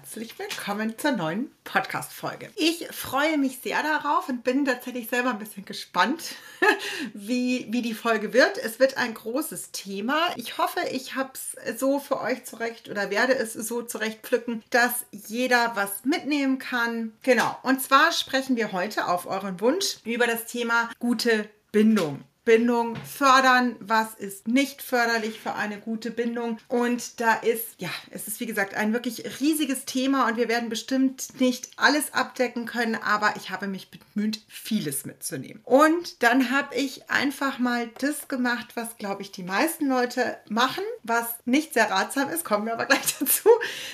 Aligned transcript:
herzlich 0.00 0.38
willkommen 0.38 0.96
zur 0.96 1.10
neuen 1.10 1.50
Podcast-Folge. 1.64 2.50
Ich 2.54 2.86
freue 2.92 3.36
mich 3.36 3.58
sehr 3.58 3.82
darauf 3.82 4.28
und 4.28 4.44
bin 4.44 4.64
tatsächlich 4.64 5.08
selber 5.08 5.30
ein 5.30 5.40
bisschen 5.40 5.64
gespannt, 5.64 6.36
wie, 7.14 7.66
wie 7.70 7.82
die 7.82 7.94
Folge 7.94 8.32
wird. 8.32 8.58
Es 8.58 8.78
wird 8.78 8.96
ein 8.96 9.12
großes 9.12 9.72
Thema. 9.72 10.20
Ich 10.36 10.56
hoffe, 10.56 10.78
ich 10.92 11.16
habe 11.16 11.32
es 11.34 11.80
so 11.80 11.98
für 11.98 12.20
euch 12.20 12.44
zurecht 12.44 12.88
oder 12.88 13.10
werde 13.10 13.34
es 13.34 13.54
so 13.54 13.82
zurecht 13.82 14.20
pflücken, 14.22 14.62
dass 14.70 15.04
jeder 15.10 15.72
was 15.74 16.04
mitnehmen 16.04 16.60
kann. 16.60 17.12
Genau. 17.24 17.58
Und 17.64 17.82
zwar 17.82 18.12
sprechen 18.12 18.54
wir 18.54 18.70
heute 18.70 19.08
auf 19.08 19.26
euren 19.26 19.60
Wunsch 19.60 19.96
über 20.04 20.28
das 20.28 20.46
Thema 20.46 20.90
gute 21.00 21.50
Bindung. 21.72 22.22
Bindung 22.48 22.96
fördern, 23.04 23.76
was 23.78 24.14
ist 24.14 24.48
nicht 24.48 24.80
förderlich 24.80 25.38
für 25.38 25.54
eine 25.54 25.78
gute 25.78 26.10
Bindung. 26.10 26.56
Und 26.68 27.20
da 27.20 27.34
ist, 27.34 27.74
ja, 27.76 27.90
es 28.10 28.26
ist 28.26 28.40
wie 28.40 28.46
gesagt 28.46 28.74
ein 28.74 28.94
wirklich 28.94 29.38
riesiges 29.38 29.84
Thema 29.84 30.26
und 30.26 30.38
wir 30.38 30.48
werden 30.48 30.70
bestimmt 30.70 31.38
nicht 31.40 31.68
alles 31.76 32.14
abdecken 32.14 32.64
können, 32.64 32.94
aber 32.94 33.34
ich 33.36 33.50
habe 33.50 33.66
mich 33.66 33.90
bemüht, 33.90 34.40
vieles 34.48 35.04
mitzunehmen. 35.04 35.60
Und 35.64 36.22
dann 36.22 36.50
habe 36.50 36.74
ich 36.74 37.10
einfach 37.10 37.58
mal 37.58 37.90
das 37.98 38.28
gemacht, 38.28 38.68
was, 38.76 38.96
glaube 38.96 39.20
ich, 39.20 39.30
die 39.30 39.42
meisten 39.42 39.86
Leute 39.86 40.38
machen, 40.48 40.84
was 41.02 41.26
nicht 41.44 41.74
sehr 41.74 41.90
ratsam 41.90 42.30
ist, 42.30 42.46
kommen 42.46 42.64
wir 42.64 42.72
aber 42.72 42.86
gleich 42.86 43.18
dazu, 43.20 43.50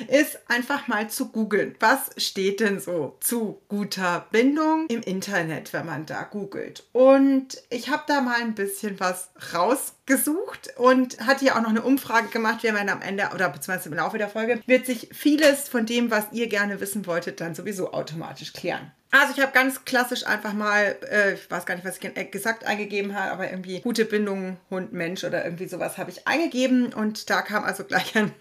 ist 0.06 0.38
einfach 0.46 0.86
mal 0.86 1.10
zu 1.10 1.30
googeln. 1.30 1.74
Was 1.80 2.10
steht 2.18 2.60
denn 2.60 2.78
so 2.78 3.16
zu 3.18 3.60
guter 3.66 4.28
Bindung 4.30 4.86
im 4.86 5.00
Internet, 5.00 5.72
wenn 5.72 5.86
man 5.86 6.06
da 6.06 6.22
googelt? 6.22 6.84
Und 6.92 7.60
ich 7.70 7.88
habe 7.88 8.04
da 8.06 8.20
mal 8.20 8.43
ein 8.44 8.54
bisschen 8.54 9.00
was 9.00 9.30
rausgesucht 9.52 10.70
und 10.76 11.18
hat 11.26 11.40
hier 11.40 11.56
auch 11.56 11.62
noch 11.62 11.70
eine 11.70 11.82
Umfrage 11.82 12.28
gemacht. 12.28 12.62
Wir 12.62 12.74
werden 12.74 12.88
am 12.88 13.02
Ende 13.02 13.30
oder 13.34 13.48
beziehungsweise 13.48 13.88
im 13.88 13.96
Laufe 13.96 14.18
der 14.18 14.28
Folge 14.28 14.60
wird 14.66 14.86
sich 14.86 15.08
vieles 15.12 15.68
von 15.68 15.86
dem, 15.86 16.10
was 16.10 16.26
ihr 16.32 16.48
gerne 16.48 16.80
wissen 16.80 17.06
wolltet, 17.06 17.40
dann 17.40 17.54
sowieso 17.54 17.92
automatisch 17.92 18.52
klären. 18.52 18.92
Also 19.10 19.34
ich 19.36 19.40
habe 19.40 19.52
ganz 19.52 19.84
klassisch 19.84 20.26
einfach 20.26 20.54
mal, 20.54 20.96
äh, 21.08 21.34
ich 21.34 21.50
weiß 21.50 21.66
gar 21.66 21.76
nicht, 21.76 21.84
was 21.84 21.98
ich 21.98 22.30
gesagt 22.32 22.64
eingegeben 22.64 23.14
habe, 23.14 23.30
aber 23.30 23.50
irgendwie 23.50 23.80
gute 23.80 24.04
Bindung 24.04 24.56
Hund 24.70 24.92
Mensch 24.92 25.22
oder 25.22 25.44
irgendwie 25.44 25.68
sowas 25.68 25.98
habe 25.98 26.10
ich 26.10 26.26
eingegeben 26.26 26.92
und 26.92 27.30
da 27.30 27.42
kam 27.42 27.62
also 27.62 27.84
gleich 27.84 28.16
ein 28.16 28.32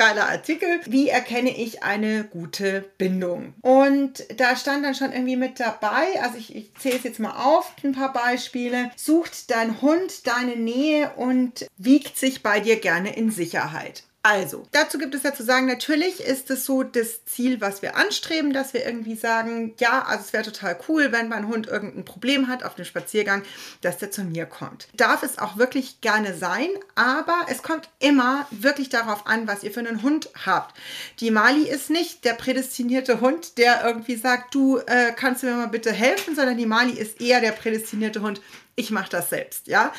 geiler 0.00 0.30
Artikel. 0.30 0.80
Wie 0.86 1.10
erkenne 1.10 1.54
ich 1.54 1.82
eine 1.82 2.24
gute 2.24 2.90
Bindung? 2.96 3.52
Und 3.60 4.24
da 4.34 4.56
stand 4.56 4.82
dann 4.82 4.94
schon 4.94 5.12
irgendwie 5.12 5.36
mit 5.36 5.60
dabei, 5.60 6.22
also 6.22 6.38
ich, 6.38 6.56
ich 6.56 6.74
zähle 6.78 6.96
es 6.96 7.04
jetzt 7.04 7.20
mal 7.20 7.36
auf, 7.36 7.74
ein 7.84 7.92
paar 7.92 8.14
Beispiele. 8.14 8.90
Sucht 8.96 9.50
dein 9.50 9.82
Hund 9.82 10.26
deine 10.26 10.56
Nähe 10.56 11.10
und 11.16 11.66
wiegt 11.76 12.16
sich 12.16 12.42
bei 12.42 12.60
dir 12.60 12.80
gerne 12.80 13.14
in 13.14 13.30
Sicherheit. 13.30 14.04
Also, 14.22 14.66
dazu 14.72 14.98
gibt 14.98 15.14
es 15.14 15.22
ja 15.22 15.32
zu 15.32 15.42
sagen, 15.42 15.66
natürlich 15.66 16.20
ist 16.20 16.50
es 16.50 16.66
so 16.66 16.82
das 16.82 17.24
Ziel, 17.24 17.62
was 17.62 17.80
wir 17.80 17.96
anstreben, 17.96 18.52
dass 18.52 18.74
wir 18.74 18.84
irgendwie 18.84 19.14
sagen, 19.14 19.74
ja, 19.78 20.02
also 20.02 20.24
es 20.24 20.34
wäre 20.34 20.44
total 20.44 20.78
cool, 20.88 21.10
wenn 21.10 21.28
mein 21.28 21.48
Hund 21.48 21.68
irgendein 21.68 22.04
Problem 22.04 22.46
hat 22.46 22.62
auf 22.62 22.74
dem 22.74 22.84
Spaziergang, 22.84 23.42
dass 23.80 23.96
der 23.96 24.10
zu 24.10 24.22
mir 24.22 24.44
kommt. 24.44 24.88
Darf 24.94 25.22
es 25.22 25.38
auch 25.38 25.56
wirklich 25.56 26.02
gerne 26.02 26.34
sein, 26.36 26.68
aber 26.96 27.46
es 27.48 27.62
kommt 27.62 27.88
immer 27.98 28.46
wirklich 28.50 28.90
darauf 28.90 29.26
an, 29.26 29.48
was 29.48 29.62
ihr 29.62 29.70
für 29.70 29.80
einen 29.80 30.02
Hund 30.02 30.28
habt. 30.44 30.76
Die 31.20 31.30
Mali 31.30 31.66
ist 31.66 31.88
nicht 31.88 32.26
der 32.26 32.34
prädestinierte 32.34 33.22
Hund, 33.22 33.56
der 33.56 33.82
irgendwie 33.86 34.16
sagt, 34.16 34.54
du 34.54 34.78
äh, 34.78 35.12
kannst 35.16 35.44
mir 35.44 35.54
mal 35.54 35.68
bitte 35.68 35.92
helfen, 35.92 36.36
sondern 36.36 36.58
die 36.58 36.66
Mali 36.66 36.92
ist 36.92 37.22
eher 37.22 37.40
der 37.40 37.52
prädestinierte 37.52 38.20
Hund, 38.20 38.42
ich 38.76 38.90
mache 38.90 39.10
das 39.10 39.30
selbst, 39.30 39.66
ja. 39.66 39.92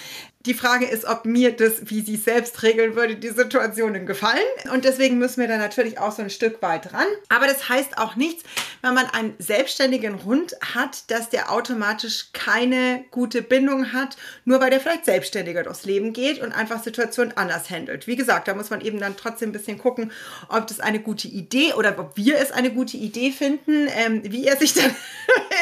Die 0.46 0.56
Frage 0.56 0.86
ist, 0.86 1.06
ob 1.06 1.26
mir 1.26 1.56
das, 1.56 1.90
wie 1.92 2.02
sie 2.02 2.16
selbst 2.16 2.64
regeln 2.64 2.96
würde, 2.96 3.16
die 3.16 3.30
Situationen 3.30 4.08
gefallen. 4.08 4.40
Und 4.74 4.86
deswegen 4.86 5.20
müssen 5.20 5.40
wir 5.40 5.48
da 5.48 5.58
natürlich 5.58 6.00
auch 6.00 6.12
so 6.12 6.24
ein 6.24 6.32
Stück 6.32 6.62
weit 6.64 6.94
ran. 6.94 7.06
Aber 7.30 7.46
das 7.46 7.70
heißt 7.70 8.00
auch 8.00 8.16
nichts, 8.16 8.44
wenn 8.82 8.96
man 8.96 9.06
einen 9.06 9.36
selbstständigen 9.38 10.26
Hund 10.26 10.56
hat, 10.74 11.12
dass 11.12 11.30
der 11.30 11.52
automatisch 11.52 12.30
keine 12.34 13.06
gute 13.12 13.44
Bindung 13.44 13.94
hat, 13.94 14.18
nur 14.46 14.60
weil 14.60 14.72
der 14.72 14.80
vielleicht 14.80 15.06
selbstständiger 15.06 15.62
durchs 15.62 15.86
Leben 15.86 16.12
geht 16.12 16.42
und 16.42 16.52
einfach 16.52 16.84
Situationen 16.84 17.38
anders 17.38 17.70
handelt. 17.70 18.08
Wie 18.08 18.16
gesagt, 18.16 18.48
da 18.48 18.56
muss 18.56 18.72
man 18.72 18.82
eben 18.82 19.00
dann 19.00 19.18
trotzdem 19.18 19.50
ein 19.50 19.54
bisschen 19.54 19.78
gucken, 19.78 20.12
ob 20.50 20.66
das 20.66 20.80
eine 20.80 21.00
gute 21.00 21.28
Idee 21.28 21.74
oder 21.74 21.98
ob 22.00 22.18
wir 22.18 22.40
es 22.40 22.52
eine 22.52 22.72
gute 22.72 22.98
Idee 22.98 23.32
finden, 23.32 23.88
ähm, 23.96 24.22
wie 24.24 24.48
er 24.48 24.58
sich 24.58 24.74
dann 24.76 24.96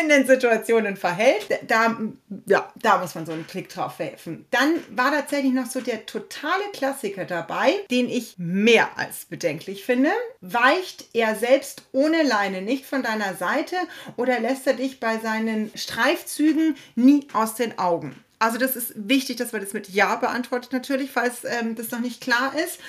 in 0.02 0.10
den 0.10 0.26
Situationen 0.26 0.96
verhält. 0.96 1.48
Da, 1.68 1.98
ja, 2.46 2.72
da 2.82 2.98
muss 3.00 3.16
man 3.16 3.26
so 3.26 3.34
einen 3.34 3.46
Klick 3.46 3.68
drauf 3.70 4.00
werfen. 4.00 4.46
Dann 4.52 4.69
dann 4.70 4.98
war 4.98 5.12
tatsächlich 5.12 5.54
noch 5.54 5.66
so 5.66 5.82
der 5.82 6.06
totale 6.06 6.64
Klassiker 6.74 7.26
dabei, 7.26 7.74
den 7.92 8.10
ich 8.10 8.36
mehr 8.38 8.98
als 8.98 9.26
bedenklich 9.26 9.84
finde. 9.84 10.12
Weicht 10.42 11.06
er 11.14 11.36
selbst 11.36 11.84
ohne 11.92 12.24
Leine 12.24 12.62
nicht 12.62 12.86
von 12.86 13.04
deiner 13.04 13.36
Seite 13.36 13.76
oder 14.18 14.40
lässt 14.40 14.68
er 14.68 14.74
dich 14.74 15.00
bei 15.00 15.18
seinen 15.20 15.72
Streifzügen 15.76 16.76
nie 16.96 17.28
aus 17.34 17.56
den 17.56 17.78
Augen? 17.78 18.16
Also 18.42 18.58
das 18.58 18.78
ist 18.78 18.94
wichtig, 18.96 19.36
dass 19.36 19.52
man 19.52 19.62
das 19.62 19.74
mit 19.74 19.90
Ja 19.90 20.16
beantwortet 20.16 20.72
natürlich, 20.72 21.12
falls 21.12 21.44
ähm, 21.44 21.76
das 21.76 21.92
noch 21.92 22.00
nicht 22.00 22.22
klar 22.22 22.54
ist. 22.58 22.80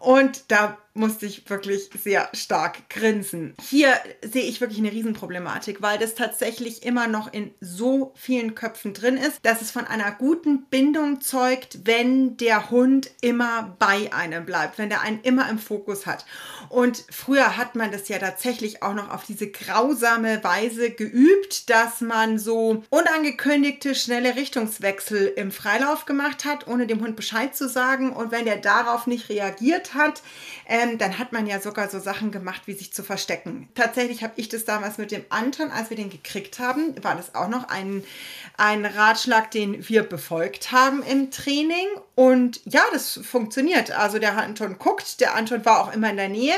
Und 0.00 0.44
da 0.48 0.76
musste 0.98 1.26
ich 1.26 1.48
wirklich 1.48 1.88
sehr 2.02 2.28
stark 2.34 2.90
grinsen. 2.90 3.54
Hier 3.68 3.94
sehe 4.22 4.42
ich 4.42 4.60
wirklich 4.60 4.78
eine 4.78 4.92
Riesenproblematik, 4.92 5.80
weil 5.80 5.98
das 5.98 6.14
tatsächlich 6.14 6.82
immer 6.82 7.06
noch 7.06 7.32
in 7.32 7.52
so 7.60 8.12
vielen 8.16 8.54
Köpfen 8.54 8.92
drin 8.92 9.16
ist, 9.16 9.38
dass 9.42 9.62
es 9.62 9.70
von 9.70 9.86
einer 9.86 10.12
guten 10.12 10.66
Bindung 10.66 11.20
zeugt, 11.20 11.80
wenn 11.84 12.36
der 12.36 12.70
Hund 12.70 13.10
immer 13.20 13.76
bei 13.78 14.12
einem 14.12 14.44
bleibt, 14.44 14.78
wenn 14.78 14.88
der 14.88 15.02
einen 15.02 15.20
immer 15.22 15.48
im 15.48 15.58
Fokus 15.58 16.06
hat. 16.06 16.26
Und 16.68 17.04
früher 17.10 17.56
hat 17.56 17.74
man 17.76 17.92
das 17.92 18.08
ja 18.08 18.18
tatsächlich 18.18 18.82
auch 18.82 18.94
noch 18.94 19.10
auf 19.10 19.24
diese 19.24 19.50
grausame 19.50 20.42
Weise 20.42 20.90
geübt, 20.90 21.70
dass 21.70 22.00
man 22.00 22.38
so 22.38 22.82
unangekündigte, 22.90 23.94
schnelle 23.94 24.36
Richtungswechsel 24.36 25.32
im 25.36 25.52
Freilauf 25.52 26.04
gemacht 26.04 26.44
hat, 26.44 26.66
ohne 26.66 26.86
dem 26.86 27.00
Hund 27.00 27.16
Bescheid 27.16 27.54
zu 27.56 27.68
sagen. 27.68 28.12
Und 28.12 28.32
wenn 28.32 28.44
der 28.44 28.56
darauf 28.56 29.06
nicht 29.06 29.28
reagiert 29.28 29.94
hat, 29.94 30.22
ähm, 30.66 30.87
dann 30.96 31.18
hat 31.18 31.32
man 31.32 31.46
ja 31.46 31.60
sogar 31.60 31.90
so 31.90 31.98
Sachen 31.98 32.30
gemacht, 32.30 32.62
wie 32.66 32.72
sich 32.72 32.92
zu 32.92 33.02
verstecken. 33.02 33.68
Tatsächlich 33.74 34.22
habe 34.22 34.32
ich 34.36 34.48
das 34.48 34.64
damals 34.64 34.96
mit 34.96 35.10
dem 35.10 35.24
Anton, 35.28 35.70
als 35.70 35.90
wir 35.90 35.96
den 35.96 36.08
gekriegt 36.08 36.58
haben, 36.58 36.94
war 37.02 37.16
das 37.16 37.34
auch 37.34 37.48
noch 37.48 37.68
ein, 37.68 38.02
ein 38.56 38.86
Ratschlag, 38.86 39.50
den 39.50 39.86
wir 39.88 40.04
befolgt 40.04 40.72
haben 40.72 41.02
im 41.02 41.30
Training. 41.30 41.86
Und 42.18 42.62
ja, 42.64 42.82
das 42.92 43.20
funktioniert. 43.22 43.92
Also 43.92 44.18
der 44.18 44.36
Anton 44.36 44.76
guckt, 44.80 45.20
der 45.20 45.36
Anton 45.36 45.64
war 45.64 45.78
auch 45.78 45.94
immer 45.94 46.10
in 46.10 46.16
der 46.16 46.28
Nähe, 46.28 46.56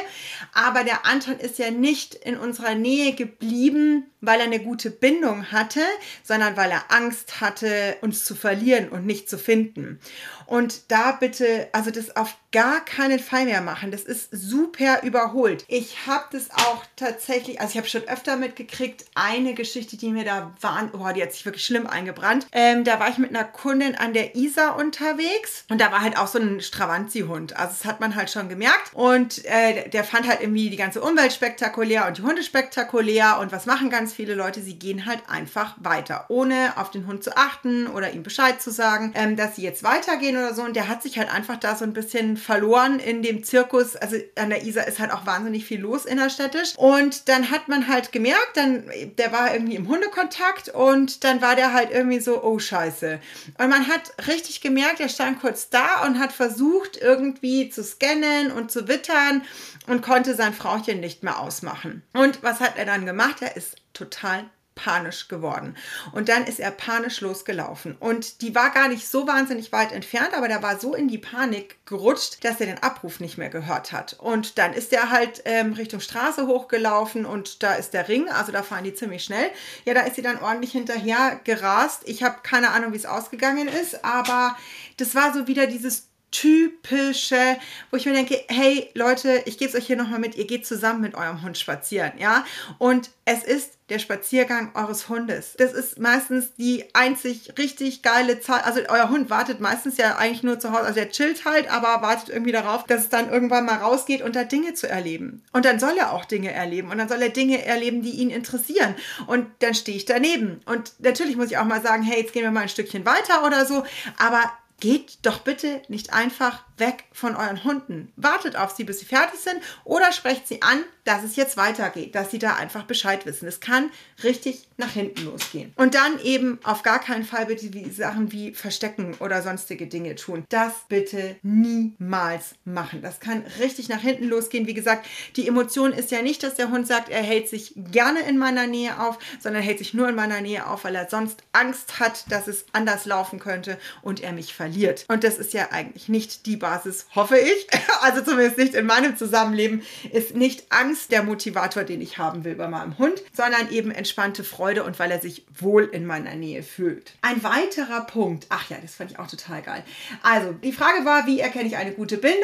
aber 0.54 0.84
der 0.84 1.04
Anton 1.04 1.38
ist 1.38 1.58
ja 1.58 1.70
nicht 1.70 2.14
in 2.14 2.38
unserer 2.38 2.74
Nähe 2.74 3.12
geblieben, 3.12 4.06
weil 4.22 4.38
er 4.40 4.46
eine 4.46 4.60
gute 4.60 4.90
Bindung 4.90 5.52
hatte, 5.52 5.82
sondern 6.22 6.56
weil 6.56 6.70
er 6.70 6.84
Angst 6.90 7.42
hatte, 7.42 7.98
uns 8.00 8.24
zu 8.24 8.34
verlieren 8.34 8.88
und 8.88 9.04
nicht 9.04 9.28
zu 9.28 9.36
finden. 9.36 10.00
Und 10.46 10.90
da 10.90 11.12
bitte, 11.12 11.68
also 11.72 11.90
das 11.90 12.16
auf 12.16 12.36
gar 12.52 12.84
keinen 12.84 13.20
Fall 13.20 13.44
mehr 13.44 13.60
machen. 13.60 13.92
Das 13.92 14.02
ist 14.02 14.30
super 14.32 15.02
überholt. 15.02 15.64
Ich 15.68 16.06
habe 16.06 16.24
das 16.32 16.50
auch 16.50 16.84
tatsächlich, 16.96 17.60
also 17.60 17.70
ich 17.70 17.78
habe 17.78 17.86
schon 17.86 18.08
öfter 18.08 18.36
mitgekriegt, 18.36 19.04
eine 19.14 19.54
Geschichte, 19.54 19.96
die 19.96 20.10
mir 20.10 20.24
da 20.24 20.52
war, 20.60 20.90
oh, 20.92 21.12
die 21.14 21.22
hat 21.22 21.32
sich 21.32 21.44
wirklich 21.44 21.64
schlimm 21.64 21.86
eingebrannt. 21.86 22.48
Ähm, 22.50 22.82
da 22.82 22.98
war 22.98 23.10
ich 23.10 23.18
mit 23.18 23.30
einer 23.30 23.44
Kundin 23.44 23.94
an 23.94 24.12
der 24.12 24.34
Isar 24.34 24.76
unterwegs 24.76 25.49
und 25.68 25.80
da 25.80 25.92
war 25.92 26.00
halt 26.00 26.18
auch 26.18 26.26
so 26.26 26.38
ein 26.38 26.60
Stravanzi-Hund. 26.60 27.56
Also 27.56 27.74
das 27.78 27.84
hat 27.84 28.00
man 28.00 28.14
halt 28.14 28.30
schon 28.30 28.48
gemerkt. 28.48 28.90
Und 28.92 29.44
äh, 29.44 29.88
der 29.88 30.04
fand 30.04 30.28
halt 30.28 30.40
irgendwie 30.40 30.70
die 30.70 30.76
ganze 30.76 31.00
Umwelt 31.00 31.32
spektakulär 31.32 32.06
und 32.06 32.18
die 32.18 32.22
Hunde 32.22 32.42
spektakulär. 32.42 33.38
Und 33.40 33.52
was 33.52 33.66
machen 33.66 33.90
ganz 33.90 34.12
viele 34.12 34.34
Leute? 34.34 34.60
Sie 34.60 34.78
gehen 34.78 35.06
halt 35.06 35.22
einfach 35.28 35.76
weiter, 35.78 36.26
ohne 36.28 36.72
auf 36.76 36.90
den 36.90 37.06
Hund 37.06 37.22
zu 37.22 37.36
achten 37.36 37.86
oder 37.86 38.12
ihm 38.12 38.22
Bescheid 38.22 38.60
zu 38.60 38.70
sagen, 38.70 39.12
ähm, 39.14 39.36
dass 39.36 39.56
sie 39.56 39.62
jetzt 39.62 39.82
weitergehen 39.82 40.36
oder 40.36 40.54
so. 40.54 40.62
Und 40.62 40.76
der 40.76 40.88
hat 40.88 41.02
sich 41.02 41.18
halt 41.18 41.32
einfach 41.32 41.56
da 41.56 41.76
so 41.76 41.84
ein 41.84 41.92
bisschen 41.92 42.36
verloren 42.36 42.98
in 42.98 43.22
dem 43.22 43.44
Zirkus. 43.44 43.96
Also 43.96 44.16
an 44.36 44.50
der 44.50 44.64
Isar 44.64 44.86
ist 44.86 44.98
halt 44.98 45.12
auch 45.12 45.26
wahnsinnig 45.26 45.64
viel 45.64 45.80
los 45.80 46.04
innerstädtisch. 46.04 46.76
Und 46.76 47.28
dann 47.28 47.50
hat 47.50 47.68
man 47.68 47.88
halt 47.88 48.12
gemerkt, 48.12 48.56
dann, 48.56 48.84
der 49.18 49.32
war 49.32 49.52
irgendwie 49.52 49.76
im 49.76 49.88
Hundekontakt 49.88 50.68
und 50.68 51.24
dann 51.24 51.42
war 51.42 51.56
der 51.56 51.72
halt 51.72 51.90
irgendwie 51.90 52.20
so, 52.20 52.42
oh 52.42 52.58
Scheiße. 52.58 53.20
Und 53.58 53.68
man 53.68 53.88
hat 53.88 54.12
richtig 54.26 54.60
gemerkt, 54.60 55.00
er 55.00 55.08
stand 55.08 55.39
kurz 55.40 55.70
da 55.70 56.04
und 56.06 56.18
hat 56.18 56.32
versucht, 56.32 56.96
irgendwie 56.96 57.70
zu 57.70 57.82
scannen 57.82 58.52
und 58.52 58.70
zu 58.70 58.88
wittern 58.88 59.42
und 59.86 60.02
konnte 60.02 60.34
sein 60.34 60.54
Frauchen 60.54 61.00
nicht 61.00 61.22
mehr 61.22 61.38
ausmachen. 61.40 62.02
Und 62.12 62.42
was 62.42 62.60
hat 62.60 62.76
er 62.76 62.84
dann 62.84 63.06
gemacht? 63.06 63.42
Er 63.42 63.56
ist 63.56 63.76
total 63.92 64.48
panisch 64.82 65.28
geworden. 65.28 65.76
Und 66.12 66.28
dann 66.28 66.44
ist 66.44 66.58
er 66.58 66.70
panisch 66.70 67.20
losgelaufen. 67.20 67.96
Und 67.98 68.40
die 68.40 68.54
war 68.54 68.70
gar 68.70 68.88
nicht 68.88 69.06
so 69.06 69.26
wahnsinnig 69.26 69.72
weit 69.72 69.92
entfernt, 69.92 70.34
aber 70.34 70.48
der 70.48 70.62
war 70.62 70.80
so 70.80 70.94
in 70.94 71.08
die 71.08 71.18
Panik 71.18 71.84
gerutscht, 71.86 72.44
dass 72.44 72.60
er 72.60 72.66
den 72.66 72.82
Abruf 72.82 73.20
nicht 73.20 73.36
mehr 73.36 73.50
gehört 73.50 73.92
hat. 73.92 74.14
Und 74.14 74.58
dann 74.58 74.72
ist 74.72 74.92
er 74.92 75.10
halt 75.10 75.42
ähm, 75.44 75.74
Richtung 75.74 76.00
Straße 76.00 76.46
hochgelaufen 76.46 77.26
und 77.26 77.62
da 77.62 77.74
ist 77.74 77.92
der 77.92 78.08
Ring, 78.08 78.28
also 78.30 78.52
da 78.52 78.62
fahren 78.62 78.84
die 78.84 78.94
ziemlich 78.94 79.24
schnell. 79.24 79.50
Ja, 79.84 79.94
da 79.94 80.00
ist 80.00 80.16
sie 80.16 80.22
dann 80.22 80.40
ordentlich 80.40 80.72
hinterher 80.72 81.40
gerast. 81.44 82.02
Ich 82.06 82.22
habe 82.22 82.38
keine 82.42 82.70
Ahnung, 82.70 82.92
wie 82.92 82.96
es 82.96 83.06
ausgegangen 83.06 83.68
ist, 83.68 84.04
aber 84.04 84.56
das 84.96 85.14
war 85.14 85.34
so 85.34 85.46
wieder 85.46 85.66
dieses 85.66 86.09
typische, 86.30 87.56
wo 87.90 87.96
ich 87.96 88.06
mir 88.06 88.12
denke, 88.12 88.40
hey 88.48 88.88
Leute, 88.94 89.42
ich 89.46 89.58
gebe 89.58 89.70
es 89.70 89.76
euch 89.76 89.86
hier 89.86 89.96
nochmal 89.96 90.20
mit, 90.20 90.36
ihr 90.36 90.46
geht 90.46 90.66
zusammen 90.66 91.00
mit 91.00 91.14
eurem 91.14 91.42
Hund 91.42 91.58
spazieren, 91.58 92.12
ja? 92.18 92.44
Und 92.78 93.10
es 93.24 93.42
ist 93.42 93.72
der 93.90 93.98
Spaziergang 93.98 94.70
eures 94.74 95.08
Hundes. 95.08 95.54
Das 95.58 95.72
ist 95.72 95.98
meistens 95.98 96.54
die 96.54 96.84
einzig 96.94 97.52
richtig 97.58 98.02
geile 98.02 98.40
Zeit. 98.40 98.64
Also 98.64 98.80
euer 98.88 99.10
Hund 99.10 99.30
wartet 99.30 99.60
meistens 99.60 99.96
ja 99.96 100.16
eigentlich 100.16 100.44
nur 100.44 100.60
zu 100.60 100.70
Hause. 100.72 100.84
Also 100.84 101.00
er 101.00 101.10
chillt 101.10 101.44
halt, 101.44 101.70
aber 101.70 102.00
wartet 102.00 102.28
irgendwie 102.28 102.52
darauf, 102.52 102.84
dass 102.84 103.02
es 103.02 103.08
dann 103.08 103.28
irgendwann 103.28 103.66
mal 103.66 103.78
rausgeht 103.78 104.22
und 104.22 104.36
da 104.36 104.44
Dinge 104.44 104.74
zu 104.74 104.88
erleben. 104.88 105.42
Und 105.52 105.64
dann 105.64 105.80
soll 105.80 105.98
er 105.98 106.12
auch 106.12 106.24
Dinge 106.24 106.52
erleben. 106.52 106.90
Und 106.90 106.98
dann 106.98 107.08
soll 107.08 107.20
er 107.20 107.30
Dinge 107.30 107.64
erleben, 107.64 108.02
die 108.02 108.12
ihn 108.12 108.30
interessieren. 108.30 108.94
Und 109.26 109.46
dann 109.58 109.74
stehe 109.74 109.96
ich 109.96 110.04
daneben. 110.04 110.60
Und 110.66 110.92
natürlich 111.00 111.36
muss 111.36 111.50
ich 111.50 111.58
auch 111.58 111.64
mal 111.64 111.82
sagen, 111.82 112.04
hey, 112.04 112.20
jetzt 112.20 112.32
gehen 112.32 112.44
wir 112.44 112.52
mal 112.52 112.62
ein 112.62 112.68
Stückchen 112.68 113.04
weiter 113.04 113.44
oder 113.44 113.66
so. 113.66 113.84
Aber 114.18 114.52
geht 114.80 115.18
doch 115.22 115.40
bitte 115.40 115.82
nicht 115.88 116.12
einfach 116.12 116.64
weg 116.80 117.04
von 117.12 117.36
euren 117.36 117.62
Hunden. 117.64 118.12
Wartet 118.16 118.56
auf 118.56 118.72
sie, 118.72 118.84
bis 118.84 119.00
sie 119.00 119.06
fertig 119.06 119.40
sind 119.40 119.60
oder 119.84 120.12
sprecht 120.12 120.48
sie 120.48 120.62
an, 120.62 120.82
dass 121.04 121.22
es 121.22 121.36
jetzt 121.36 121.56
weitergeht, 121.56 122.14
dass 122.14 122.30
sie 122.30 122.38
da 122.38 122.56
einfach 122.56 122.84
Bescheid 122.84 123.26
wissen. 123.26 123.46
Es 123.46 123.60
kann 123.60 123.90
richtig 124.22 124.68
nach 124.76 124.90
hinten 124.90 125.24
losgehen. 125.24 125.72
Und 125.76 125.94
dann 125.94 126.20
eben 126.22 126.58
auf 126.62 126.82
gar 126.82 127.00
keinen 127.00 127.24
Fall 127.24 127.46
bitte 127.46 127.72
wie 127.72 127.90
Sachen 127.90 128.32
wie 128.32 128.52
verstecken 128.52 129.14
oder 129.20 129.42
sonstige 129.42 129.86
Dinge 129.86 130.14
tun. 130.14 130.44
Das 130.48 130.72
bitte 130.88 131.36
niemals 131.42 132.54
machen. 132.64 133.02
Das 133.02 133.20
kann 133.20 133.44
richtig 133.58 133.88
nach 133.88 134.00
hinten 134.00 134.28
losgehen. 134.28 134.66
Wie 134.66 134.74
gesagt, 134.74 135.06
die 135.36 135.46
Emotion 135.48 135.92
ist 135.92 136.10
ja 136.10 136.22
nicht, 136.22 136.42
dass 136.42 136.54
der 136.54 136.70
Hund 136.70 136.86
sagt, 136.86 137.08
er 137.08 137.22
hält 137.22 137.48
sich 137.48 137.72
gerne 137.76 138.20
in 138.20 138.38
meiner 138.38 138.66
Nähe 138.66 139.00
auf, 139.00 139.18
sondern 139.40 139.62
hält 139.62 139.78
sich 139.78 139.94
nur 139.94 140.08
in 140.08 140.14
meiner 140.14 140.40
Nähe 140.40 140.66
auf, 140.66 140.84
weil 140.84 140.94
er 140.94 141.08
sonst 141.08 141.42
Angst 141.52 142.00
hat, 142.00 142.30
dass 142.30 142.46
es 142.46 142.64
anders 142.72 143.04
laufen 143.04 143.38
könnte 143.38 143.78
und 144.02 144.22
er 144.22 144.32
mich 144.32 144.54
verliert. 144.54 145.04
Und 145.08 145.24
das 145.24 145.38
ist 145.38 145.52
ja 145.52 145.68
eigentlich 145.70 146.08
nicht 146.08 146.46
die 146.46 146.56
Basis 146.56 146.69
Basis, 146.70 147.06
hoffe 147.16 147.36
ich, 147.36 147.66
also 148.00 148.22
zumindest 148.22 148.56
nicht 148.56 148.74
in 148.74 148.86
meinem 148.86 149.16
Zusammenleben, 149.16 149.82
ist 150.12 150.36
nicht 150.36 150.70
Angst 150.70 151.10
der 151.10 151.24
Motivator, 151.24 151.82
den 151.82 152.00
ich 152.00 152.18
haben 152.18 152.44
will 152.44 152.54
bei 152.54 152.68
meinem 152.68 152.96
Hund, 152.96 153.20
sondern 153.32 153.72
eben 153.72 153.90
entspannte 153.90 154.44
Freude 154.44 154.84
und 154.84 154.98
weil 155.00 155.10
er 155.10 155.20
sich 155.20 155.44
wohl 155.58 155.82
in 155.84 156.06
meiner 156.06 156.36
Nähe 156.36 156.62
fühlt. 156.62 157.14
Ein 157.22 157.42
weiterer 157.42 158.02
Punkt, 158.02 158.46
ach 158.50 158.70
ja, 158.70 158.76
das 158.80 158.94
fand 158.94 159.10
ich 159.10 159.18
auch 159.18 159.26
total 159.26 159.62
geil. 159.62 159.82
Also, 160.22 160.52
die 160.52 160.72
Frage 160.72 161.04
war, 161.04 161.26
wie 161.26 161.40
erkenne 161.40 161.66
ich 161.66 161.76
eine 161.76 161.90
gute 161.90 162.18
Bindung? 162.18 162.38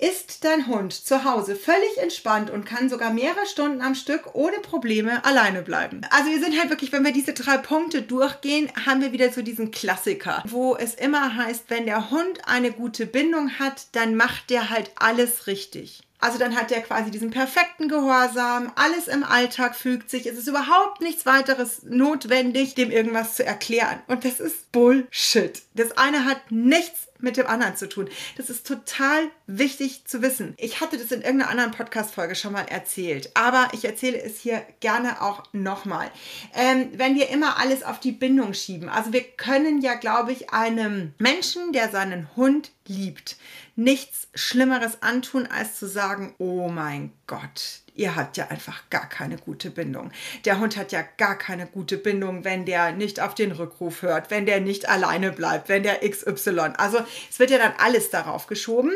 Ist 0.00 0.44
dein 0.44 0.66
Hund 0.66 0.92
zu 0.92 1.22
Hause 1.24 1.54
völlig 1.54 1.98
entspannt 2.02 2.50
und 2.50 2.66
kann 2.66 2.88
sogar 2.88 3.12
mehrere 3.12 3.46
Stunden 3.46 3.80
am 3.80 3.94
Stück 3.94 4.34
ohne 4.34 4.58
Probleme 4.58 5.24
alleine 5.24 5.62
bleiben? 5.62 6.00
Also, 6.10 6.30
wir 6.30 6.40
sind 6.40 6.58
halt 6.58 6.70
wirklich, 6.70 6.90
wenn 6.90 7.04
wir 7.04 7.12
diese 7.12 7.32
drei 7.32 7.58
Punkte 7.58 8.02
durchgehen, 8.02 8.68
haben 8.86 9.00
wir 9.00 9.12
wieder 9.12 9.30
so 9.30 9.42
diesen 9.42 9.70
Klassiker, 9.70 10.42
wo 10.48 10.74
es 10.74 10.94
immer 10.96 11.36
heißt, 11.36 11.66
wenn 11.68 11.86
der 11.86 12.10
Hund 12.10 12.40
eine 12.46 12.72
gute 12.72 13.06
Bindung 13.06 13.58
hat, 13.60 13.67
hat, 13.68 13.94
dann 13.94 14.14
macht 14.14 14.50
der 14.50 14.70
halt 14.70 14.90
alles 14.96 15.46
richtig. 15.46 16.00
Also 16.20 16.38
dann 16.38 16.56
hat 16.56 16.70
der 16.70 16.82
quasi 16.82 17.10
diesen 17.10 17.30
perfekten 17.30 17.88
Gehorsam, 17.88 18.72
alles 18.74 19.06
im 19.08 19.22
Alltag 19.22 19.76
fügt 19.76 20.10
sich, 20.10 20.26
es 20.26 20.36
ist 20.36 20.48
überhaupt 20.48 21.00
nichts 21.00 21.26
weiteres 21.26 21.82
notwendig, 21.84 22.74
dem 22.74 22.90
irgendwas 22.90 23.34
zu 23.34 23.44
erklären. 23.44 24.00
Und 24.08 24.24
das 24.24 24.40
ist 24.40 24.72
Bullshit. 24.72 25.62
Das 25.74 25.96
eine 25.96 26.24
hat 26.24 26.50
nichts 26.50 27.08
mit 27.20 27.36
dem 27.36 27.46
anderen 27.46 27.76
zu 27.76 27.88
tun. 27.88 28.08
Das 28.36 28.50
ist 28.50 28.66
total 28.66 29.28
wichtig 29.46 30.04
zu 30.06 30.22
wissen. 30.22 30.54
Ich 30.56 30.80
hatte 30.80 30.98
das 30.98 31.10
in 31.10 31.22
irgendeiner 31.22 31.50
anderen 31.50 31.72
Podcast-Folge 31.72 32.34
schon 32.34 32.52
mal 32.52 32.66
erzählt, 32.68 33.30
aber 33.34 33.68
ich 33.72 33.84
erzähle 33.84 34.20
es 34.20 34.40
hier 34.40 34.62
gerne 34.80 35.20
auch 35.22 35.44
nochmal. 35.52 36.10
Ähm, 36.54 36.90
wenn 36.94 37.16
wir 37.16 37.28
immer 37.30 37.58
alles 37.58 37.82
auf 37.82 37.98
die 38.00 38.12
Bindung 38.12 38.54
schieben, 38.54 38.88
also 38.88 39.12
wir 39.12 39.22
können 39.22 39.80
ja, 39.80 39.94
glaube 39.94 40.32
ich, 40.32 40.50
einem 40.50 41.14
Menschen, 41.18 41.72
der 41.72 41.90
seinen 41.90 42.28
Hund 42.36 42.70
liebt, 42.86 43.36
nichts 43.78 44.28
Schlimmeres 44.34 45.02
antun, 45.02 45.46
als 45.46 45.78
zu 45.78 45.86
sagen, 45.86 46.34
oh 46.38 46.68
mein 46.68 47.12
Gott, 47.28 47.82
ihr 47.98 48.14
habt 48.16 48.36
ja 48.36 48.46
einfach 48.48 48.88
gar 48.90 49.08
keine 49.08 49.36
gute 49.36 49.70
Bindung. 49.70 50.12
Der 50.44 50.60
Hund 50.60 50.76
hat 50.76 50.92
ja 50.92 51.02
gar 51.16 51.36
keine 51.36 51.66
gute 51.66 51.98
Bindung, 51.98 52.44
wenn 52.44 52.64
der 52.64 52.92
nicht 52.92 53.20
auf 53.20 53.34
den 53.34 53.52
Rückruf 53.52 54.02
hört, 54.02 54.30
wenn 54.30 54.46
der 54.46 54.60
nicht 54.60 54.88
alleine 54.88 55.32
bleibt, 55.32 55.68
wenn 55.68 55.82
der 55.82 56.08
XY. 56.08 56.74
Also 56.78 56.98
es 57.28 57.38
wird 57.38 57.50
ja 57.50 57.58
dann 57.58 57.72
alles 57.78 58.10
darauf 58.10 58.46
geschoben. 58.46 58.92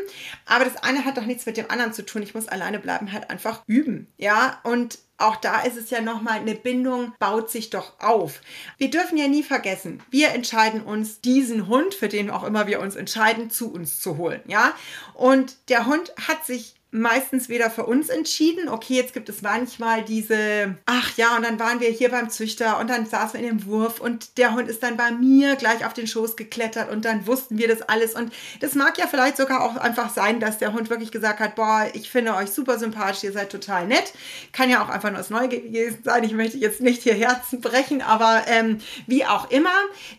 Aber 0.46 0.64
das 0.64 0.82
eine 0.82 1.04
hat 1.04 1.16
doch 1.16 1.26
nichts 1.26 1.46
mit 1.46 1.56
dem 1.56 1.70
anderen 1.70 1.92
zu 1.92 2.06
tun. 2.06 2.22
Ich 2.22 2.34
muss 2.34 2.48
alleine 2.48 2.78
bleiben, 2.78 3.12
halt 3.12 3.28
einfach 3.28 3.62
üben. 3.66 4.06
Ja, 4.18 4.60
und 4.62 4.98
auch 5.18 5.36
da 5.36 5.62
ist 5.62 5.76
es 5.76 5.90
ja 5.90 6.00
nochmal, 6.00 6.40
eine 6.40 6.54
Bindung 6.54 7.12
baut 7.18 7.50
sich 7.50 7.70
doch 7.70 8.00
auf. 8.00 8.40
Wir 8.78 8.90
dürfen 8.90 9.16
ja 9.16 9.28
nie 9.28 9.44
vergessen, 9.44 10.02
wir 10.10 10.30
entscheiden 10.30 10.82
uns, 10.82 11.20
diesen 11.20 11.68
Hund, 11.68 11.94
für 11.94 12.08
den 12.08 12.30
auch 12.30 12.42
immer 12.42 12.66
wir 12.66 12.80
uns 12.80 12.96
entscheiden, 12.96 13.50
zu 13.50 13.72
uns 13.72 14.00
zu 14.00 14.16
holen. 14.16 14.40
Ja, 14.46 14.74
und 15.14 15.56
der 15.68 15.86
Hund 15.86 16.12
hat 16.28 16.44
sich 16.44 16.74
meistens 16.92 17.48
wieder 17.48 17.70
für 17.70 17.86
uns 17.86 18.10
entschieden. 18.10 18.68
Okay, 18.68 18.94
jetzt 18.94 19.14
gibt 19.14 19.30
es 19.30 19.40
manchmal 19.40 20.02
diese, 20.02 20.76
ach 20.84 21.16
ja, 21.16 21.36
und 21.36 21.42
dann 21.42 21.58
waren 21.58 21.80
wir 21.80 21.88
hier 21.88 22.10
beim 22.10 22.28
Züchter 22.28 22.78
und 22.78 22.90
dann 22.90 23.06
saßen 23.06 23.40
wir 23.40 23.48
in 23.48 23.58
dem 23.58 23.66
Wurf 23.66 23.98
und 23.98 24.36
der 24.36 24.54
Hund 24.54 24.68
ist 24.68 24.82
dann 24.82 24.98
bei 24.98 25.10
mir 25.10 25.56
gleich 25.56 25.86
auf 25.86 25.94
den 25.94 26.06
Schoß 26.06 26.36
geklettert 26.36 26.90
und 26.90 27.06
dann 27.06 27.26
wussten 27.26 27.56
wir 27.56 27.66
das 27.66 27.80
alles. 27.80 28.14
Und 28.14 28.32
das 28.60 28.74
mag 28.74 28.98
ja 28.98 29.06
vielleicht 29.06 29.38
sogar 29.38 29.62
auch 29.62 29.76
einfach 29.76 30.12
sein, 30.12 30.38
dass 30.38 30.58
der 30.58 30.74
Hund 30.74 30.90
wirklich 30.90 31.10
gesagt 31.10 31.40
hat, 31.40 31.54
boah, 31.54 31.86
ich 31.94 32.10
finde 32.10 32.34
euch 32.34 32.50
super 32.50 32.78
sympathisch, 32.78 33.24
ihr 33.24 33.32
seid 33.32 33.50
total 33.50 33.86
nett. 33.86 34.12
Kann 34.52 34.68
ja 34.68 34.84
auch 34.84 34.90
einfach 34.90 35.10
nur 35.10 35.20
aus 35.20 35.30
Neugier 35.30 35.62
gewesen 35.62 36.02
sein. 36.04 36.24
Ich 36.24 36.34
möchte 36.34 36.58
jetzt 36.58 36.82
nicht 36.82 37.02
hier 37.02 37.14
Herzen 37.14 37.62
brechen, 37.62 38.02
aber 38.02 38.42
ähm, 38.48 38.80
wie 39.06 39.24
auch 39.24 39.50
immer, 39.50 39.72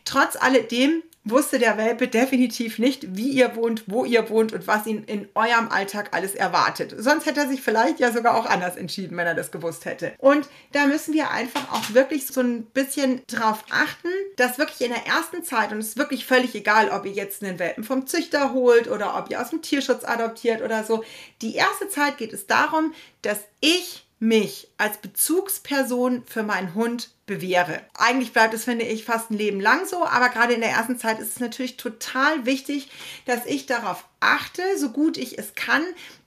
trotz 0.06 0.36
alledem 0.36 1.04
wusste 1.26 1.58
der 1.58 1.78
Welpe 1.78 2.08
definitiv 2.08 2.80
nicht, 2.80 3.16
wie 3.16 3.30
ihr 3.30 3.56
wohnt, 3.56 3.84
wo 3.88 4.04
ihr 4.04 4.30
wohnt 4.30 4.52
und 4.52 4.68
was 4.68 4.86
ihn 4.86 5.04
in 5.06 5.30
eurem 5.36 5.70
Alltag 5.70 6.10
alles 6.12 6.36
erwartet. 6.36 6.94
Sonst 6.98 7.26
hätte 7.26 7.42
er 7.42 7.48
sich 7.48 7.62
vielleicht 7.62 8.00
ja 8.00 8.12
sogar 8.12 8.36
auch 8.36 8.46
anders 8.46 8.76
entschieden, 8.76 9.16
wenn 9.16 9.28
er 9.28 9.36
das 9.36 9.52
gewusst 9.52 9.86
hätte. 9.86 10.14
Und 10.18 10.50
da 10.74 10.86
müssen 10.86 11.14
wir 11.14 11.32
einfach 11.32 11.72
auch 11.72 11.94
wirklich 11.94 12.28
so 12.28 12.42
ein 12.42 12.66
bisschen 12.66 13.22
drauf 13.28 13.64
achten, 13.70 14.10
dass 14.36 14.58
wirklich 14.58 14.82
in 14.82 14.94
der 14.94 15.08
ersten 15.08 15.44
Zeit, 15.44 15.72
und 15.72 15.80
es 15.80 15.90
ist 15.90 15.98
wirklich 15.98 16.26
völlig 16.26 16.56
egal, 16.56 16.90
ob 16.90 17.06
ihr 17.06 17.14
jetzt 17.14 17.44
einen 17.44 17.60
Welpen 17.60 17.84
vom 17.84 18.06
Züchter 18.06 18.54
holt 18.54 18.90
oder 18.90 19.18
ob 19.18 19.30
ihr 19.30 19.42
aus 19.42 19.52
dem 19.52 19.62
Tierschutz 19.62 20.04
adoptiert 20.04 20.62
oder 20.62 20.84
so, 20.84 21.04
die 21.42 21.56
erste 21.56 21.88
Zeit 21.88 22.18
geht 22.18 22.34
es 22.34 22.48
darum, 22.48 22.94
dass 23.22 23.40
ich 23.62 24.06
mich 24.20 24.70
als 24.78 24.98
Bezugsperson 24.98 26.24
für 26.26 26.44
meinen 26.44 26.74
Hund 26.76 27.12
bewähre. 27.34 27.82
Eigentlich 27.98 28.34
bleibt 28.34 28.54
es, 28.54 28.66
finde 28.66 28.86
ich, 28.86 29.06
fast 29.06 29.32
ein 29.32 29.38
Leben 29.38 29.60
lang 29.60 29.86
so, 29.86 30.06
aber 30.06 30.30
gerade 30.30 30.54
in 30.54 30.62
der 30.62 30.72
ersten 30.72 30.98
Zeit 30.98 31.20
ist 31.20 31.30
es 31.30 31.40
natürlich 31.40 31.78
total 31.78 32.46
wichtig, 32.46 32.90
dass 33.26 33.46
ich 33.46 33.66
darauf 33.66 34.06
achte, 34.20 34.62
so 34.78 34.90
gut 34.90 35.18
ich 35.18 35.38
es 35.38 35.56
kann, 35.56 35.84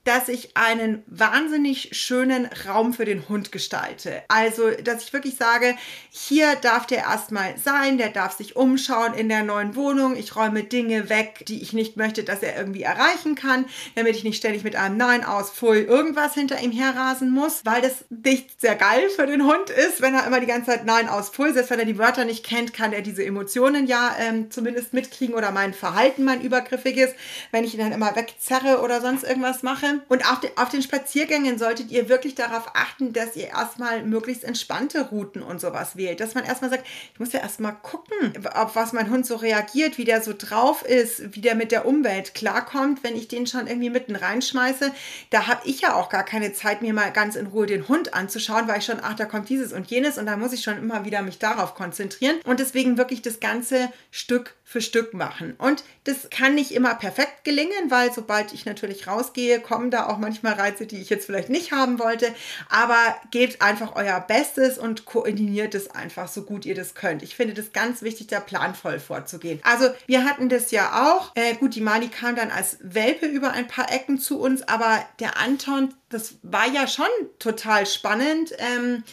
dass 0.06 0.28
ich 0.28 0.56
einen 0.56 1.02
wahnsinnig 1.08 1.90
schönen 1.92 2.48
Raum 2.66 2.94
für 2.94 3.04
den 3.04 3.28
Hund 3.28 3.50
gestalte. 3.50 4.22
Also, 4.28 4.70
dass 4.70 5.02
ich 5.02 5.12
wirklich 5.12 5.34
sage, 5.34 5.74
hier 6.10 6.54
darf 6.54 6.86
der 6.86 6.98
erstmal 6.98 7.58
sein, 7.58 7.98
der 7.98 8.10
darf 8.10 8.36
sich 8.36 8.54
umschauen 8.54 9.14
in 9.14 9.28
der 9.28 9.42
neuen 9.42 9.74
Wohnung. 9.74 10.16
Ich 10.16 10.36
räume 10.36 10.62
Dinge 10.62 11.10
weg, 11.10 11.44
die 11.48 11.60
ich 11.60 11.72
nicht 11.72 11.96
möchte, 11.96 12.22
dass 12.22 12.44
er 12.44 12.56
irgendwie 12.56 12.82
erreichen 12.82 13.34
kann, 13.34 13.64
damit 13.96 14.14
ich 14.14 14.22
nicht 14.22 14.36
ständig 14.36 14.62
mit 14.62 14.76
einem 14.76 14.96
Nein 14.96 15.24
aus, 15.24 15.50
Pfui, 15.50 15.80
irgendwas 15.80 16.34
hinter 16.34 16.60
ihm 16.60 16.70
herrasen 16.70 17.30
muss, 17.30 17.62
weil 17.64 17.82
das 17.82 18.04
nicht 18.08 18.60
sehr 18.60 18.76
geil 18.76 19.08
für 19.10 19.26
den 19.26 19.44
Hund 19.44 19.70
ist, 19.70 20.02
wenn 20.02 20.14
er 20.14 20.24
immer 20.24 20.38
die 20.38 20.46
ganze 20.46 20.70
Zeit 20.70 20.84
Nein 20.84 21.08
aus, 21.08 21.30
Pfui, 21.30 21.52
selbst 21.52 21.70
wenn 21.70 21.80
er 21.80 21.84
die 21.84 21.98
Wörter 21.98 22.24
nicht 22.24 22.44
kennt, 22.44 22.72
kann 22.72 22.92
er 22.92 23.02
diese 23.02 23.24
Emotionen 23.24 23.88
ja 23.88 24.14
ähm, 24.20 24.52
zumindest 24.52 24.94
mitkriegen 24.94 25.34
oder 25.34 25.50
mein 25.50 25.74
Verhalten, 25.74 26.22
mein 26.22 26.42
übergriffiges, 26.42 27.10
wenn 27.50 27.64
ich 27.64 27.74
ihn 27.74 27.80
dann 27.80 27.92
immer 27.92 28.14
wegzerre 28.14 28.80
oder 28.82 29.00
sonst 29.00 29.24
irgendwas 29.24 29.64
mache. 29.64 29.95
Und 30.08 30.30
auf, 30.30 30.40
den, 30.40 30.50
auf 30.56 30.68
den 30.68 30.82
Spaziergängen 30.82 31.58
solltet 31.58 31.90
ihr 31.90 32.08
wirklich 32.08 32.34
darauf 32.34 32.70
achten, 32.74 33.12
dass 33.12 33.36
ihr 33.36 33.48
erstmal 33.48 34.02
möglichst 34.02 34.44
entspannte 34.44 35.08
Routen 35.08 35.42
und 35.42 35.60
sowas 35.60 35.96
wählt. 35.96 36.20
Dass 36.20 36.34
man 36.34 36.44
erstmal 36.44 36.70
sagt, 36.70 36.86
ich 37.12 37.20
muss 37.20 37.32
ja 37.32 37.40
erstmal 37.40 37.74
gucken, 37.74 38.32
auf 38.54 38.76
was 38.76 38.92
mein 38.92 39.10
Hund 39.10 39.26
so 39.26 39.36
reagiert, 39.36 39.98
wie 39.98 40.04
der 40.04 40.22
so 40.22 40.32
drauf 40.36 40.82
ist, 40.82 41.34
wie 41.34 41.40
der 41.40 41.54
mit 41.54 41.72
der 41.72 41.86
Umwelt 41.86 42.34
klarkommt, 42.34 43.02
wenn 43.02 43.16
ich 43.16 43.28
den 43.28 43.46
schon 43.46 43.66
irgendwie 43.66 43.90
mitten 43.90 44.16
reinschmeiße. 44.16 44.90
Da 45.30 45.46
habe 45.46 45.62
ich 45.64 45.80
ja 45.80 45.94
auch 45.94 46.08
gar 46.08 46.24
keine 46.24 46.52
Zeit, 46.52 46.82
mir 46.82 46.92
mal 46.92 47.12
ganz 47.12 47.36
in 47.36 47.46
Ruhe 47.46 47.66
den 47.66 47.88
Hund 47.88 48.14
anzuschauen, 48.14 48.68
weil 48.68 48.78
ich 48.78 48.84
schon, 48.84 49.00
ach, 49.02 49.14
da 49.14 49.24
kommt 49.24 49.48
dieses 49.48 49.72
und 49.72 49.90
jenes 49.90 50.18
und 50.18 50.26
da 50.26 50.36
muss 50.36 50.52
ich 50.52 50.62
schon 50.62 50.78
immer 50.78 51.04
wieder 51.04 51.22
mich 51.22 51.38
darauf 51.38 51.74
konzentrieren 51.74 52.36
und 52.44 52.60
deswegen 52.60 52.98
wirklich 52.98 53.22
das 53.22 53.40
Ganze 53.40 53.90
Stück 54.10 54.54
für 54.68 54.80
Stück 54.80 55.14
machen. 55.14 55.54
Und 55.58 55.84
das 56.02 56.28
kann 56.28 56.56
nicht 56.56 56.72
immer 56.72 56.96
perfekt 56.96 57.44
gelingen, 57.44 57.88
weil 57.88 58.12
sobald 58.12 58.52
ich 58.52 58.66
natürlich 58.66 59.06
rausgehe, 59.06 59.60
kommen 59.60 59.92
da 59.92 60.08
auch 60.08 60.18
manchmal 60.18 60.54
Reize, 60.54 60.86
die 60.86 61.00
ich 61.00 61.08
jetzt 61.08 61.26
vielleicht 61.26 61.50
nicht 61.50 61.70
haben 61.70 62.00
wollte. 62.00 62.34
Aber 62.68 62.96
gebt 63.30 63.62
einfach 63.62 63.94
euer 63.94 64.18
Bestes 64.18 64.76
und 64.76 65.04
koordiniert 65.04 65.76
es 65.76 65.88
einfach 65.92 66.26
so 66.26 66.42
gut 66.42 66.66
ihr 66.66 66.74
das 66.74 66.96
könnt. 66.96 67.22
Ich 67.22 67.36
finde 67.36 67.54
das 67.54 67.72
ganz 67.72 68.02
wichtig, 68.02 68.26
da 68.26 68.40
planvoll 68.40 68.98
vorzugehen. 68.98 69.60
Also 69.62 69.86
wir 70.06 70.24
hatten 70.24 70.48
das 70.48 70.72
ja 70.72 71.12
auch. 71.12 71.30
Äh, 71.36 71.54
gut, 71.54 71.76
die 71.76 71.80
Mali 71.80 72.08
kam 72.08 72.34
dann 72.34 72.50
als 72.50 72.78
Welpe 72.80 73.26
über 73.26 73.52
ein 73.52 73.68
paar 73.68 73.92
Ecken 73.92 74.18
zu 74.18 74.40
uns, 74.40 74.62
aber 74.62 74.98
der 75.20 75.38
Anton, 75.38 75.94
das 76.08 76.38
war 76.42 76.66
ja 76.66 76.88
schon 76.88 77.06
total 77.38 77.86
spannend. 77.86 78.52
Ähm, 78.58 79.04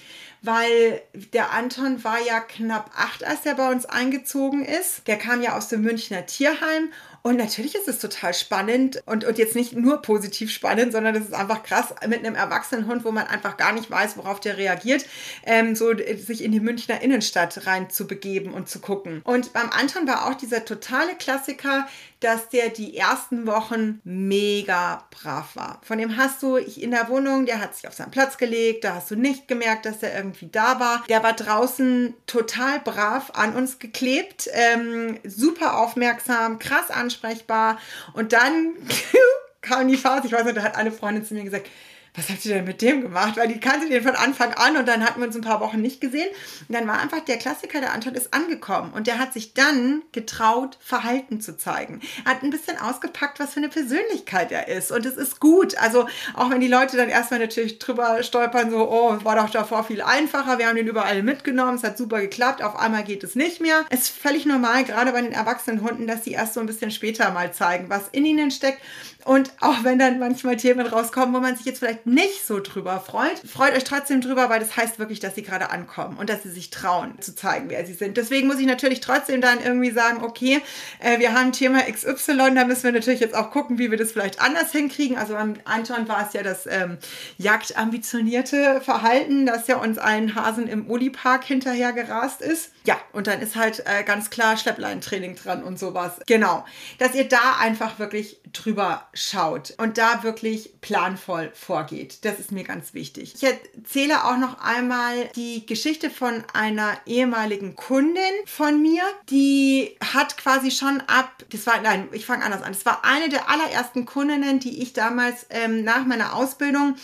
weil 0.44 1.02
der 1.14 1.52
Anton 1.52 2.04
war 2.04 2.20
ja 2.22 2.42
knapp 2.42 2.92
acht, 2.96 3.24
als 3.24 3.46
er 3.46 3.56
bei 3.56 3.72
uns 3.72 3.86
eingezogen 3.86 4.64
ist. 4.64 5.08
Der 5.08 5.18
kam 5.18 5.42
ja 5.42 5.58
aus 5.58 5.70
dem 5.70 5.82
Münchner 5.82 6.26
Tierheim 6.26 6.92
und 7.26 7.38
natürlich 7.38 7.74
ist 7.74 7.88
es 7.88 8.00
total 8.00 8.34
spannend 8.34 9.02
und, 9.06 9.24
und 9.24 9.38
jetzt 9.38 9.56
nicht 9.56 9.72
nur 9.72 10.02
positiv 10.02 10.52
spannend, 10.52 10.92
sondern 10.92 11.16
es 11.16 11.24
ist 11.24 11.34
einfach 11.34 11.64
krass 11.64 11.96
mit 12.06 12.20
einem 12.20 12.36
erwachsenen 12.36 12.86
Hund, 12.86 13.06
wo 13.06 13.12
man 13.12 13.28
einfach 13.28 13.56
gar 13.56 13.72
nicht 13.72 13.90
weiß, 13.90 14.18
worauf 14.18 14.42
der 14.42 14.58
reagiert, 14.58 15.06
ähm, 15.46 15.74
so 15.74 15.94
sich 16.18 16.44
in 16.44 16.52
die 16.52 16.60
Münchner 16.60 17.02
Innenstadt 17.02 17.66
rein 17.66 17.90
zu 17.90 18.08
begeben 18.08 18.54
und 18.54 18.68
zu 18.68 18.80
gucken. 18.80 19.22
Und 19.24 19.54
beim 19.54 19.70
Anton 19.70 20.06
war 20.06 20.28
auch 20.28 20.34
dieser 20.34 20.66
totale 20.66 21.16
Klassiker, 21.16 21.88
dass 22.24 22.50
der 22.50 22.70
die 22.70 22.98
ersten 22.98 23.46
Wochen 23.46 24.00
mega 24.04 25.04
brav 25.12 25.56
war. 25.56 25.82
Von 25.84 25.98
dem 25.98 26.18
hast 26.18 26.42
du 26.42 26.58
in 26.58 26.92
der 26.92 27.10
Wohnung, 27.10 27.46
der 27.46 27.60
hat 27.60 27.76
sich 27.76 27.88
auf 27.88 27.94
seinen 27.94 28.12
Platz 28.12 28.38
gelegt, 28.38 28.84
da 28.84 28.96
hast 28.96 29.12
du 29.12 29.16
nicht 29.16 29.48
gemerkt, 29.48 29.86
dass 29.86 30.02
er 30.04 30.16
irgendwie 30.16 30.48
da 30.48 30.80
war. 30.80 31.04
Der 31.10 31.24
war 31.24 31.34
draußen 31.34 32.14
total 32.28 32.80
brav 32.80 33.32
an 33.36 33.56
uns 33.56 33.80
geklebt, 33.80 34.50
ähm, 34.54 35.20
super 35.24 35.78
aufmerksam, 35.78 36.60
krass 36.60 36.90
ansprechbar. 36.90 37.78
Und 38.14 38.34
dann 38.34 38.74
kam 39.62 39.88
die 39.88 39.98
Phase, 39.98 40.28
ich 40.28 40.34
weiß 40.34 40.46
nicht, 40.46 40.58
da 40.58 40.64
hat 40.64 40.76
eine 40.76 40.92
Freundin 40.92 41.26
zu 41.26 41.34
mir 41.34 41.44
gesagt, 41.44 41.70
was 42.16 42.30
habt 42.30 42.46
ihr 42.46 42.54
denn 42.54 42.66
mit 42.66 42.82
dem 42.82 43.02
gemacht? 43.02 43.38
Weil 43.38 43.48
die 43.48 43.60
kannte 43.60 43.90
den 43.90 44.04
von 44.04 44.16
Anfang 44.16 44.54
an 44.54 44.78
und 44.78 44.88
dann 44.88 45.04
hatten 45.04 45.20
wir 45.20 45.28
uns 45.28 45.36
ein 45.36 45.42
paar 45.42 45.62
Wochen 45.62 45.82
nicht 45.82 46.00
gesehen. 46.00 46.30
Und 46.68 46.76
dann 46.76 46.88
war 46.88 47.00
einfach 47.00 47.22
der 47.22 47.38
Klassiker, 47.38 47.80
der 47.80 47.92
Anton 47.92 48.14
ist 48.14 48.34
angekommen 48.34 48.94
und 48.94 49.08
der 49.08 49.18
hat 49.18 49.34
sich 49.34 49.54
dann 49.54 50.04
getraut, 50.12 50.78
Verhalten 50.80 51.42
zu 51.42 51.58
zeigen. 51.58 52.02
Er 52.24 52.32
hat 52.32 52.44
ein 52.44 52.52
bisschen 52.52 52.78
ausgepackt, 52.78 53.40
was 53.40 53.54
für 53.54 53.60
eine 53.60 53.70
Persönlichkeit 53.70 54.52
er 54.52 54.68
ist 54.68 54.92
und 54.92 55.06
es 55.06 55.18
ist 55.18 55.40
gut. 55.40 55.76
Also 55.78 56.08
auch 56.36 56.52
wenn 56.52 56.62
die 56.62 56.68
Leute 56.68 56.98
dann 56.98 57.10
erstmal 57.10 57.40
natürlich 57.40 57.80
drüber 57.80 58.22
stolpern, 58.22 58.70
so, 58.70 58.90
oh, 58.90 59.18
war 59.24 59.36
doch 59.36 59.50
davor 59.50 59.84
viel 59.84 60.02
einfacher, 60.02 60.60
wir 60.60 60.68
haben 60.68 60.76
den 60.76 60.88
überall 60.88 61.24
mitgenommen, 61.24 61.78
es 61.78 61.84
hat 61.84 61.98
super 61.98 62.22
geklappt, 62.22 62.62
auf 62.62 62.76
einmal 62.76 63.04
geht 63.04 63.24
es 63.24 63.36
nicht 63.36 63.60
mehr. 63.60 63.86
Es 63.90 64.02
ist 64.02 64.10
völlig 64.10 64.46
normal, 64.46 64.84
gerade 64.84 65.12
bei 65.12 65.22
den 65.22 65.32
erwachsenen 65.32 65.82
Hunden, 65.82 66.06
dass 66.06 66.24
sie 66.24 66.32
erst 66.32 66.54
so 66.54 66.60
ein 66.60 66.68
bisschen 66.68 66.92
später 66.92 67.32
mal 67.32 67.52
zeigen, 67.54 67.90
was 67.90 68.10
in 68.12 68.26
ihnen 68.26 68.52
steckt. 68.52 68.80
Und 69.26 69.52
auch 69.62 69.84
wenn 69.84 70.00
dann 70.00 70.20
manchmal 70.20 70.58
Themen 70.58 70.86
rauskommen, 70.86 71.34
wo 71.34 71.40
man 71.40 71.56
sich 71.56 71.66
jetzt 71.66 71.80
vielleicht 71.80 72.03
nicht 72.06 72.46
so 72.46 72.60
drüber 72.60 73.00
freut, 73.00 73.40
freut 73.40 73.74
euch 73.76 73.84
trotzdem 73.84 74.22
drüber, 74.22 74.50
weil 74.50 74.60
das 74.60 74.76
heißt 74.76 75.00
wirklich, 75.00 75.20
dass 75.20 75.36
sie 75.36 75.44
gerade 75.44 75.70
ankommen 75.70 76.18
und 76.18 76.30
dass 76.30 76.44
sie 76.44 76.52
sich 76.52 76.70
trauen 76.70 77.20
zu 77.22 77.36
zeigen, 77.36 77.70
wer 77.70 77.86
sie 77.86 77.94
sind. 77.94 78.18
Deswegen 78.18 78.48
muss 78.48 78.60
ich 78.60 78.66
natürlich 78.66 79.00
trotzdem 79.00 79.42
dann 79.42 79.62
irgendwie 79.64 79.92
sagen, 79.92 80.24
okay, 80.24 80.62
äh, 81.00 81.20
wir 81.20 81.34
haben 81.34 81.52
Thema 81.52 81.82
XY, 81.82 82.56
da 82.56 82.66
müssen 82.66 82.84
wir 82.84 82.92
natürlich 82.92 83.20
jetzt 83.20 83.36
auch 83.36 83.52
gucken, 83.52 83.78
wie 83.78 83.92
wir 83.92 83.98
das 83.98 84.12
vielleicht 84.12 84.42
anders 84.42 84.72
hinkriegen. 84.72 85.18
Also 85.18 85.34
beim 85.34 85.56
Anton 85.66 86.08
war 86.08 86.26
es 86.28 86.34
ja 86.34 86.44
das 86.44 86.66
ähm, 86.66 86.98
jagdambitionierte 87.38 88.82
Verhalten, 88.82 89.46
das 89.46 89.68
ja 89.68 89.78
uns 89.78 89.98
allen 89.98 90.36
Hasen 90.36 90.68
im 90.68 90.90
Uli-Park 90.90 91.44
hinterher 91.44 91.94
gerast 91.94 92.42
ist. 92.42 92.72
Ja, 92.86 92.98
und 93.14 93.28
dann 93.28 93.42
ist 93.42 93.56
halt 93.56 93.84
äh, 93.86 94.04
ganz 94.04 94.30
klar 94.30 94.58
Schleppleintraining 94.58 95.36
dran 95.36 95.64
und 95.64 95.80
sowas. 95.80 96.20
Genau, 96.28 96.66
dass 97.00 97.16
ihr 97.16 97.28
da 97.28 97.58
einfach 97.60 98.00
wirklich 98.00 98.40
drüber 98.52 99.08
schaut 99.14 99.74
und 99.78 99.98
da 99.98 100.24
wirklich 100.24 100.74
planvoll 100.82 101.52
vorgeht. 101.54 101.93
Das 102.22 102.40
ist 102.40 102.52
mir 102.52 102.64
ganz 102.64 102.94
wichtig. 102.94 103.36
Ich 103.36 103.44
erzähle 103.44 104.26
auch 104.26 104.38
noch 104.38 104.60
einmal 104.60 105.30
die 105.36 105.66
Geschichte 105.66 106.10
von 106.10 106.44
einer 106.54 106.98
ehemaligen 107.06 107.76
Kundin 107.76 108.22
von 108.46 108.82
mir, 108.82 109.04
die 109.30 109.96
hat 110.14 110.38
quasi 110.38 110.72
schon 110.72 111.02
ab, 111.08 111.44
das 111.52 111.66
war, 111.68 111.82
nein, 111.82 112.08
ich 112.12 112.26
fange 112.26 112.44
anders 112.44 112.62
an. 112.62 112.74
Das 112.74 112.86
war 112.86 113.04
eine 113.04 113.30
der 113.30 113.50
allerersten 113.50 114.06
Kundinnen, 114.06 114.60
die 114.60 114.82
ich 114.82 114.94
damals 114.94 115.46
ähm, 115.50 115.84
nach 115.84 116.06
meiner 116.06 116.36
Ausbildung 116.36 116.96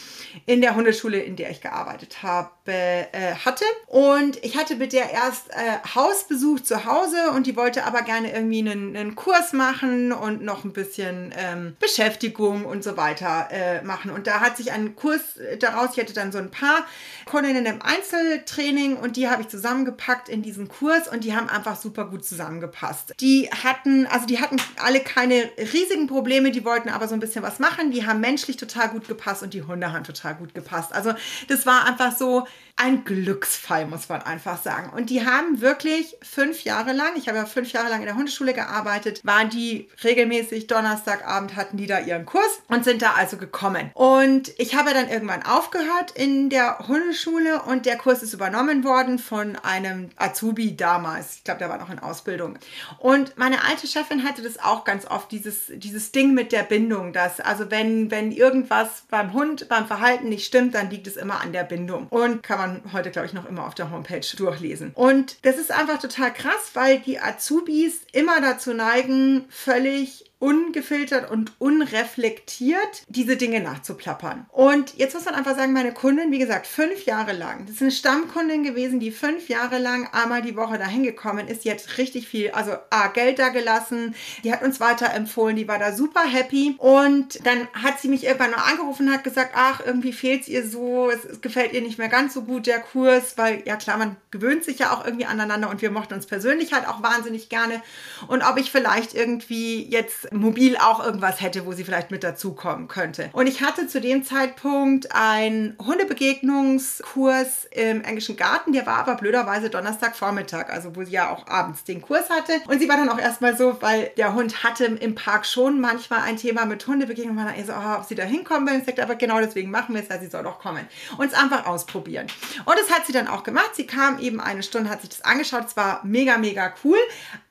in 0.45 0.61
der 0.61 0.75
Hundeschule, 0.75 1.19
in 1.19 1.35
der 1.35 1.49
ich 1.49 1.61
gearbeitet 1.61 2.23
habe, 2.23 2.49
äh, 2.65 3.35
hatte. 3.45 3.65
Und 3.87 4.43
ich 4.43 4.57
hatte 4.57 4.75
mit 4.75 4.93
der 4.93 5.11
erst 5.11 5.49
äh, 5.49 5.95
Hausbesuch 5.95 6.61
zu 6.61 6.85
Hause 6.85 7.31
und 7.31 7.47
die 7.47 7.55
wollte 7.55 7.85
aber 7.85 8.01
gerne 8.01 8.33
irgendwie 8.33 8.59
einen, 8.59 8.95
einen 8.95 9.15
Kurs 9.15 9.53
machen 9.53 10.11
und 10.11 10.43
noch 10.43 10.63
ein 10.63 10.73
bisschen 10.73 11.33
ähm, 11.37 11.75
Beschäftigung 11.79 12.65
und 12.65 12.83
so 12.83 12.97
weiter 12.97 13.49
äh, 13.51 13.81
machen. 13.83 14.11
Und 14.11 14.27
da 14.27 14.39
hat 14.39 14.57
sich 14.57 14.71
ein 14.71 14.78
Kurs 14.95 15.37
äh, 15.37 15.57
daraus, 15.57 15.91
ich 15.93 15.99
hatte 15.99 16.13
dann 16.13 16.31
so 16.31 16.37
ein 16.37 16.51
paar 16.51 16.85
Kundinnen 17.25 17.65
im 17.65 17.81
Einzeltraining 17.81 18.97
und 18.97 19.15
die 19.15 19.29
habe 19.29 19.41
ich 19.41 19.47
zusammengepackt 19.47 20.29
in 20.29 20.41
diesen 20.41 20.67
Kurs 20.67 21.07
und 21.07 21.23
die 21.23 21.35
haben 21.35 21.49
einfach 21.49 21.79
super 21.79 22.05
gut 22.05 22.25
zusammengepasst. 22.25 23.13
Die 23.19 23.49
hatten, 23.51 24.07
also 24.07 24.25
die 24.25 24.39
hatten 24.39 24.57
alle 24.77 24.99
keine 24.99 25.49
riesigen 25.73 26.07
Probleme, 26.07 26.51
die 26.51 26.65
wollten 26.65 26.89
aber 26.89 27.07
so 27.07 27.13
ein 27.13 27.19
bisschen 27.19 27.43
was 27.43 27.59
machen. 27.59 27.91
Die 27.91 28.05
haben 28.05 28.19
menschlich 28.19 28.57
total 28.57 28.89
gut 28.89 29.07
gepasst 29.07 29.43
und 29.43 29.53
die 29.53 29.63
Hunde 29.63 29.91
haben 29.91 30.03
total 30.03 30.35
gut 30.35 30.53
gepasst. 30.53 30.93
Also 30.93 31.13
das 31.47 31.65
war 31.65 31.85
einfach 31.85 32.15
so, 32.15 32.47
ein 32.79 33.03
Glücksfall, 33.03 33.85
muss 33.87 34.07
man 34.07 34.21
einfach 34.21 34.61
sagen. 34.61 34.89
Und 34.95 35.09
die 35.09 35.25
haben 35.25 35.59
wirklich 35.59 36.15
fünf 36.21 36.63
Jahre 36.63 36.93
lang, 36.93 37.11
ich 37.17 37.27
habe 37.27 37.37
ja 37.37 37.45
fünf 37.45 37.73
Jahre 37.73 37.89
lang 37.89 37.99
in 37.99 38.05
der 38.05 38.15
Hundeschule 38.15 38.53
gearbeitet, 38.53 39.19
waren 39.23 39.49
die 39.49 39.89
regelmäßig 40.03 40.67
Donnerstagabend 40.67 41.57
hatten 41.57 41.75
die 41.75 41.87
da 41.87 41.99
ihren 41.99 42.25
Kurs 42.25 42.61
und 42.69 42.85
sind 42.85 43.01
da 43.01 43.15
also 43.15 43.35
gekommen. 43.35 43.91
Und 43.95 44.53
ich 44.57 44.75
habe 44.75 44.93
dann 44.93 45.09
irgendwann 45.09 45.43
aufgehört 45.43 46.11
in 46.15 46.49
der 46.49 46.79
Hundeschule 46.87 47.63
und 47.63 47.85
der 47.85 47.97
Kurs 47.97 48.23
ist 48.23 48.33
übernommen 48.33 48.85
worden 48.85 49.19
von 49.19 49.57
einem 49.57 50.09
Azubi 50.15 50.77
damals. 50.77 51.35
Ich 51.35 51.43
glaube, 51.43 51.59
der 51.59 51.69
war 51.69 51.79
noch 51.79 51.89
in 51.89 51.99
Ausbildung. 51.99 52.57
Und 52.97 53.37
meine 53.37 53.65
alte 53.65 53.87
Chefin 53.87 54.23
hatte 54.23 54.41
das 54.41 54.57
auch 54.57 54.85
ganz 54.85 55.05
oft, 55.05 55.31
dieses, 55.31 55.65
dieses 55.67 56.13
Ding 56.13 56.33
mit 56.33 56.53
der 56.53 56.63
Bindung, 56.63 57.11
dass 57.11 57.41
also 57.41 57.69
wenn, 57.71 58.09
wenn 58.09 58.31
irgendwas 58.31 59.03
beim 59.09 59.33
Hund, 59.33 59.67
beim 59.67 59.85
Verhalten 59.85 60.29
nicht 60.29 60.45
stimmt, 60.45 60.75
dann 60.75 60.89
liegt 60.89 61.07
es 61.07 61.17
immer 61.17 61.41
an 61.41 61.51
der 61.51 61.65
Bindung. 61.65 62.07
Und 62.07 62.41
kann 62.41 62.57
man 62.57 62.68
man 62.69 62.93
heute, 62.93 63.11
glaube 63.11 63.27
ich, 63.27 63.33
noch 63.33 63.45
immer 63.45 63.65
auf 63.65 63.75
der 63.75 63.91
Homepage 63.91 64.25
durchlesen. 64.37 64.91
Und 64.93 65.37
das 65.43 65.57
ist 65.57 65.71
einfach 65.71 65.99
total 65.99 66.33
krass, 66.33 66.71
weil 66.73 66.99
die 66.99 67.19
Azubis 67.19 68.01
immer 68.11 68.41
dazu 68.41 68.73
neigen, 68.73 69.45
völlig 69.49 70.28
ungefiltert 70.39 71.29
und 71.29 71.51
unreflektiert 71.59 73.03
diese 73.09 73.35
Dinge 73.35 73.59
nachzuplappern. 73.59 74.45
Und 74.51 74.95
jetzt 74.97 75.13
muss 75.13 75.25
man 75.25 75.35
einfach 75.35 75.55
sagen, 75.55 75.73
meine 75.73 75.93
Kundin, 75.93 76.31
wie 76.31 76.39
gesagt, 76.39 76.65
fünf 76.65 77.05
Jahre 77.05 77.33
lang, 77.33 77.65
das 77.65 77.75
ist 77.75 77.81
eine 77.81 77.91
Stammkundin 77.91 78.63
gewesen, 78.63 79.01
die 79.01 79.11
fünf 79.11 79.49
Jahre 79.49 79.79
lang 79.79 80.07
einmal 80.13 80.41
die 80.41 80.55
Woche 80.55 80.77
dahin 80.77 81.03
gekommen 81.03 81.47
ist, 81.47 81.65
hat 81.65 81.97
richtig 81.97 82.27
viel, 82.27 82.51
also 82.51 82.71
A, 82.89 83.07
Geld 83.07 83.37
da 83.37 83.49
gelassen, 83.49 84.15
die 84.43 84.53
hat 84.53 84.63
uns 84.63 84.79
weiterempfohlen, 84.79 85.57
die 85.57 85.67
war 85.67 85.77
da 85.77 85.91
super 85.93 86.23
happy. 86.23 86.75
Und 86.77 87.45
dann 87.45 87.67
hat 87.73 87.99
sie 87.99 88.07
mich 88.07 88.23
irgendwann 88.23 88.51
noch 88.51 88.65
angerufen 88.65 89.07
und 89.07 89.13
hat 89.13 89.25
gesagt, 89.25 89.51
ach, 89.55 89.81
irgendwie 89.85 90.13
fehlt 90.13 90.43
es 90.43 90.47
ihr 90.47 90.65
so, 90.65 91.09
es, 91.09 91.25
es 91.25 91.41
gefällt 91.41 91.73
ihr 91.73 91.81
nicht 91.81 91.97
mehr 91.97 92.07
ganz 92.07 92.33
so 92.33 92.43
gut, 92.43 92.65
der 92.65 92.79
Kurs, 92.79 93.37
weil 93.37 93.61
ja 93.65 93.75
klar, 93.75 93.97
man 93.97 94.15
gewöhnt 94.31 94.63
sich 94.63 94.79
ja 94.79 94.93
auch 94.93 95.03
irgendwie 95.05 95.25
aneinander 95.25 95.69
und 95.69 95.81
wir 95.81 95.91
mochten 95.91 96.13
uns 96.13 96.27
persönlich 96.27 96.71
halt 96.71 96.87
auch 96.87 97.03
wahnsinnig 97.03 97.49
gerne. 97.49 97.81
Und 98.27 98.41
ob 98.41 98.57
ich 98.57 98.71
vielleicht 98.71 99.13
irgendwie 99.13 99.83
jetzt 99.83 100.28
mobil 100.31 100.77
auch 100.77 101.03
irgendwas 101.03 101.41
hätte, 101.41 101.65
wo 101.65 101.73
sie 101.73 101.83
vielleicht 101.83 102.11
mit 102.11 102.23
dazukommen 102.23 102.87
könnte. 102.87 103.29
Und 103.33 103.47
ich 103.47 103.61
hatte 103.61 103.87
zu 103.87 104.01
dem 104.01 104.23
Zeitpunkt 104.23 105.13
einen 105.13 105.75
Hundebegegnungskurs 105.79 107.65
im 107.71 108.03
englischen 108.03 108.37
Garten, 108.37 108.73
der 108.73 108.85
war 108.85 108.97
aber 108.97 109.15
blöderweise 109.15 109.69
Donnerstagvormittag, 109.69 110.69
also 110.69 110.95
wo 110.95 111.03
sie 111.03 111.11
ja 111.11 111.29
auch 111.29 111.47
abends 111.47 111.83
den 111.83 112.01
Kurs 112.01 112.29
hatte. 112.29 112.53
Und 112.67 112.79
sie 112.79 112.89
war 112.89 112.97
dann 112.97 113.09
auch 113.09 113.19
erstmal 113.19 113.57
so, 113.57 113.81
weil 113.81 114.11
der 114.17 114.33
Hund 114.33 114.63
hatte 114.63 114.85
im 114.85 115.15
Park 115.15 115.45
schon 115.45 115.79
manchmal 115.79 116.21
ein 116.21 116.37
Thema 116.37 116.65
mit 116.65 116.85
Hundebegegnung, 116.85 117.35
war 117.37 117.45
dann 117.45 117.55
eher 117.55 117.65
so, 117.65 117.73
oh, 117.73 117.97
ob 117.97 118.05
sie 118.05 118.15
da 118.15 118.23
hinkommen 118.23 118.67
will. 118.67 118.79
Ich 118.79 118.85
sagte, 118.85 119.03
aber 119.03 119.15
genau 119.15 119.39
deswegen 119.39 119.71
machen 119.71 119.95
wir 119.95 120.03
es, 120.03 120.09
weil 120.09 120.19
sie 120.19 120.27
soll 120.27 120.43
doch 120.43 120.59
kommen. 120.59 120.87
Und 121.17 121.27
es 121.27 121.33
einfach 121.33 121.65
ausprobieren. 121.65 122.27
Und 122.65 122.75
das 122.79 122.91
hat 122.91 123.05
sie 123.05 123.13
dann 123.13 123.27
auch 123.27 123.43
gemacht. 123.43 123.71
Sie 123.73 123.85
kam 123.85 124.19
eben 124.19 124.39
eine 124.39 124.63
Stunde, 124.63 124.89
hat 124.89 125.01
sich 125.01 125.09
das 125.09 125.21
angeschaut. 125.21 125.65
Es 125.67 125.77
war 125.77 126.01
mega, 126.03 126.37
mega 126.37 126.73
cool. 126.83 126.97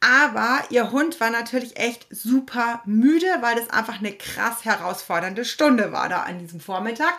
Aber 0.00 0.60
ihr 0.70 0.90
Hund 0.92 1.20
war 1.20 1.30
natürlich 1.30 1.76
echt 1.76 2.06
super 2.10 2.67
müde, 2.84 3.26
weil 3.40 3.56
das 3.56 3.70
einfach 3.70 3.98
eine 3.98 4.12
krass 4.12 4.64
herausfordernde 4.64 5.44
Stunde 5.44 5.92
war 5.92 6.08
da 6.08 6.22
an 6.22 6.38
diesem 6.38 6.60
Vormittag. 6.60 7.14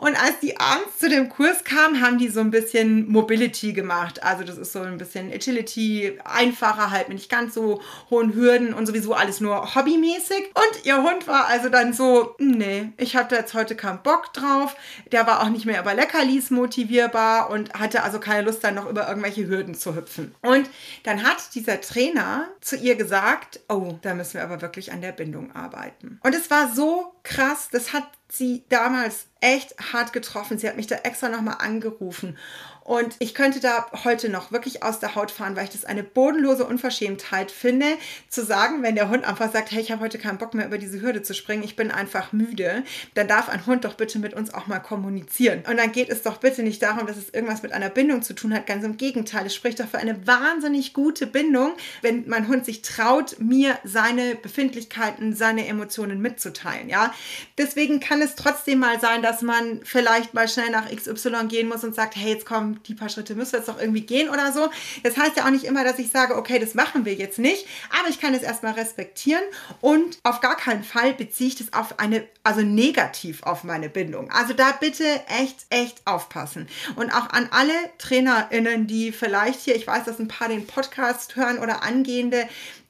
Und 0.00 0.20
als 0.20 0.40
die 0.40 0.58
abends 0.60 0.98
zu 0.98 1.08
dem 1.08 1.28
Kurs 1.28 1.64
kamen, 1.64 2.00
haben 2.00 2.18
die 2.18 2.28
so 2.28 2.40
ein 2.40 2.50
bisschen 2.50 3.10
Mobility 3.10 3.72
gemacht. 3.72 4.22
Also 4.22 4.44
das 4.44 4.58
ist 4.58 4.72
so 4.72 4.80
ein 4.80 4.98
bisschen 4.98 5.32
Agility, 5.32 6.18
einfacher 6.24 6.90
halt 6.90 7.08
mit 7.08 7.18
nicht 7.18 7.30
ganz 7.30 7.54
so 7.54 7.80
hohen 8.10 8.34
Hürden 8.34 8.74
und 8.74 8.86
sowieso 8.86 9.14
alles 9.14 9.40
nur 9.40 9.74
hobbymäßig. 9.74 10.52
Und 10.54 10.84
ihr 10.84 11.02
Hund 11.02 11.26
war 11.26 11.46
also 11.46 11.68
dann 11.68 11.92
so, 11.92 12.34
nee, 12.38 12.92
ich 12.96 13.16
hatte 13.16 13.36
jetzt 13.36 13.54
heute 13.54 13.76
keinen 13.76 14.02
Bock 14.02 14.32
drauf. 14.32 14.76
Der 15.12 15.26
war 15.26 15.42
auch 15.42 15.48
nicht 15.48 15.64
mehr 15.64 15.80
über 15.80 15.94
Leckerlis 15.94 16.50
motivierbar 16.50 17.50
und 17.50 17.72
hatte 17.74 18.02
also 18.02 18.20
keine 18.20 18.42
Lust 18.42 18.62
dann 18.62 18.74
noch 18.74 18.88
über 18.88 19.08
irgendwelche 19.08 19.46
Hürden 19.46 19.74
zu 19.74 19.94
hüpfen. 19.94 20.34
Und 20.42 20.68
dann 21.04 21.22
hat 21.22 21.54
dieser 21.54 21.80
Trainer 21.80 22.48
zu 22.60 22.76
ihr 22.76 22.96
gesagt, 22.96 23.60
oh, 23.68 23.94
da 24.02 24.14
müssen 24.14 24.34
wir 24.34 24.44
aber 24.44 24.60
wirklich 24.60 24.92
an 24.94 25.00
der 25.00 25.12
Bindung 25.12 25.54
arbeiten. 25.54 26.20
Und 26.22 26.34
es 26.34 26.50
war 26.50 26.72
so 26.72 27.14
krass, 27.24 27.68
das 27.70 27.92
hat 27.92 28.04
sie 28.28 28.64
damals 28.68 29.26
echt 29.40 29.74
hart 29.92 30.12
getroffen. 30.12 30.56
Sie 30.56 30.68
hat 30.68 30.76
mich 30.76 30.86
da 30.86 30.96
extra 30.96 31.28
nochmal 31.28 31.56
angerufen. 31.58 32.38
Und 32.84 33.16
ich 33.18 33.34
könnte 33.34 33.60
da 33.60 33.86
heute 34.04 34.28
noch 34.28 34.52
wirklich 34.52 34.82
aus 34.82 35.00
der 35.00 35.14
Haut 35.14 35.30
fahren, 35.30 35.56
weil 35.56 35.64
ich 35.64 35.70
das 35.70 35.86
eine 35.86 36.02
bodenlose 36.02 36.66
Unverschämtheit 36.66 37.50
finde, 37.50 37.86
zu 38.28 38.44
sagen, 38.44 38.82
wenn 38.82 38.94
der 38.94 39.08
Hund 39.08 39.24
einfach 39.24 39.50
sagt, 39.50 39.72
hey, 39.72 39.80
ich 39.80 39.90
habe 39.90 40.02
heute 40.02 40.18
keinen 40.18 40.36
Bock 40.36 40.52
mehr 40.52 40.66
über 40.66 40.76
diese 40.76 41.00
Hürde 41.00 41.22
zu 41.22 41.32
springen, 41.32 41.62
ich 41.62 41.76
bin 41.76 41.90
einfach 41.90 42.34
müde, 42.34 42.84
dann 43.14 43.26
darf 43.26 43.48
ein 43.48 43.64
Hund 43.64 43.86
doch 43.86 43.94
bitte 43.94 44.18
mit 44.18 44.34
uns 44.34 44.52
auch 44.52 44.66
mal 44.66 44.80
kommunizieren. 44.80 45.62
Und 45.66 45.78
dann 45.78 45.92
geht 45.92 46.10
es 46.10 46.22
doch 46.22 46.36
bitte 46.36 46.62
nicht 46.62 46.82
darum, 46.82 47.06
dass 47.06 47.16
es 47.16 47.30
irgendwas 47.30 47.62
mit 47.62 47.72
einer 47.72 47.88
Bindung 47.88 48.20
zu 48.20 48.34
tun 48.34 48.52
hat. 48.52 48.66
Ganz 48.66 48.84
im 48.84 48.98
Gegenteil, 48.98 49.46
es 49.46 49.54
spricht 49.54 49.80
doch 49.80 49.88
für 49.88 49.98
eine 49.98 50.26
wahnsinnig 50.26 50.92
gute 50.92 51.26
Bindung, 51.26 51.72
wenn 52.02 52.28
mein 52.28 52.48
Hund 52.48 52.66
sich 52.66 52.82
traut, 52.82 53.36
mir 53.38 53.78
seine 53.84 54.34
Befindlichkeiten, 54.34 55.34
seine 55.34 55.66
Emotionen 55.68 56.20
mitzuteilen. 56.20 56.90
Ja, 56.90 57.14
deswegen 57.56 58.00
kann 58.00 58.20
es 58.20 58.34
trotzdem 58.34 58.80
mal 58.80 59.00
sein, 59.00 59.22
dass 59.22 59.40
man 59.40 59.80
vielleicht 59.84 60.34
mal 60.34 60.48
schnell 60.48 60.68
nach 60.68 60.94
XY 60.94 61.46
gehen 61.48 61.68
muss 61.68 61.82
und 61.82 61.94
sagt, 61.94 62.16
hey, 62.16 62.34
jetzt 62.34 62.44
komm, 62.44 62.73
die 62.86 62.94
paar 62.94 63.08
Schritte 63.08 63.34
müssen 63.34 63.52
wir 63.52 63.58
jetzt 63.60 63.68
doch 63.68 63.80
irgendwie 63.80 64.02
gehen 64.02 64.28
oder 64.28 64.52
so. 64.52 64.68
Das 65.02 65.16
heißt 65.16 65.36
ja 65.36 65.46
auch 65.46 65.50
nicht 65.50 65.64
immer, 65.64 65.84
dass 65.84 65.98
ich 65.98 66.10
sage, 66.10 66.36
okay, 66.36 66.58
das 66.58 66.74
machen 66.74 67.04
wir 67.04 67.14
jetzt 67.14 67.38
nicht, 67.38 67.66
aber 67.98 68.08
ich 68.08 68.20
kann 68.20 68.34
es 68.34 68.42
erstmal 68.42 68.72
respektieren 68.72 69.42
und 69.80 70.18
auf 70.22 70.40
gar 70.40 70.56
keinen 70.56 70.84
Fall 70.84 71.14
beziehe 71.14 71.48
ich 71.48 71.56
das 71.56 71.72
auf 71.72 71.98
eine, 71.98 72.26
also 72.42 72.62
negativ 72.62 73.42
auf 73.42 73.64
meine 73.64 73.88
Bindung. 73.88 74.30
Also 74.30 74.54
da 74.54 74.72
bitte 74.72 75.04
echt, 75.40 75.66
echt 75.70 76.06
aufpassen. 76.06 76.68
Und 76.96 77.10
auch 77.10 77.30
an 77.30 77.48
alle 77.50 77.72
TrainerInnen, 77.98 78.86
die 78.86 79.12
vielleicht 79.12 79.60
hier, 79.60 79.76
ich 79.76 79.86
weiß, 79.86 80.04
dass 80.04 80.18
ein 80.18 80.28
paar 80.28 80.48
den 80.48 80.66
Podcast 80.66 81.36
hören 81.36 81.58
oder 81.58 81.82
angehende, 81.82 82.48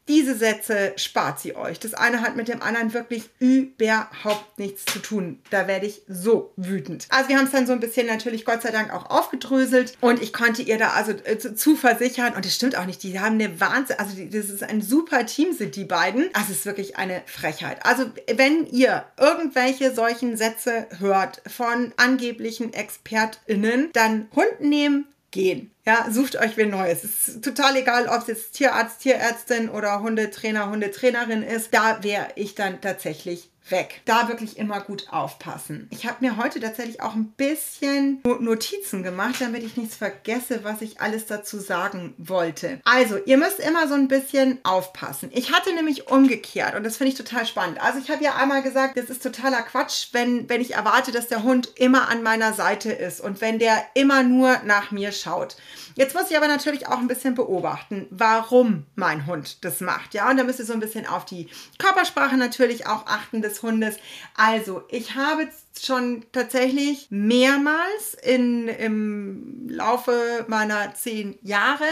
diese 0.09 0.35
Sätze 0.35 0.93
spart 0.97 1.41
sie 1.41 1.57
euch. 1.57 1.81
Das 1.81 1.95
eine 1.95 2.21
hat 2.21 2.37
mit 2.37 2.49
dem 2.49 2.63
anderen 2.63 2.93
wirklich 2.93 3.31
überhaupt 3.39 4.59
nichts 4.59 4.85
zu 4.85 4.99
tun. 4.99 5.41
Da 5.51 5.67
werde 5.67 5.87
ich 5.87 6.03
so 6.09 6.53
wütend. 6.57 7.07
Also 7.11 7.29
wir 7.29 7.39
haben 7.39 7.47
es 7.47 7.53
dann 7.53 7.67
so 7.67 7.73
ein 7.73 7.81
bisschen 7.81 8.07
natürlich 8.07 8.45
Gott 8.45 8.63
sei 8.63 8.71
Dank 8.71 8.93
auch 8.93 9.11
aufgedröselt 9.11 9.97
und 10.01 10.23
ich 10.23 10.33
konnte 10.33 10.63
ihr 10.63 10.79
da 10.79 10.91
also 10.91 11.13
äh, 11.13 11.39
zu 11.39 11.77
versichern 11.77 12.35
und 12.35 12.45
es 12.45 12.55
stimmt 12.55 12.77
auch 12.77 12.87
nicht, 12.87 13.03
die 13.03 13.19
haben 13.19 13.35
eine 13.35 13.61
Wahnsinn, 13.61 13.97
also 13.99 14.15
die, 14.15 14.29
das 14.29 14.51
ist 14.51 14.63
ein 14.63 14.83
super 14.83 15.27
Team 15.27 15.53
sind 15.53 15.77
die 15.77 15.85
beiden. 15.85 16.31
Das 16.35 16.51
ist 16.51 16.67
wirklich 16.67 16.97
eine 16.97 17.23
Frechheit. 17.27 17.85
Also 17.85 18.05
wenn 18.35 18.67
ihr 18.67 19.05
irgendwelche 19.19 19.95
solchen 19.95 20.37
Sätze 20.37 20.87
hört 20.99 21.41
von 21.47 21.93
angeblichen 21.97 22.73
ExpertInnen, 22.73 23.91
dann 23.93 24.29
Hund 24.35 24.61
nehmen, 24.61 25.07
gehen. 25.35 25.73
Ja, 25.85 26.11
sucht 26.11 26.37
euch 26.37 26.57
wen 26.57 26.71
Neues. 26.71 27.05
Es 27.05 27.29
ist 27.29 27.45
total 27.45 27.77
egal, 27.77 28.07
ob 28.09 28.23
es 28.23 28.29
jetzt 28.29 28.53
Tierarzt, 28.53 29.01
Tierärztin 29.01 29.69
oder 29.69 30.01
Hundetrainer, 30.01 30.71
Hundetrainerin 30.71 31.43
ist. 31.43 31.75
Da 31.75 32.03
wäre 32.03 32.29
ich 32.37 32.55
dann 32.55 32.81
tatsächlich 32.81 33.51
weg. 33.71 34.03
Da 34.05 34.29
wirklich 34.29 34.59
immer 34.59 34.81
gut 34.81 35.09
aufpassen. 35.11 35.89
Ich 35.91 36.07
habe 36.07 36.17
mir 36.21 36.37
heute 36.37 36.61
tatsächlich 36.61 37.01
auch 37.01 37.15
ein 37.15 37.33
bisschen 37.33 38.21
Notizen 38.41 39.03
gemacht, 39.03 39.37
damit 39.41 39.63
ich 39.63 39.77
nichts 39.77 39.97
vergesse, 39.97 40.65
was 40.65 40.83
ich 40.83 41.01
alles 41.01 41.27
dazu 41.27 41.59
sagen 41.59 42.15
wollte. 42.19 42.81
Also, 42.85 43.17
ihr 43.25 43.39
müsst 43.39 43.61
immer 43.61 43.89
so 43.89 43.95
ein 43.95 44.09
bisschen 44.09 44.59
aufpassen. 44.65 45.31
Ich 45.33 45.53
hatte 45.53 45.75
nämlich 45.75 46.09
umgekehrt 46.09 46.75
und 46.75 46.85
das 46.85 46.97
finde 46.97 47.13
ich 47.13 47.19
total 47.19 47.47
spannend. 47.47 47.81
Also, 47.81 47.99
ich 47.99 48.11
habe 48.11 48.23
ja 48.23 48.37
einmal 48.37 48.63
gesagt, 48.63 48.97
das 48.97 49.07
ist 49.07 49.23
totaler 49.23 49.63
Quatsch, 49.63 50.09
wenn, 50.13 50.49
wenn 50.49 50.61
ich 50.61 50.75
erwarte, 50.75 51.13
dass 51.13 51.29
der 51.29 51.43
Hund 51.43 51.73
immer 51.77 52.09
an 52.09 52.23
meiner 52.23 52.53
Seite 52.53 52.93
ist 52.93 53.21
und 53.21 53.41
wenn 53.41 53.59
der 53.59 53.85
immer 53.95 54.23
nur 54.23 54.59
nach 54.65 54.91
mir 54.91 55.13
schaut. 55.13 55.57
Jetzt 55.97 56.15
muss 56.15 56.31
ich 56.31 56.37
aber 56.37 56.49
natürlich 56.49 56.89
auch 56.89 56.99
ein 56.99 57.07
bisschen 57.07 57.35
beobachten, 57.35 58.07
warum 58.11 58.87
mein 58.97 59.27
Hund 59.27 59.65
das 59.65 59.81
macht. 59.81 60.13
Ja, 60.13 60.29
und 60.29 60.37
da 60.37 60.45
müsst 60.45 60.59
ihr 60.59 60.65
so 60.65 60.73
ein 60.73 60.81
bisschen 60.81 61.07
auf 61.07 61.25
die 61.25 61.49
Körpersprache 61.79 62.37
natürlich 62.37 62.87
auch 62.87 63.07
achten 63.07 63.43
des 63.55 63.63
Hundes. 63.63 63.97
Also, 64.37 64.83
ich 64.89 65.15
habe 65.15 65.49
schon 65.81 66.25
tatsächlich 66.33 67.07
mehrmals 67.11 68.15
in, 68.23 68.69
im 68.69 69.69
Laufe 69.69 70.45
meiner 70.49 70.95
zehn 70.95 71.39
Jahre 71.43 71.85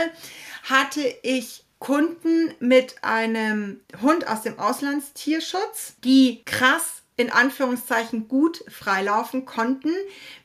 hatte 0.64 1.02
ich 1.22 1.64
Kunden 1.78 2.54
mit 2.60 3.02
einem 3.02 3.80
Hund 4.00 4.28
aus 4.28 4.42
dem 4.42 4.58
Auslandstierschutz, 4.58 5.96
die 6.04 6.44
krass 6.44 7.01
in 7.22 7.30
Anführungszeichen 7.30 8.26
gut 8.26 8.64
freilaufen 8.68 9.44
konnten, 9.44 9.92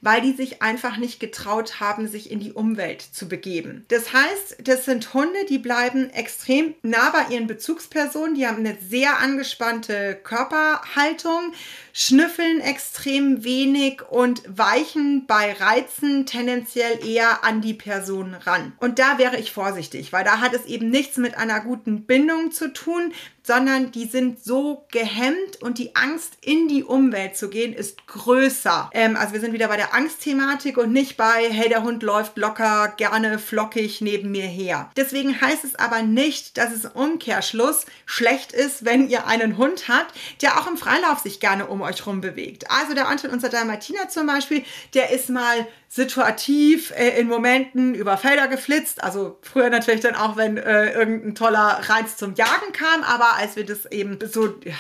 weil 0.02 0.22
die 0.22 0.34
sich 0.34 0.62
einfach 0.62 0.98
nicht 0.98 1.20
getraut 1.20 1.80
haben, 1.80 2.08
sich 2.08 2.30
in 2.30 2.40
die 2.40 2.54
Umwelt 2.54 3.02
zu 3.02 3.28
begeben. 3.28 3.84
Das 3.88 4.14
heißt, 4.14 4.58
das 4.64 4.86
sind 4.86 5.16
Hunde, 5.16 5.46
die 5.50 5.58
bleiben 5.58 6.12
extrem 6.12 6.76
nah 6.84 7.10
bei 7.10 7.34
ihren 7.34 7.48
Bezugspersonen, 7.48 8.36
die 8.36 8.46
haben 8.46 8.60
eine 8.60 8.78
sehr 8.80 9.18
angespannte 9.20 10.20
Körperhaltung, 10.24 11.54
schnüffeln 11.94 12.62
extrem 12.62 13.44
wenig 13.44 14.04
und 14.08 14.44
weichen 14.48 15.26
bei 15.26 15.54
Reizen 15.54 16.28
tendenziell 16.28 17.04
eher 17.04 17.44
an 17.44 17.62
die 17.62 17.74
Person 17.74 18.36
ran. 18.36 18.74
Und 18.80 19.00
da 19.00 19.18
wäre 19.18 19.38
ich 19.38 19.52
vorsichtig, 19.52 20.14
weil 20.14 20.24
da 20.24 20.40
hat 20.40 20.54
es 20.54 20.66
eben 20.66 20.92
nichts 20.92 21.18
mit 21.18 21.36
einer 21.36 21.60
guten 21.62 22.06
Bindung 22.06 22.52
zu 22.52 22.72
tun, 22.72 23.14
sondern 23.48 23.92
die 23.92 24.06
sind 24.06 24.44
so 24.44 24.86
gehemmt 24.92 25.62
und 25.62 25.78
die 25.78 25.96
Angst 25.96 26.34
in 26.42 26.68
die 26.68 26.84
Umwelt 26.84 27.38
zu 27.38 27.50
gehen 27.50 27.72
ist 27.72 28.06
größer. 28.06 28.90
Ähm, 28.94 29.16
also 29.16 29.34
wir 29.34 29.40
sind 29.40 29.54
wieder 29.54 29.70
bei 29.70 29.78
der 29.78 29.94
Angstthematik 29.94 30.78
und 30.78 30.92
nicht 30.92 31.16
bei, 31.16 31.50
hey, 31.50 31.70
der 31.70 31.84
Hund 31.84 32.04
läuft 32.04 32.38
locker, 32.38 32.94
gerne 32.98 33.40
flockig 33.40 34.02
neben 34.02 34.32
mir 34.32 34.46
her. 34.46 34.92
Deswegen 34.98 35.40
heißt 35.40 35.64
es 35.64 35.76
aber 35.76 36.04
nicht, 36.04 36.58
dass 36.58 36.74
es 36.74 36.84
im 36.84 36.92
Umkehrschluss 36.92 37.86
schlecht 38.06 38.52
ist, 38.52 38.84
wenn 38.84 39.10
ihr 39.10 39.28
einen 39.28 39.58
Hund 39.58 39.88
habt, 39.88 40.14
der 40.42 40.60
auch 40.60 40.68
im 40.68 40.76
Freilauf 40.76 41.20
sich 41.20 41.40
gerne 41.40 41.68
um 41.68 41.82
euch 41.82 42.06
rum 42.06 42.20
bewegt. 42.20 42.70
Also 42.70 42.94
der 42.94 43.08
Anton, 43.08 43.32
unser 43.32 43.48
Dalmatiner 43.48 44.10
zum 44.10 44.28
Beispiel, 44.28 44.66
der 44.94 45.12
ist 45.12 45.30
mal 45.30 45.66
situativ 45.90 46.92
äh, 46.92 47.20
in 47.20 47.28
Momenten 47.28 47.96
über 47.96 48.18
Felder 48.18 48.48
geflitzt. 48.48 49.04
Also 49.04 49.38
früher 49.42 49.70
natürlich 49.70 50.02
dann 50.02 50.16
auch, 50.16 50.38
wenn 50.38 50.58
äh, 50.58 50.92
irgendein 50.92 51.36
toller 51.36 51.82
Reiz 51.84 52.18
zum 52.18 52.36
Jagen 52.36 52.72
kam, 52.74 53.04
aber 53.04 53.36
als 53.38 53.56
wir 53.56 53.66
das 53.66 53.86
eben 53.86 54.20
so, 54.26 54.48
ja, 54.64 54.76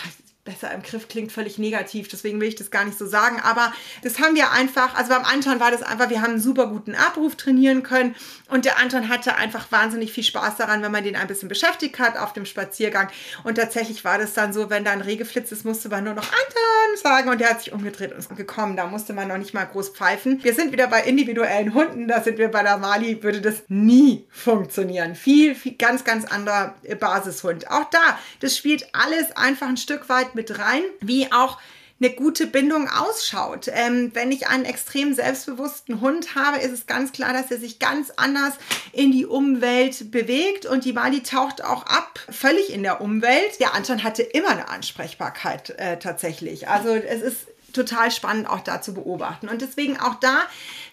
besser 0.47 0.73
im 0.73 0.81
Griff 0.81 1.07
klingt 1.09 1.31
völlig 1.31 1.57
negativ, 1.57 2.07
deswegen 2.07 2.39
will 2.39 2.47
ich 2.47 2.55
das 2.55 2.71
gar 2.71 2.85
nicht 2.85 2.97
so 2.97 3.05
sagen. 3.05 3.39
Aber 3.43 3.73
das 4.01 4.19
haben 4.19 4.35
wir 4.35 4.51
einfach, 4.51 4.95
also 4.95 5.09
beim 5.09 5.25
Anton 5.25 5.59
war 5.59 5.71
das 5.71 5.83
einfach, 5.83 6.09
wir 6.09 6.21
haben 6.21 6.31
einen 6.31 6.41
super 6.41 6.67
guten 6.67 6.95
Abruf 6.95 7.35
trainieren 7.35 7.83
können 7.83 8.15
und 8.49 8.65
der 8.65 8.79
Anton 8.79 9.09
hatte 9.09 9.35
einfach 9.35 9.71
wahnsinnig 9.71 10.13
viel 10.13 10.23
Spaß 10.23 10.55
daran, 10.55 10.81
wenn 10.81 10.91
man 10.91 11.03
den 11.03 11.17
ein 11.17 11.27
bisschen 11.27 11.49
beschäftigt 11.49 11.99
hat 11.99 12.17
auf 12.17 12.31
dem 12.33 12.45
Spaziergang. 12.45 13.09
Und 13.43 13.55
tatsächlich 13.55 14.05
war 14.05 14.17
das 14.17 14.33
dann 14.33 14.53
so, 14.53 14.69
wenn 14.69 14.85
da 14.85 14.91
ein 14.91 15.01
Reh 15.01 15.17
geflitzt 15.17 15.51
ist, 15.51 15.65
musste 15.65 15.89
man 15.89 16.05
nur 16.05 16.13
noch 16.13 16.23
Anton 16.23 17.01
sagen 17.03 17.29
und 17.29 17.41
der 17.41 17.49
hat 17.49 17.61
sich 17.61 17.73
umgedreht 17.73 18.13
und 18.13 18.19
ist 18.19 18.35
gekommen. 18.35 18.77
Da 18.77 18.87
musste 18.87 19.13
man 19.13 19.27
noch 19.27 19.37
nicht 19.37 19.53
mal 19.53 19.65
groß 19.65 19.89
pfeifen. 19.89 20.43
Wir 20.43 20.53
sind 20.53 20.71
wieder 20.71 20.87
bei 20.87 21.03
individuellen 21.03 21.73
Hunden, 21.73 22.07
da 22.07 22.23
sind 22.23 22.37
wir 22.37 22.47
bei 22.47 22.63
der 22.63 22.77
Mali, 22.77 23.21
würde 23.21 23.41
das 23.41 23.63
nie 23.67 24.25
funktionieren. 24.29 25.15
Viel, 25.15 25.55
viel 25.55 25.73
ganz, 25.73 26.05
ganz 26.05 26.23
anderer 26.23 26.75
Basishund. 26.99 27.69
Auch 27.69 27.89
da, 27.89 28.17
das 28.39 28.55
spielt 28.55 28.87
alles 28.93 29.35
einfach 29.35 29.67
ein 29.67 29.77
Stück 29.77 30.07
weit 30.07 30.35
mit 30.37 30.57
rein, 30.57 30.83
wie 31.01 31.29
auch 31.33 31.57
eine 31.99 32.11
gute 32.11 32.45
Bindung 32.47 32.87
ausschaut. 32.87 33.69
Ähm, 33.73 34.11
wenn 34.13 34.31
ich 34.31 34.47
einen 34.47 34.65
extrem 34.65 35.13
selbstbewussten 35.13 35.99
Hund 35.99 36.35
habe, 36.35 36.59
ist 36.59 36.71
es 36.71 36.85
ganz 36.85 37.11
klar, 37.11 37.33
dass 37.33 37.49
er 37.51 37.57
sich 37.57 37.79
ganz 37.79 38.11
anders 38.15 38.53
in 38.93 39.11
die 39.11 39.25
Umwelt 39.25 40.11
bewegt 40.11 40.65
und 40.65 40.85
die 40.85 40.93
Mali 40.93 41.23
taucht 41.23 41.63
auch 41.63 41.85
ab, 41.87 42.19
völlig 42.29 42.71
in 42.71 42.83
der 42.83 43.01
Umwelt. 43.01 43.59
Der 43.59 43.73
Anton 43.73 44.03
hatte 44.03 44.21
immer 44.21 44.49
eine 44.49 44.69
Ansprechbarkeit 44.69 45.71
äh, 45.71 45.97
tatsächlich. 45.97 46.67
Also 46.67 46.89
es 46.89 47.21
ist 47.21 47.47
total 47.73 48.11
spannend 48.11 48.49
auch 48.49 48.61
da 48.61 48.81
zu 48.81 48.93
beobachten. 48.93 49.49
Und 49.49 49.61
deswegen 49.61 49.99
auch 49.99 50.15
da 50.15 50.41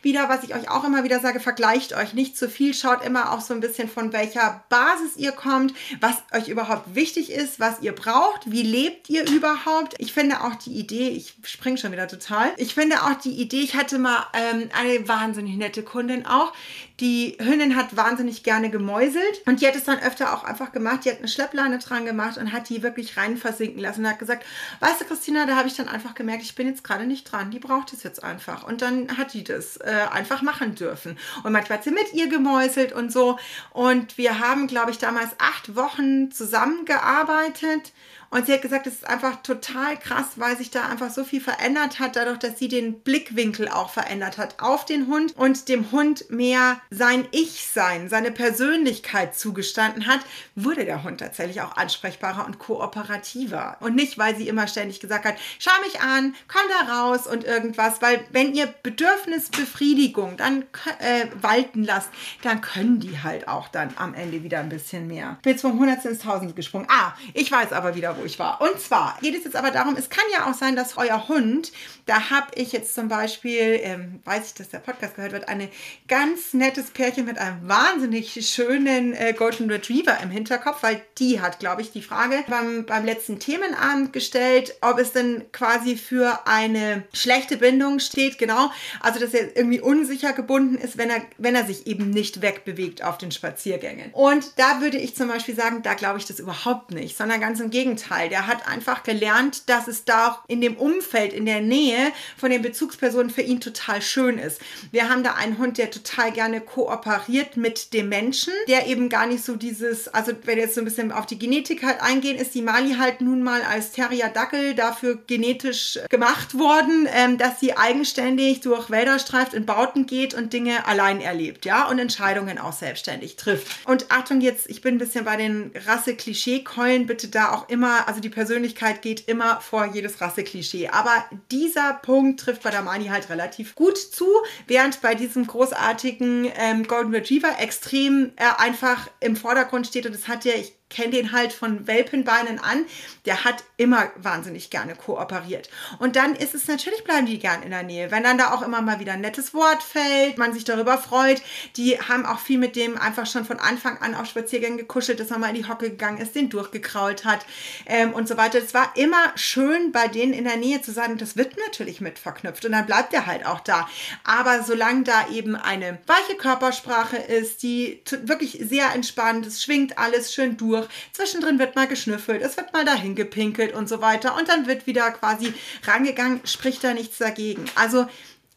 wieder, 0.03 0.29
was 0.29 0.45
ich 0.45 0.55
euch 0.55 0.71
auch 0.71 0.85
immer 0.85 1.03
wieder 1.05 1.21
sage, 1.21 1.41
vergleicht 1.41 1.95
euch 1.95 2.13
nicht 2.15 2.37
zu 2.37 2.49
viel, 2.49 2.75
schaut 2.75 3.05
immer 3.05 3.33
auch 3.33 3.41
so 3.41 3.55
ein 3.55 3.61
bisschen 3.61 3.89
von 3.89 4.13
welcher 4.13 4.65
Basis 4.69 5.17
ihr 5.17 5.33
kommt, 5.33 5.75
was 6.01 6.17
euch 6.33 6.49
überhaupt 6.49 6.95
wichtig 6.95 7.31
ist, 7.33 7.59
was 7.59 7.81
ihr 7.81 7.93
braucht, 7.93 8.51
wie 8.51 8.63
lebt 8.63 9.09
ihr 9.09 9.27
überhaupt. 9.31 9.95
Ich 9.99 10.13
finde 10.13 10.43
auch 10.43 10.55
die 10.57 10.73
Idee, 10.73 11.09
ich 11.09 11.35
springe 11.45 11.79
schon 11.79 11.93
wieder 11.93 12.09
total, 12.09 12.53
ich 12.57 12.75
finde 12.75 13.03
auch 13.03 13.15
die 13.15 13.33
Idee, 13.33 13.61
ich 13.61 13.75
hatte 13.75 13.99
mal 13.99 14.27
ähm, 14.35 14.69
eine 14.79 15.09
wahnsinnig 15.09 15.57
nette 15.57 15.83
Kundin 15.83 16.27
auch, 16.27 16.53
die 17.01 17.37
Hündin 17.41 17.75
hat 17.75 17.97
wahnsinnig 17.97 18.45
gerne 18.45 18.71
gemäuselt 18.71 19.43
und 19.47 19.61
die 19.61 19.67
hat 19.67 19.75
es 19.75 19.83
dann 19.83 19.99
öfter 19.99 20.33
auch 20.33 20.45
einfach 20.45 20.71
gemacht. 20.71 21.05
Die 21.05 21.11
hat 21.11 21.19
eine 21.19 21.27
Schleppleine 21.27 21.81
dran 21.81 22.05
gemacht 22.05 22.39
und 22.39 22.53
hat 22.53 22.69
die 22.69 22.85
wirklich 22.85 23.17
rein 23.17 23.37
versinken 23.37 23.81
lassen 23.81 24.01
und 24.01 24.11
hat 24.11 24.21
gesagt, 24.21 24.47
weißt 24.79 25.01
du, 25.01 25.05
Christina, 25.05 25.45
da 25.45 25.57
habe 25.57 25.67
ich 25.67 25.75
dann 25.75 25.89
einfach 25.89 26.15
gemerkt, 26.15 26.45
ich 26.45 26.55
bin 26.55 26.69
jetzt 26.69 26.85
gerade 26.85 27.07
nicht 27.07 27.25
dran. 27.25 27.51
Die 27.51 27.59
braucht 27.59 27.93
es 27.93 28.05
jetzt 28.05 28.23
einfach. 28.23 28.63
Und 28.63 28.81
dann 28.81 29.17
hat 29.19 29.35
die 29.35 29.43
das 29.43 29.77
äh, 29.79 30.07
einfach 30.13 30.43
machen 30.43 30.77
dürfen. 30.77 31.19
Und 31.43 31.51
manchmal 31.51 31.79
hat 31.79 31.85
sie 31.85 31.91
mit 31.91 32.13
ihr 32.13 32.29
gemäuselt 32.29 32.93
und 32.93 33.13
so. 33.13 33.39
Und 33.73 34.17
wir 34.17 34.39
haben, 34.39 34.69
glaube 34.69 34.93
ich, 34.93 34.99
damals 34.99 35.31
acht 35.39 35.75
Wochen 35.75 36.31
zusammengearbeitet. 36.31 37.93
Und 38.31 38.47
sie 38.47 38.53
hat 38.53 38.63
gesagt, 38.63 38.87
es 38.87 38.95
ist 38.95 39.07
einfach 39.07 39.43
total 39.43 39.99
krass, 39.99 40.27
weil 40.37 40.57
sich 40.57 40.71
da 40.71 40.89
einfach 40.89 41.11
so 41.11 41.25
viel 41.25 41.41
verändert 41.41 42.01
hat, 42.01 42.17
dadurch, 42.17 42.39
dass 42.39 42.59
sie 42.59 42.69
den 42.69 43.01
Blickwinkel 43.01 43.69
auch 43.69 43.91
verändert 43.91 44.39
hat 44.39 44.61
auf 44.61 44.85
den 44.85 45.07
Hund 45.07 45.37
und 45.37 45.69
dem 45.69 45.91
Hund 45.93 46.31
mehr 46.31 46.81
sein 46.91 47.27
Ich-Sein, 47.31 48.09
seine 48.09 48.31
Persönlichkeit 48.31 49.37
zugestanden 49.37 50.07
hat, 50.07 50.21
wurde 50.55 50.85
der 50.85 51.03
Hund 51.05 51.21
tatsächlich 51.21 51.61
auch 51.61 51.77
ansprechbarer 51.77 52.47
und 52.47 52.59
kooperativer. 52.59 53.77
Und 53.81 53.95
nicht, 53.95 54.19
weil 54.19 54.37
sie 54.37 54.49
immer 54.49 54.67
ständig 54.67 55.01
gesagt 55.01 55.25
hat, 55.25 55.37
schau 55.59 55.73
mich 55.85 56.01
an, 56.01 56.35
komm 56.49 56.63
da 56.69 56.95
raus 56.95 57.27
und 57.27 57.45
irgendwas, 57.45 58.03
weil 58.03 58.25
wenn 58.31 58.55
ihr 58.55 58.67
Bedürfnisbefriedigung 58.83 60.37
dann 60.37 60.65
äh, 60.99 61.27
walten 61.41 61.85
lasst, 61.85 62.11
dann 62.43 62.61
können 62.61 63.01
die 63.01 63.23
halt 63.23 63.49
auch 63.49 63.69
dann 63.69 63.91
am 63.97 64.15
Ende 64.15 64.43
wieder 64.43 64.61
ein 64.61 64.69
bisschen 64.69 65.07
mehr. 65.07 65.39
Bin 65.43 65.53
jetzt 65.53 65.63
vom 65.63 65.79
Hundertsten 65.79 66.13
ins 66.13 66.23
Tausend 66.23 66.57
gesprungen. 66.57 66.87
Ah, 66.91 67.13
ich 67.33 67.51
weiß 67.51 67.73
aber 67.73 67.95
wieder, 67.95 68.17
wo 68.17 68.24
ich 68.25 68.39
war. 68.39 68.61
Und 68.61 68.81
zwar 68.81 69.17
geht 69.21 69.37
es 69.37 69.45
jetzt 69.45 69.57
aber 69.57 69.71
darum, 69.71 69.97
es 69.97 70.11
kann 70.11 70.25
ja 70.33 70.51
auch 70.51 70.55
sein, 70.55 70.77
dass 70.77 70.97
euer 70.97 71.29
Hund, 71.29 71.73
da 72.07 72.31
habe 72.31 72.47
ich 72.55 72.73
jetzt 72.73 72.95
zum 72.95 73.09
Beispiel, 73.09 73.81
ähm, 73.83 74.21
weiß 74.25 74.49
ich, 74.49 74.55
dass 74.55 74.69
der 74.69 74.79
Podcast 74.79 75.17
gehört 75.17 75.33
wird, 75.33 75.49
ein 75.49 75.69
ganz 76.09 76.55
nettes 76.55 76.91
Pärchen 76.91 77.25
mit 77.25 77.39
einem 77.39 77.69
wahnsinnig 77.69 78.47
schönen 78.49 79.15
äh, 79.15 79.33
Golden 79.33 79.71
Retriever 79.71 80.19
im 80.23 80.31
Hinterkopf, 80.31 80.83
weil 80.83 81.03
die 81.19 81.41
hat, 81.41 81.59
glaube 81.59 81.83
ich, 81.83 81.93
die 81.93 82.03
Frage 82.03 82.45
beim, 82.49 82.85
beim 82.85 83.05
letzten 83.05 83.39
Themenabend 83.39 84.13
gestellt, 84.13 84.75
ob 84.81 84.99
es 84.99 85.13
denn 85.13 85.45
quasi 85.53 85.97
für 85.97 86.47
eine 86.47 87.05
schlechte 87.13 87.57
Bindung 87.57 87.99
steht, 87.99 88.39
genau. 88.39 88.71
Also, 89.01 89.21
dass 89.21 89.35
er 89.35 89.57
irgendwie 89.57 89.81
unsicher 89.81 90.33
gebunden 90.33 90.77
ist, 90.77 90.99
wenn 90.99 91.11
er, 91.11 91.23
wenn 91.39 91.55
er 91.55 91.65
sich 91.65 91.87
eben 91.87 92.11
nicht 92.11 92.43
wegbewegt 92.43 93.03
auf 93.03 93.19
den 93.19 93.33
Spaziergängen. 93.33 94.11
Und 94.13 94.59
da 94.59 94.81
würde 94.81 94.99
ich 94.99 95.17
zum 95.17 95.29
Beispiel 95.29 95.55
sagen, 95.55 95.83
da 95.83 95.95
glaube 95.95 96.19
ich 96.19 96.27
das 96.27 96.39
überhaupt 96.39 96.91
nicht, 96.91 97.17
sondern 97.17 97.41
ganz 97.41 97.61
im 97.61 97.71
Gegenteil. 97.71 98.04
Gegenteil, 98.05 98.29
der 98.29 98.47
hat 98.47 98.67
einfach 98.69 99.03
gelernt, 99.03 99.69
dass 99.69 99.89
es 99.89 100.05
da 100.05 100.43
in 100.49 100.61
dem 100.61 100.77
Umfeld, 100.77 101.33
in 101.33 101.47
der 101.47 101.61
Nähe 101.61 102.13
von 102.37 102.51
den 102.51 102.63
Bezugspersonen 102.63 103.31
für 103.31 103.43
ihn 103.43 103.61
total 103.61 104.03
schön 104.03 104.39
ist. 104.39 104.61
Wir 104.91 105.09
haben 105.09 105.23
da 105.23 105.35
einen 105.35 105.59
Hund, 105.59 105.79
der 105.79 105.91
total 105.91 106.33
gerne 106.33 106.61
kooperiert 106.61 107.57
mit 107.57 107.93
dem 107.93 108.09
Menschen, 108.09 108.53
der 108.69 108.87
eben 108.87 109.09
gar 109.09 109.27
nicht 109.27 109.45
so 109.45 109.57
dieses, 109.57 110.09
also 110.09 110.33
wenn 110.45 110.59
jetzt 110.59 110.75
so 110.75 110.81
ein 110.81 110.85
bisschen 110.85 111.13
auf 111.13 111.27
die 111.27 111.39
Genetik 111.39 111.83
halt 111.83 112.01
eingehen, 112.01 112.37
ist 112.37 112.55
die 112.55 112.63
Mali 112.63 112.97
halt 112.99 113.21
nun 113.21 113.43
mal 113.43 113.63
als 113.63 113.93
Terrier 113.93 114.29
Dackel 114.29 114.75
dafür 114.75 115.19
genetisch 115.27 115.99
gemacht 116.11 116.59
worden, 116.59 117.09
ähm, 117.13 117.39
dass 117.39 117.61
sie 117.61 117.77
eigenständig 117.77 118.61
durch 118.61 118.91
Wälder 118.91 119.19
streift, 119.19 119.55
in 119.55 119.67
Bauten 119.67 120.07
geht 120.07 120.35
und 120.35 120.53
Dinge 120.53 120.87
allein 120.87 121.21
erlebt, 121.21 121.65
ja, 121.65 121.89
und 121.89 121.99
Entscheidungen 121.99 122.59
auch 122.59 122.73
selbstständig 122.73 123.37
trifft. 123.37 123.67
Und 123.87 124.11
Achtung 124.11 124.41
jetzt, 124.41 124.69
ich 124.69 124.83
bin 124.83 124.97
ein 124.97 124.99
bisschen 124.99 125.25
bei 125.25 125.37
den 125.37 125.73
Rasse-Klischee-Keulen, 125.87 127.07
bitte 127.07 127.29
da 127.29 127.53
auch 127.53 127.69
immer 127.69 127.94
also 128.01 128.21
die 128.21 128.29
Persönlichkeit 128.29 129.03
geht 129.03 129.29
immer 129.29 129.61
vor 129.61 129.87
jedes 129.87 130.21
Rasseklischee. 130.21 130.89
Aber 130.89 131.25
dieser 131.51 131.95
Punkt 131.95 132.41
trifft 132.41 132.63
bei 132.63 132.71
der 132.71 132.83
Mani 132.83 133.07
halt 133.07 133.29
relativ 133.31 133.75
gut 133.75 133.99
zu, 133.99 134.27
während 134.67 135.01
bei 135.03 135.15
diesem 135.15 135.47
großartigen 135.47 136.51
ähm, 136.57 136.87
Golden 136.87 137.15
Retriever 137.15 137.59
extrem 137.59 138.33
äh, 138.37 138.45
einfach 138.59 139.09
im 139.21 139.37
Vordergrund 139.37 139.87
steht 139.87 140.07
und 140.07 140.15
das 140.15 140.29
hat 140.29 140.45
ja, 140.45 140.53
ich 140.55 140.75
kenne 140.91 141.11
den 141.11 141.33
halt 141.33 141.53
von 141.53 141.87
Welpenbeinen 141.87 142.59
an, 142.59 142.85
der 143.25 143.45
hat 143.45 143.65
immer 143.77 144.11
wahnsinnig 144.17 144.71
gerne 144.71 144.95
kooperiert. 144.95 145.69
Und 145.99 146.17
dann 146.17 146.37
ist 146.37 146.55
es 146.55 146.69
natürlich, 146.69 147.05
bleiben 147.05 147.27
die 147.27 147.39
gern 147.39 147.63
in 147.63 147.71
der 147.71 147.83
Nähe. 147.83 148.11
Wenn 148.11 148.23
dann 148.23 148.39
da 148.39 148.53
auch 148.53 148.63
immer 148.63 148.81
mal 148.83 149.01
wieder 149.01 149.15
ein 149.15 149.21
nettes 149.21 149.55
Wort 149.55 149.83
fällt, 149.83 150.39
man 150.39 150.53
sich 150.53 150.65
darüber 150.65 150.99
freut, 150.99 151.43
die 151.77 151.99
haben 151.99 152.27
auch 152.27 152.39
viel 152.39 152.59
mit 152.59 152.77
dem 152.77 152.97
einfach 152.99 153.27
schon 153.27 153.45
von 153.45 153.59
Anfang 153.59 153.99
an 153.99 154.15
auf 154.15 154.27
Spaziergängen 154.27 154.79
gekuschelt, 154.79 155.19
dass 155.21 155.31
man 155.31 155.41
mal 155.41 155.49
in 155.49 155.57
die 155.57 155.69
Hocke 155.69 155.91
gegangen 155.91 156.19
ist, 156.19 156.35
den 156.35 156.51
durchgekrault 156.51 157.25
hat 157.25 157.45
ähm, 157.87 158.13
und 158.13 158.29
so 158.29 158.37
weiter. 158.37 158.59
Es 158.59 158.75
war 158.75 158.93
immer 158.97 159.33
schön, 159.37 159.91
bei 159.91 160.09
denen 160.09 160.33
in 160.33 160.45
der 160.45 160.57
Nähe 160.57 160.83
zu 160.83 160.93
sein 160.93 161.13
und 161.13 161.21
das 161.21 161.37
wird 161.37 161.57
natürlich 161.67 162.01
mit 162.01 162.19
verknüpft 162.19 162.65
und 162.65 162.73
dann 162.73 162.87
bleibt 162.87 163.13
er 163.13 163.27
halt 163.27 163.47
auch 163.47 163.61
da. 163.61 163.89
Aber 164.23 164.63
solange 164.63 165.05
da 165.05 165.29
eben 165.29 165.57
eine 165.57 165.99
weiche 166.07 166.37
Körpersprache 166.37 167.17
ist, 167.17 167.63
die 167.63 168.03
wirklich 168.25 168.61
sehr 168.63 168.93
entspannt, 168.95 169.47
es 169.47 169.63
schwingt 169.63 169.99
alles 169.99 170.33
schön 170.33 170.57
durch, 170.57 170.74
durch. 170.75 170.89
Zwischendrin 171.13 171.59
wird 171.59 171.77
mal 171.77 171.87
geschnüffelt, 171.87 172.43
es 172.43 172.57
wird 172.57 172.73
mal 172.73 172.85
dahin 172.85 173.15
gepinkelt 173.15 173.75
und 173.75 173.89
so 173.89 174.01
weiter. 174.01 174.37
Und 174.37 174.49
dann 174.49 174.67
wird 174.67 174.87
wieder 174.87 175.11
quasi 175.13 175.53
rangegangen, 175.85 176.41
spricht 176.45 176.85
da 176.85 176.95
nichts 176.95 177.19
dagegen. 177.19 177.65
Also 177.75 178.07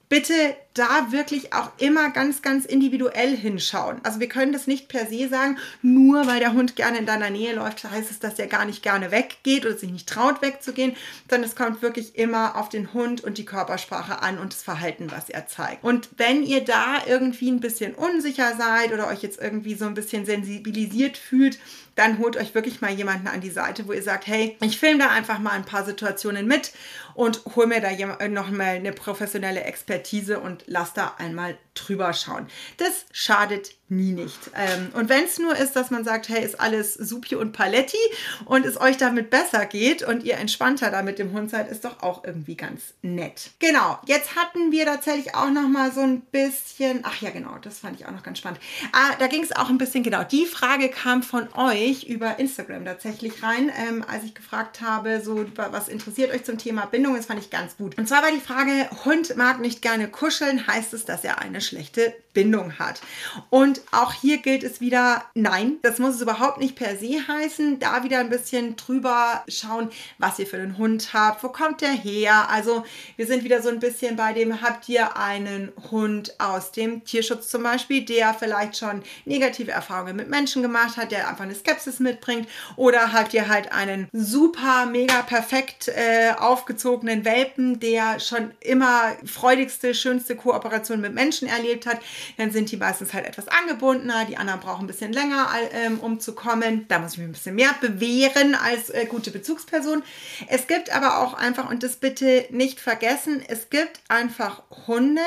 bitte 0.10 0.56
da 0.78 1.12
wirklich 1.12 1.54
auch 1.54 1.72
immer 1.78 2.10
ganz, 2.12 2.42
ganz 2.42 2.66
individuell 2.66 3.36
hinschauen. 3.36 4.00
Also 4.04 4.20
wir 4.20 4.30
können 4.30 4.54
das 4.54 4.68
nicht 4.68 4.88
per 4.88 5.06
se 5.06 5.28
sagen, 5.28 5.58
nur 5.82 6.28
weil 6.28 6.40
der 6.40 6.54
Hund 6.54 6.76
gerne 6.76 7.00
in 7.00 7.06
deiner 7.06 7.30
Nähe 7.30 7.56
läuft, 7.56 7.84
heißt 7.84 8.12
es, 8.12 8.20
dass 8.20 8.40
er 8.40 8.48
gar 8.48 8.66
nicht 8.66 8.84
gerne 8.84 9.12
weggeht 9.12 9.66
oder 9.66 9.78
sich 9.78 9.92
nicht 9.92 10.08
traut 10.08 10.42
wegzugehen, 10.42 10.96
sondern 11.30 11.50
es 11.50 11.56
kommt 11.56 11.82
wirklich 11.82 12.16
immer 12.18 12.56
auf 12.56 12.70
den 12.70 12.94
Hund 12.94 13.24
und 13.24 13.38
die 13.38 13.46
Körpersprache 13.46 14.22
an 14.22 14.38
und 14.38 14.54
das 14.54 14.64
Verhalten, 14.64 15.12
was 15.12 15.30
er 15.30 15.48
zeigt. 15.48 15.84
Und 15.84 16.10
wenn 16.18 16.44
ihr 16.44 16.64
da 16.64 16.98
irgendwie 17.08 17.50
ein 17.50 17.60
bisschen 17.60 17.94
unsicher 17.94 18.56
seid 18.58 18.94
oder 18.94 19.08
euch 19.08 19.24
jetzt 19.24 19.42
irgendwie 19.42 19.76
so 19.76 19.86
ein 19.86 19.94
bisschen 19.94 20.26
sensibilisiert 20.26 21.18
fühlt, 21.18 21.58
dann 21.98 22.20
holt 22.20 22.38
euch 22.38 22.54
wirklich 22.54 22.80
mal 22.80 22.92
jemanden 22.92 23.28
an 23.28 23.42
die 23.42 23.50
Seite, 23.50 23.88
wo 23.88 23.92
ihr 23.92 24.04
sagt, 24.04 24.28
hey, 24.28 24.56
ich 24.62 24.78
filme 24.78 25.00
da 25.00 25.10
einfach 25.10 25.40
mal 25.40 25.54
ein 25.54 25.66
paar 25.66 25.84
Situationen 25.84 26.46
mit 26.46 26.72
und 27.16 27.42
hol 27.56 27.66
mir 27.66 27.82
da 27.82 28.28
noch 28.28 28.52
mal 28.52 28.76
eine 28.76 28.94
professionelle 28.94 29.64
Expertise 29.64 30.40
und 30.40 30.67
lass 30.68 30.94
da 30.94 31.16
einmal 31.18 31.58
drüber 31.78 32.14
schauen. 32.14 32.48
Das 32.78 33.06
schadet 33.12 33.78
nie 33.90 34.12
nicht. 34.12 34.38
Ähm, 34.56 34.90
und 34.94 35.10
wenn 35.10 35.24
es 35.24 35.40
nur 35.40 35.56
ist, 35.56 35.76
dass 35.76 35.92
man 35.92 36.04
sagt, 36.04 36.30
hey, 36.30 36.44
ist 36.44 36.60
alles 36.60 36.94
supi 36.94 37.36
und 37.36 37.54
paletti 37.54 37.98
und 38.46 38.66
es 38.66 38.80
euch 38.80 38.98
damit 38.98 39.30
besser 39.30 39.66
geht 39.66 40.04
und 40.04 40.24
ihr 40.24 40.38
entspannter 40.38 40.92
da 40.92 41.04
mit 41.04 41.20
dem 41.20 41.32
Hund 41.32 41.50
seid, 41.50 41.72
ist 41.72 41.86
doch 41.86 42.04
auch 42.04 42.24
irgendwie 42.24 42.56
ganz 42.56 42.94
nett. 43.02 43.52
Genau, 43.60 44.00
jetzt 44.06 44.36
hatten 44.36 44.72
wir 44.72 44.86
tatsächlich 44.86 45.36
auch 45.36 45.50
noch 45.50 45.68
mal 45.70 45.92
so 45.92 46.02
ein 46.02 46.22
bisschen, 46.22 47.02
ach 47.04 47.22
ja 47.22 47.30
genau, 47.30 47.58
das 47.62 47.80
fand 47.80 48.00
ich 48.00 48.06
auch 48.06 48.12
noch 48.12 48.24
ganz 48.24 48.40
spannend. 48.40 48.60
Ah, 48.92 49.16
da 49.20 49.28
ging 49.28 49.44
es 49.44 49.56
auch 49.56 49.70
ein 49.70 49.78
bisschen, 49.78 50.04
genau, 50.04 50.24
die 50.24 50.46
Frage 50.46 50.90
kam 50.90 51.24
von 51.24 51.48
euch 51.54 52.04
über 52.04 52.40
Instagram 52.40 52.84
tatsächlich 52.84 53.42
rein, 53.42 53.72
ähm, 53.88 54.04
als 54.08 54.24
ich 54.26 54.36
gefragt 54.36 54.82
habe, 54.82 55.22
so, 55.22 55.46
was 55.56 55.88
interessiert 55.88 56.34
euch 56.34 56.44
zum 56.44 56.58
Thema 56.58 56.86
Bindung, 56.88 57.16
das 57.16 57.28
fand 57.28 57.40
ich 57.40 57.50
ganz 57.50 57.78
gut. 57.78 57.98
Und 57.98 58.08
zwar 58.08 58.22
war 58.22 58.32
die 58.32 58.42
Frage, 58.42 58.90
Hund 59.06 59.38
mag 59.38 59.60
nicht 59.60 59.82
gerne 59.82 60.10
kuscheln, 60.10 60.68
heißt 60.68 60.94
es, 60.94 61.06
dass 61.06 61.24
er 61.24 61.40
eine 61.40 61.62
schlechte 61.68 62.16
Bindung 62.38 62.78
hat? 62.78 63.02
Und 63.50 63.82
auch 63.92 64.14
hier 64.14 64.38
gilt 64.38 64.62
es 64.62 64.80
wieder, 64.80 65.24
nein, 65.34 65.78
das 65.82 65.98
muss 65.98 66.14
es 66.14 66.22
überhaupt 66.22 66.60
nicht 66.60 66.76
per 66.76 66.96
se 66.96 67.28
heißen. 67.28 67.80
Da 67.80 68.04
wieder 68.04 68.20
ein 68.20 68.30
bisschen 68.30 68.76
drüber 68.76 69.44
schauen, 69.48 69.90
was 70.20 70.38
ihr 70.38 70.46
für 70.46 70.58
einen 70.58 70.78
Hund 70.78 71.14
habt, 71.14 71.44
wo 71.44 71.50
kommt 71.50 71.82
der 71.82 71.94
her. 71.94 72.48
Also 72.52 72.84
wir 73.16 73.26
sind 73.26 73.44
wieder 73.44 73.64
so 73.64 73.70
ein 73.70 73.80
bisschen 73.80 74.18
bei 74.18 74.34
dem, 74.34 74.62
habt 74.62 74.88
ihr 74.88 75.18
einen 75.18 75.72
Hund 75.90 76.36
aus 76.40 76.72
dem 76.72 77.04
Tierschutz 77.04 77.50
zum 77.50 77.64
Beispiel, 77.64 78.06
der 78.06 78.36
vielleicht 78.36 78.78
schon 78.78 79.02
negative 79.26 79.72
Erfahrungen 79.72 80.16
mit 80.16 80.30
Menschen 80.30 80.62
gemacht 80.62 80.96
hat, 80.96 81.12
der 81.12 81.28
einfach 81.28 81.46
eine 81.46 81.56
Skepsis 81.56 82.00
mitbringt. 82.00 82.48
Oder 82.76 83.14
habt 83.14 83.34
ihr 83.34 83.48
halt 83.48 83.72
einen 83.72 84.10
super, 84.14 84.86
mega 84.86 85.24
perfekt 85.24 85.88
äh, 85.88 86.34
aufgezogenen 86.38 87.26
Welpen, 87.26 87.80
der 87.80 88.20
schon 88.20 88.52
immer 88.60 89.14
freudigste, 89.26 89.96
schönste 89.96 90.36
Kooperation 90.36 91.02
mit 91.02 91.16
Menschen 91.16 91.48
erlebt 91.48 91.88
hat. 91.88 92.00
Dann 92.38 92.52
sind 92.52 92.72
die 92.72 92.78
meistens 92.78 93.14
halt 93.14 93.26
etwas 93.26 93.48
angebundener, 93.48 94.26
die 94.26 94.38
anderen 94.38 94.60
brauchen 94.60 94.84
ein 94.84 94.88
bisschen 94.88 95.14
länger, 95.14 95.50
ähm, 95.72 96.00
um 96.00 96.20
zu 96.20 96.34
kommen. 96.34 96.86
Da 96.88 97.00
muss 97.00 97.14
ich 97.14 97.20
mich 97.20 97.28
ein 97.28 97.34
bisschen 97.34 97.56
mehr 97.56 97.74
bewähren 97.80 98.56
als 98.56 98.90
äh, 98.90 99.06
gute 99.06 99.32
Bezugsperson. 99.32 100.04
Es 100.48 100.68
gibt 100.68 100.92
aber 100.92 101.20
auch 101.20 101.34
einfach, 101.34 101.70
und 101.70 101.84
das 101.84 101.98
bitte 101.98 102.46
nicht 102.50 102.80
vergessen, 102.80 103.44
es 103.48 103.70
gibt 103.70 104.00
einfach 104.10 104.64
Hunde, 104.88 105.22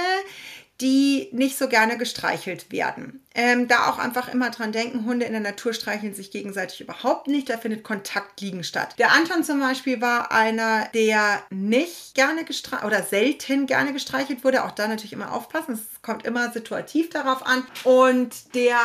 die 0.81 1.29
nicht 1.33 1.59
so 1.59 1.69
gerne 1.69 1.99
gestreichelt 1.99 2.73
werden. 2.73 3.23
Ähm, 3.35 3.69
da 3.69 3.91
auch 3.91 3.99
einfach 3.99 4.33
immer 4.33 4.51
dran 4.51 4.73
denken, 4.73 5.05
Hunde 5.05 5.27
in 5.27 5.33
der 5.33 5.43
Natur 5.43 5.73
streicheln 5.73 6.15
sich 6.15 6.31
gegenseitig 6.31 6.81
überhaupt 6.81 7.29
nicht, 7.29 7.51
da 7.51 7.59
findet 7.59 7.85
Kontakt 7.85 8.41
liegen 8.41 8.65
statt. 8.65 8.95
Der 8.99 9.13
Anton 9.13 9.45
zum 9.45 9.61
Beispiel 9.61 10.01
war 10.01 10.33
einer, 10.33 10.89
der 10.95 11.43
nicht 11.51 12.15
gerne 12.15 12.45
gestreichelt 12.45 12.87
oder 12.87 13.03
selten 13.03 13.67
gerne 13.67 13.93
gestreichelt 13.93 14.43
wurde. 14.43 14.65
Auch 14.65 14.73
da 14.73 14.89
natürlich 14.89 15.13
immer 15.13 15.33
aufpassen, 15.33 15.75
es 15.75 15.90
kommt 16.11 16.27
immer 16.27 16.51
situativ 16.51 17.09
darauf 17.11 17.47
an. 17.47 17.65
Und 17.85 18.57
der 18.57 18.77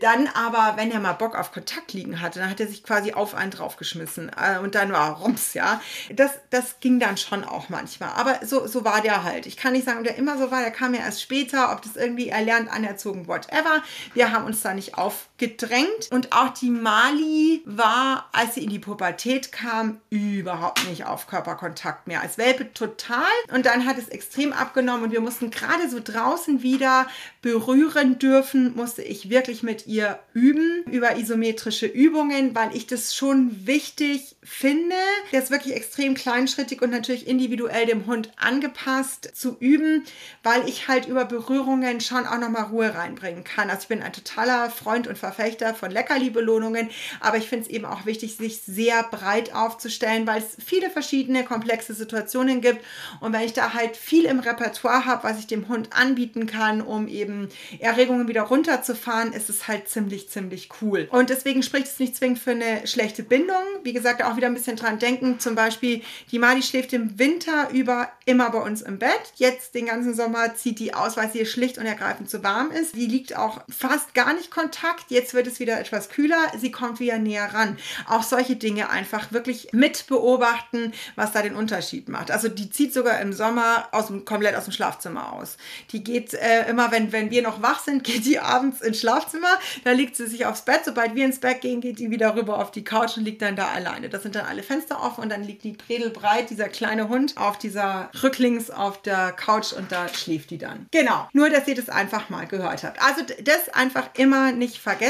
dann 0.00 0.26
aber, 0.28 0.78
wenn 0.78 0.90
er 0.90 1.00
mal 1.00 1.12
Bock 1.12 1.34
auf 1.34 1.52
Kontakt 1.52 1.92
liegen 1.92 2.22
hatte, 2.22 2.38
dann 2.38 2.48
hat 2.48 2.60
er 2.60 2.66
sich 2.66 2.82
quasi 2.82 3.12
auf 3.12 3.34
einen 3.34 3.50
draufgeschmissen 3.50 4.30
äh, 4.30 4.58
und 4.58 4.74
dann 4.74 4.90
war 4.90 5.18
rums, 5.18 5.52
ja. 5.52 5.82
Das, 6.14 6.30
das 6.48 6.80
ging 6.80 6.98
dann 6.98 7.18
schon 7.18 7.44
auch 7.44 7.68
manchmal. 7.68 8.08
Aber 8.16 8.38
so, 8.46 8.66
so 8.66 8.86
war 8.86 9.02
der 9.02 9.22
halt. 9.22 9.44
Ich 9.44 9.58
kann 9.58 9.74
nicht 9.74 9.84
sagen, 9.84 9.98
ob 9.98 10.04
der 10.04 10.16
immer 10.16 10.38
so 10.38 10.50
war, 10.50 10.60
der 10.60 10.70
kam 10.70 10.94
ja 10.94 11.00
erst 11.00 11.20
später, 11.20 11.72
ob 11.72 11.82
das 11.82 11.96
irgendwie 11.96 12.30
erlernt, 12.30 12.72
anerzogen, 12.72 13.28
whatever. 13.28 13.82
Wir 14.14 14.32
haben 14.32 14.46
uns 14.46 14.62
da 14.62 14.72
nicht 14.72 14.96
aufgedrängt. 15.42 16.10
Und 16.10 16.32
auch 16.32 16.50
die 16.50 16.70
Mali 16.70 17.62
war, 17.64 18.28
als 18.32 18.54
sie 18.54 18.64
in 18.64 18.70
die 18.70 18.78
Pubertät 18.78 19.52
kam, 19.52 20.00
überhaupt 20.10 20.88
nicht 20.88 21.06
auf 21.06 21.26
Körperkontakt 21.26 22.06
mehr. 22.06 22.20
Als 22.20 22.38
Welpe 22.38 22.72
total. 22.72 23.22
Und 23.52 23.66
dann 23.66 23.86
hat 23.86 23.98
es 23.98 24.08
extrem 24.08 24.52
abgenommen 24.52 25.04
und 25.04 25.12
wir 25.12 25.20
mussten 25.20 25.50
gerade 25.50 25.88
so 25.88 26.00
draußen 26.02 26.62
wieder 26.62 27.06
berühren 27.40 28.18
dürfen, 28.18 28.74
musste 28.76 29.02
ich 29.02 29.30
wirklich 29.30 29.62
mit 29.62 29.86
ihr 29.86 30.18
üben 30.32 30.84
über 30.90 31.16
isometrische 31.16 31.86
Übungen, 31.86 32.54
weil 32.54 32.74
ich 32.76 32.86
das 32.86 33.14
schon 33.14 33.66
wichtig 33.66 34.36
finde, 34.42 34.96
das 35.32 35.50
wirklich 35.50 35.74
extrem 35.74 36.14
kleinschrittig 36.14 36.82
und 36.82 36.90
natürlich 36.90 37.26
individuell 37.26 37.86
dem 37.86 38.06
Hund 38.06 38.32
angepasst 38.36 39.30
zu 39.34 39.56
üben, 39.58 40.04
weil 40.42 40.68
ich 40.68 40.88
halt 40.88 41.06
über 41.06 41.24
Berührungen 41.24 42.00
schon 42.00 42.26
auch 42.26 42.38
nochmal 42.38 42.64
Ruhe 42.64 42.94
reinbringen 42.94 43.44
kann. 43.44 43.70
Also 43.70 43.82
ich 43.82 43.88
bin 43.88 44.02
ein 44.02 44.12
totaler 44.12 44.70
Freund 44.70 45.06
und 45.06 45.18
Verfechter 45.32 45.74
von 45.74 45.90
Leckerli-Belohnungen, 45.90 46.90
aber 47.20 47.36
ich 47.36 47.48
finde 47.48 47.66
es 47.66 47.70
eben 47.70 47.84
auch 47.84 48.06
wichtig, 48.06 48.36
sich 48.36 48.62
sehr 48.62 49.02
breit 49.04 49.54
aufzustellen, 49.54 50.26
weil 50.26 50.42
es 50.42 50.56
viele 50.64 50.90
verschiedene 50.90 51.44
komplexe 51.44 51.94
Situationen 51.94 52.60
gibt 52.60 52.84
und 53.20 53.32
wenn 53.32 53.42
ich 53.42 53.52
da 53.52 53.74
halt 53.74 53.96
viel 53.96 54.24
im 54.24 54.40
Repertoire 54.40 55.04
habe, 55.06 55.24
was 55.24 55.38
ich 55.38 55.46
dem 55.46 55.68
Hund 55.68 55.90
anbieten 55.92 56.46
kann, 56.46 56.80
um 56.80 57.08
eben 57.08 57.48
Erregungen 57.78 58.28
wieder 58.28 58.42
runterzufahren, 58.42 59.32
ist 59.32 59.48
es 59.48 59.68
halt 59.68 59.88
ziemlich, 59.88 60.28
ziemlich 60.28 60.68
cool. 60.80 61.08
Und 61.10 61.30
deswegen 61.30 61.62
spricht 61.62 61.86
es 61.86 61.98
nicht 61.98 62.16
zwingend 62.16 62.38
für 62.38 62.52
eine 62.52 62.86
schlechte 62.86 63.22
Bindung. 63.22 63.62
Wie 63.82 63.92
gesagt, 63.92 64.22
auch 64.22 64.36
wieder 64.36 64.46
ein 64.46 64.54
bisschen 64.54 64.76
dran 64.76 64.98
denken, 64.98 65.38
zum 65.38 65.54
Beispiel 65.54 66.02
die 66.30 66.38
Mali 66.38 66.62
schläft 66.62 66.92
im 66.92 67.18
Winter 67.18 67.70
über 67.72 68.10
immer 68.24 68.50
bei 68.50 68.60
uns 68.60 68.82
im 68.82 68.98
Bett. 68.98 69.32
Jetzt 69.36 69.74
den 69.74 69.86
ganzen 69.86 70.14
Sommer 70.14 70.54
zieht 70.54 70.78
die 70.78 70.94
aus, 70.94 71.16
weil 71.16 71.30
sie 71.30 71.46
schlicht 71.46 71.78
und 71.78 71.86
ergreifend 71.86 72.28
zu 72.28 72.42
warm 72.42 72.70
ist. 72.70 72.96
Die 72.96 73.06
liegt 73.06 73.36
auch 73.36 73.62
fast 73.68 74.14
gar 74.14 74.34
nicht 74.34 74.50
Kontakt. 74.50 75.10
Jetzt 75.10 75.21
wird 75.34 75.46
es 75.46 75.60
wieder 75.60 75.78
etwas 75.78 76.08
kühler. 76.08 76.52
Sie 76.58 76.70
kommt 76.70 77.00
wieder 77.00 77.18
näher 77.18 77.54
ran. 77.54 77.78
Auch 78.08 78.22
solche 78.22 78.56
Dinge 78.56 78.90
einfach 78.90 79.32
wirklich 79.32 79.68
mit 79.72 80.06
beobachten, 80.06 80.92
was 81.16 81.32
da 81.32 81.42
den 81.42 81.54
Unterschied 81.54 82.08
macht. 82.08 82.30
Also 82.30 82.48
die 82.48 82.70
zieht 82.70 82.92
sogar 82.92 83.20
im 83.20 83.32
Sommer 83.32 83.88
aus 83.92 84.08
dem, 84.08 84.24
komplett 84.24 84.56
aus 84.56 84.64
dem 84.64 84.72
Schlafzimmer 84.72 85.32
aus. 85.32 85.56
Die 85.92 86.02
geht 86.02 86.34
äh, 86.34 86.68
immer, 86.68 86.90
wenn, 86.90 87.12
wenn 87.12 87.30
wir 87.30 87.42
noch 87.42 87.62
wach 87.62 87.80
sind, 87.80 88.04
geht 88.04 88.24
die 88.24 88.38
abends 88.38 88.80
ins 88.80 89.00
Schlafzimmer. 89.00 89.58
Da 89.84 89.92
legt 89.92 90.16
sie 90.16 90.26
sich 90.26 90.46
aufs 90.46 90.62
Bett. 90.62 90.80
Sobald 90.84 91.14
wir 91.14 91.24
ins 91.24 91.40
Bett 91.40 91.60
gehen, 91.60 91.80
geht 91.80 91.98
die 91.98 92.10
wieder 92.10 92.34
rüber 92.34 92.58
auf 92.58 92.70
die 92.70 92.84
Couch 92.84 93.16
und 93.16 93.24
liegt 93.24 93.42
dann 93.42 93.56
da 93.56 93.68
alleine. 93.68 94.08
Das 94.08 94.22
sind 94.22 94.34
dann 94.34 94.46
alle 94.46 94.62
Fenster 94.62 95.02
offen 95.02 95.22
und 95.22 95.30
dann 95.30 95.44
liegt 95.44 95.64
die 95.64 95.72
Predelbreit, 95.72 96.50
dieser 96.50 96.68
kleine 96.68 97.08
Hund, 97.08 97.36
auf 97.36 97.58
dieser 97.58 98.10
rücklings 98.22 98.70
auf 98.70 99.00
der 99.02 99.32
Couch 99.32 99.72
und 99.72 99.92
da 99.92 100.08
schläft 100.08 100.50
die 100.50 100.58
dann. 100.58 100.86
Genau. 100.90 101.28
Nur, 101.32 101.50
dass 101.50 101.68
ihr 101.68 101.74
das 101.74 101.88
einfach 101.88 102.30
mal 102.30 102.46
gehört 102.46 102.84
habt. 102.84 103.00
Also 103.02 103.22
das 103.44 103.68
einfach 103.70 104.10
immer 104.14 104.52
nicht 104.52 104.78
vergessen, 104.78 105.01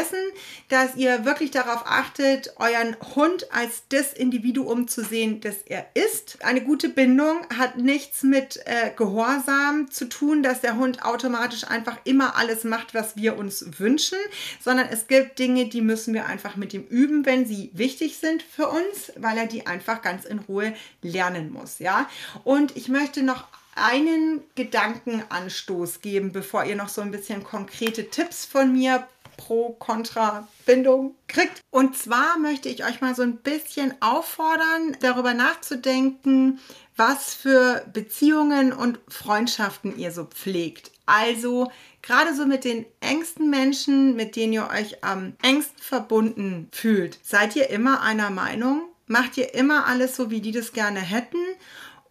dass 0.69 0.97
ihr 0.97 1.25
wirklich 1.25 1.51
darauf 1.51 1.83
achtet, 1.87 2.55
euren 2.57 2.97
Hund 3.15 3.53
als 3.53 3.85
das 3.89 4.13
Individuum 4.13 4.89
zu 4.89 5.05
sehen, 5.05 5.41
das 5.41 5.57
er 5.67 5.87
ist. 5.95 6.45
Eine 6.45 6.63
gute 6.63 6.89
Bindung 6.89 7.47
hat 7.57 7.79
nichts 7.79 8.23
mit 8.23 8.61
äh, 8.65 8.91
Gehorsam 8.97 9.91
zu 9.91 10.09
tun, 10.09 10.43
dass 10.43 10.61
der 10.61 10.77
Hund 10.77 11.05
automatisch 11.05 11.65
einfach 11.65 11.99
immer 12.05 12.37
alles 12.37 12.65
macht, 12.65 12.95
was 12.95 13.17
wir 13.17 13.37
uns 13.37 13.79
wünschen, 13.79 14.19
sondern 14.61 14.89
es 14.89 15.07
gibt 15.07 15.39
Dinge, 15.39 15.69
die 15.69 15.83
müssen 15.83 16.15
wir 16.15 16.27
einfach 16.27 16.57
mit 16.57 16.75
ihm 16.75 16.85
üben, 16.85 17.27
wenn 17.27 17.47
sie 17.47 17.71
wichtig 17.73 18.19
sind 18.19 18.43
für 18.43 18.69
uns, 18.69 19.13
weil 19.17 19.37
er 19.39 19.47
die 19.47 19.67
einfach 19.67 20.03
ganz 20.03 20.25
in 20.25 20.39
Ruhe 20.41 20.75
lernen 21.03 21.53
muss, 21.53 21.79
ja? 21.79 22.09
Und 22.45 22.77
ich 22.77 22.89
möchte 22.89 23.23
noch 23.23 23.47
einen 23.75 24.43
Gedankenanstoß 24.55 26.01
geben, 26.01 26.33
bevor 26.33 26.65
ihr 26.65 26.77
noch 26.77 26.89
so 26.89 27.01
ein 27.01 27.11
bisschen 27.11 27.43
konkrete 27.43 28.11
Tipps 28.11 28.45
von 28.45 28.73
mir 28.73 29.07
pro 29.37 29.71
kontra 29.79 30.49
Bindung 30.67 31.15
kriegt. 31.29 31.61
Und 31.71 31.97
zwar 31.97 32.39
möchte 32.39 32.69
ich 32.69 32.85
euch 32.85 33.01
mal 33.01 33.15
so 33.15 33.23
ein 33.23 33.37
bisschen 33.37 33.95
auffordern, 34.01 34.97
darüber 35.01 35.35
nachzudenken, 35.35 36.61
was 36.97 37.35
für 37.35 37.85
Beziehungen 37.93 38.73
und 38.73 39.01
Freundschaften 39.09 39.99
ihr 39.99 40.13
so 40.13 40.25
pflegt. 40.25 40.91
Also 41.07 41.71
gerade 42.03 42.35
so 42.35 42.47
mit 42.47 42.65
den 42.65 42.87
engsten 43.01 43.51
Menschen, 43.51 44.15
mit 44.15 44.37
denen 44.37 44.53
ihr 44.53 44.69
euch 44.69 45.03
am 45.03 45.35
engsten 45.43 45.83
verbunden 45.83 46.69
fühlt, 46.73 47.19
seid 47.23 47.57
ihr 47.57 47.71
immer 47.71 48.03
einer 48.03 48.31
Meinung? 48.31 48.83
Macht 49.07 49.37
ihr 49.37 49.55
immer 49.55 49.87
alles 49.87 50.17
so, 50.17 50.31
wie 50.31 50.41
die 50.41 50.53
das 50.53 50.73
gerne 50.73 51.01
hätten? 51.01 51.42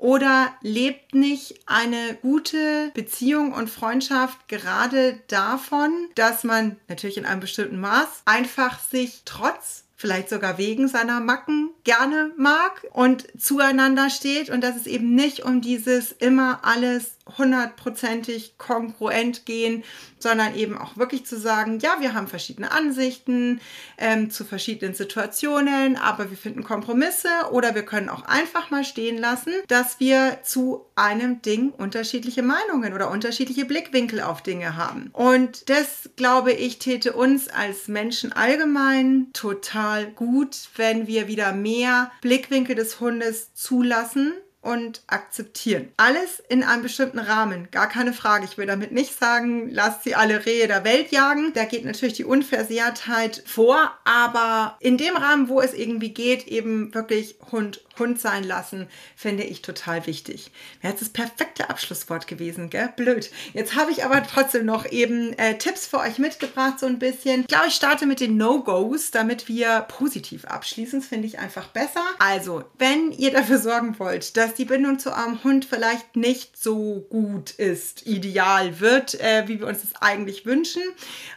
Oder 0.02 0.56
lebt 0.62 1.14
nicht 1.14 1.60
eine 1.68 2.16
gute 2.24 2.90
Beziehung 2.96 3.54
und 3.54 3.70
Freundschaft 3.70 4.48
gerade 4.48 5.20
davon, 5.28 5.92
dass 6.16 6.44
man 6.44 6.78
natürlich 6.88 7.18
in 7.18 7.28
einem 7.28 7.40
bestimmten 7.40 7.80
Maß 7.80 8.24
einfach 8.26 8.80
sich 8.80 9.22
trotz 9.26 9.84
vielleicht 10.02 10.30
sogar 10.30 10.58
wegen 10.58 10.88
seiner 10.88 11.20
Macken 11.20 11.70
gerne 11.84 12.32
mag 12.36 12.88
und 12.92 13.28
zueinander 13.40 14.10
steht 14.10 14.50
und 14.50 14.62
dass 14.64 14.76
es 14.76 14.88
eben 14.88 15.14
nicht 15.14 15.44
um 15.44 15.62
dieses 15.62 16.12
immer 16.12 16.62
alles 16.64 17.18
hundertprozentig 17.38 18.58
kongruent 18.58 19.46
gehen, 19.46 19.84
sondern 20.20 20.56
eben 20.56 20.78
auch 20.78 20.98
wirklich 20.98 21.26
zu 21.26 21.40
sagen, 21.40 21.80
ja, 21.80 21.98
wir 22.00 22.14
haben 22.14 22.28
verschiedene 22.28 22.72
Ansichten 22.72 23.62
ähm, 23.98 24.32
zu 24.32 24.44
verschiedenen 24.44 24.94
Situationen, 24.96 25.98
aber 25.98 26.30
wir 26.30 26.38
finden 26.38 26.64
Kompromisse 26.64 27.30
oder 27.52 27.76
wir 27.76 27.84
können 27.84 28.10
auch 28.10 28.24
einfach 28.24 28.72
mal 28.72 28.84
stehen 28.84 29.18
lassen, 29.18 29.54
dass 29.68 30.00
wir 30.00 30.40
zu 30.44 30.86
einem 30.96 31.42
Ding 31.42 31.70
unterschiedliche 31.70 32.44
Meinungen 32.44 32.94
oder 32.94 33.10
unterschiedliche 33.12 33.66
Blickwinkel 33.66 34.22
auf 34.22 34.42
Dinge 34.42 34.76
haben. 34.76 35.10
Und 35.14 35.70
das, 35.70 36.10
glaube 36.16 36.52
ich, 36.54 36.80
täte 36.80 37.14
uns 37.14 37.48
als 37.48 37.88
Menschen 37.88 38.34
allgemein 38.34 39.30
total 39.34 39.91
gut, 40.16 40.58
wenn 40.76 41.08
wir 41.08 41.28
wieder 41.28 41.54
mehr 41.54 42.12
Blickwinkel 42.22 42.76
des 42.76 43.00
Hundes 43.00 43.54
zulassen 43.54 44.34
und 44.62 45.02
akzeptieren. 45.08 45.90
Alles 45.98 46.42
in 46.48 46.64
einem 46.64 46.84
bestimmten 46.84 47.20
Rahmen, 47.20 47.70
gar 47.72 47.90
keine 47.90 48.14
Frage. 48.14 48.46
Ich 48.46 48.58
will 48.58 48.68
damit 48.68 48.92
nicht 48.92 49.18
sagen, 49.18 49.70
lasst 49.72 50.04
sie 50.04 50.16
alle 50.16 50.46
Rehe 50.46 50.68
der 50.68 50.84
Welt 50.84 51.12
jagen. 51.12 51.52
Da 51.54 51.66
geht 51.66 51.84
natürlich 51.84 52.14
die 52.14 52.26
Unversehrtheit 52.26 53.44
vor, 53.46 53.92
aber 54.04 54.78
in 54.80 54.98
dem 54.98 55.16
Rahmen, 55.16 55.50
wo 55.50 55.62
es 55.62 55.74
irgendwie 55.74 56.14
geht, 56.14 56.48
eben 56.48 56.94
wirklich 56.94 57.38
Hund 57.52 57.84
Hund 58.00 58.20
sein 58.20 58.44
lassen, 58.44 58.88
finde 59.16 59.44
ich 59.44 59.62
total 59.62 60.06
wichtig. 60.08 60.52
Wäre 60.82 60.94
jetzt 60.94 61.02
das 61.02 61.10
perfekte 61.10 61.70
Abschlusswort 61.70 62.28
gewesen, 62.28 62.70
gell? 62.70 62.92
Blöd. 62.96 63.32
Jetzt 63.54 63.76
habe 63.76 63.92
ich 63.92 64.04
aber 64.04 64.24
trotzdem 64.24 64.66
noch 64.66 64.90
eben 64.90 65.38
äh, 65.38 65.58
Tipps 65.58 65.88
für 65.88 66.00
euch 66.00 66.18
mitgebracht, 66.18 66.80
so 66.80 66.86
ein 66.86 67.00
bisschen. 67.00 67.42
Ich 67.42 67.48
glaube, 67.48 67.68
ich 67.68 67.76
starte 67.76 68.06
mit 68.06 68.20
den 68.20 68.38
No-Gos, 68.38 69.12
damit 69.12 69.48
wir 69.48 69.82
positiv 69.82 70.46
abschließen. 70.46 71.00
Das 71.00 71.10
finde 71.10 71.28
ich 71.28 71.40
einfach 71.40 71.68
besser. 71.68 72.04
Also, 72.20 72.64
wenn 72.78 73.12
ihr 73.12 73.32
dafür 73.32 73.58
sorgen 73.58 74.00
wollt, 74.00 74.38
dass 74.38 74.54
die 74.54 74.66
Bindung 74.66 75.00
zu 75.00 75.12
eurem 75.12 75.44
Hund 75.44 75.66
vielleicht 75.66 76.16
nicht 76.16 76.58
so 76.58 77.06
gut 77.10 77.52
ist, 77.52 78.08
ideal 78.08 78.80
wird, 78.80 79.20
äh, 79.20 79.48
wie 79.48 79.60
wir 79.60 79.68
uns 79.68 79.82
das 79.82 80.02
eigentlich 80.02 80.46
wünschen, 80.46 80.82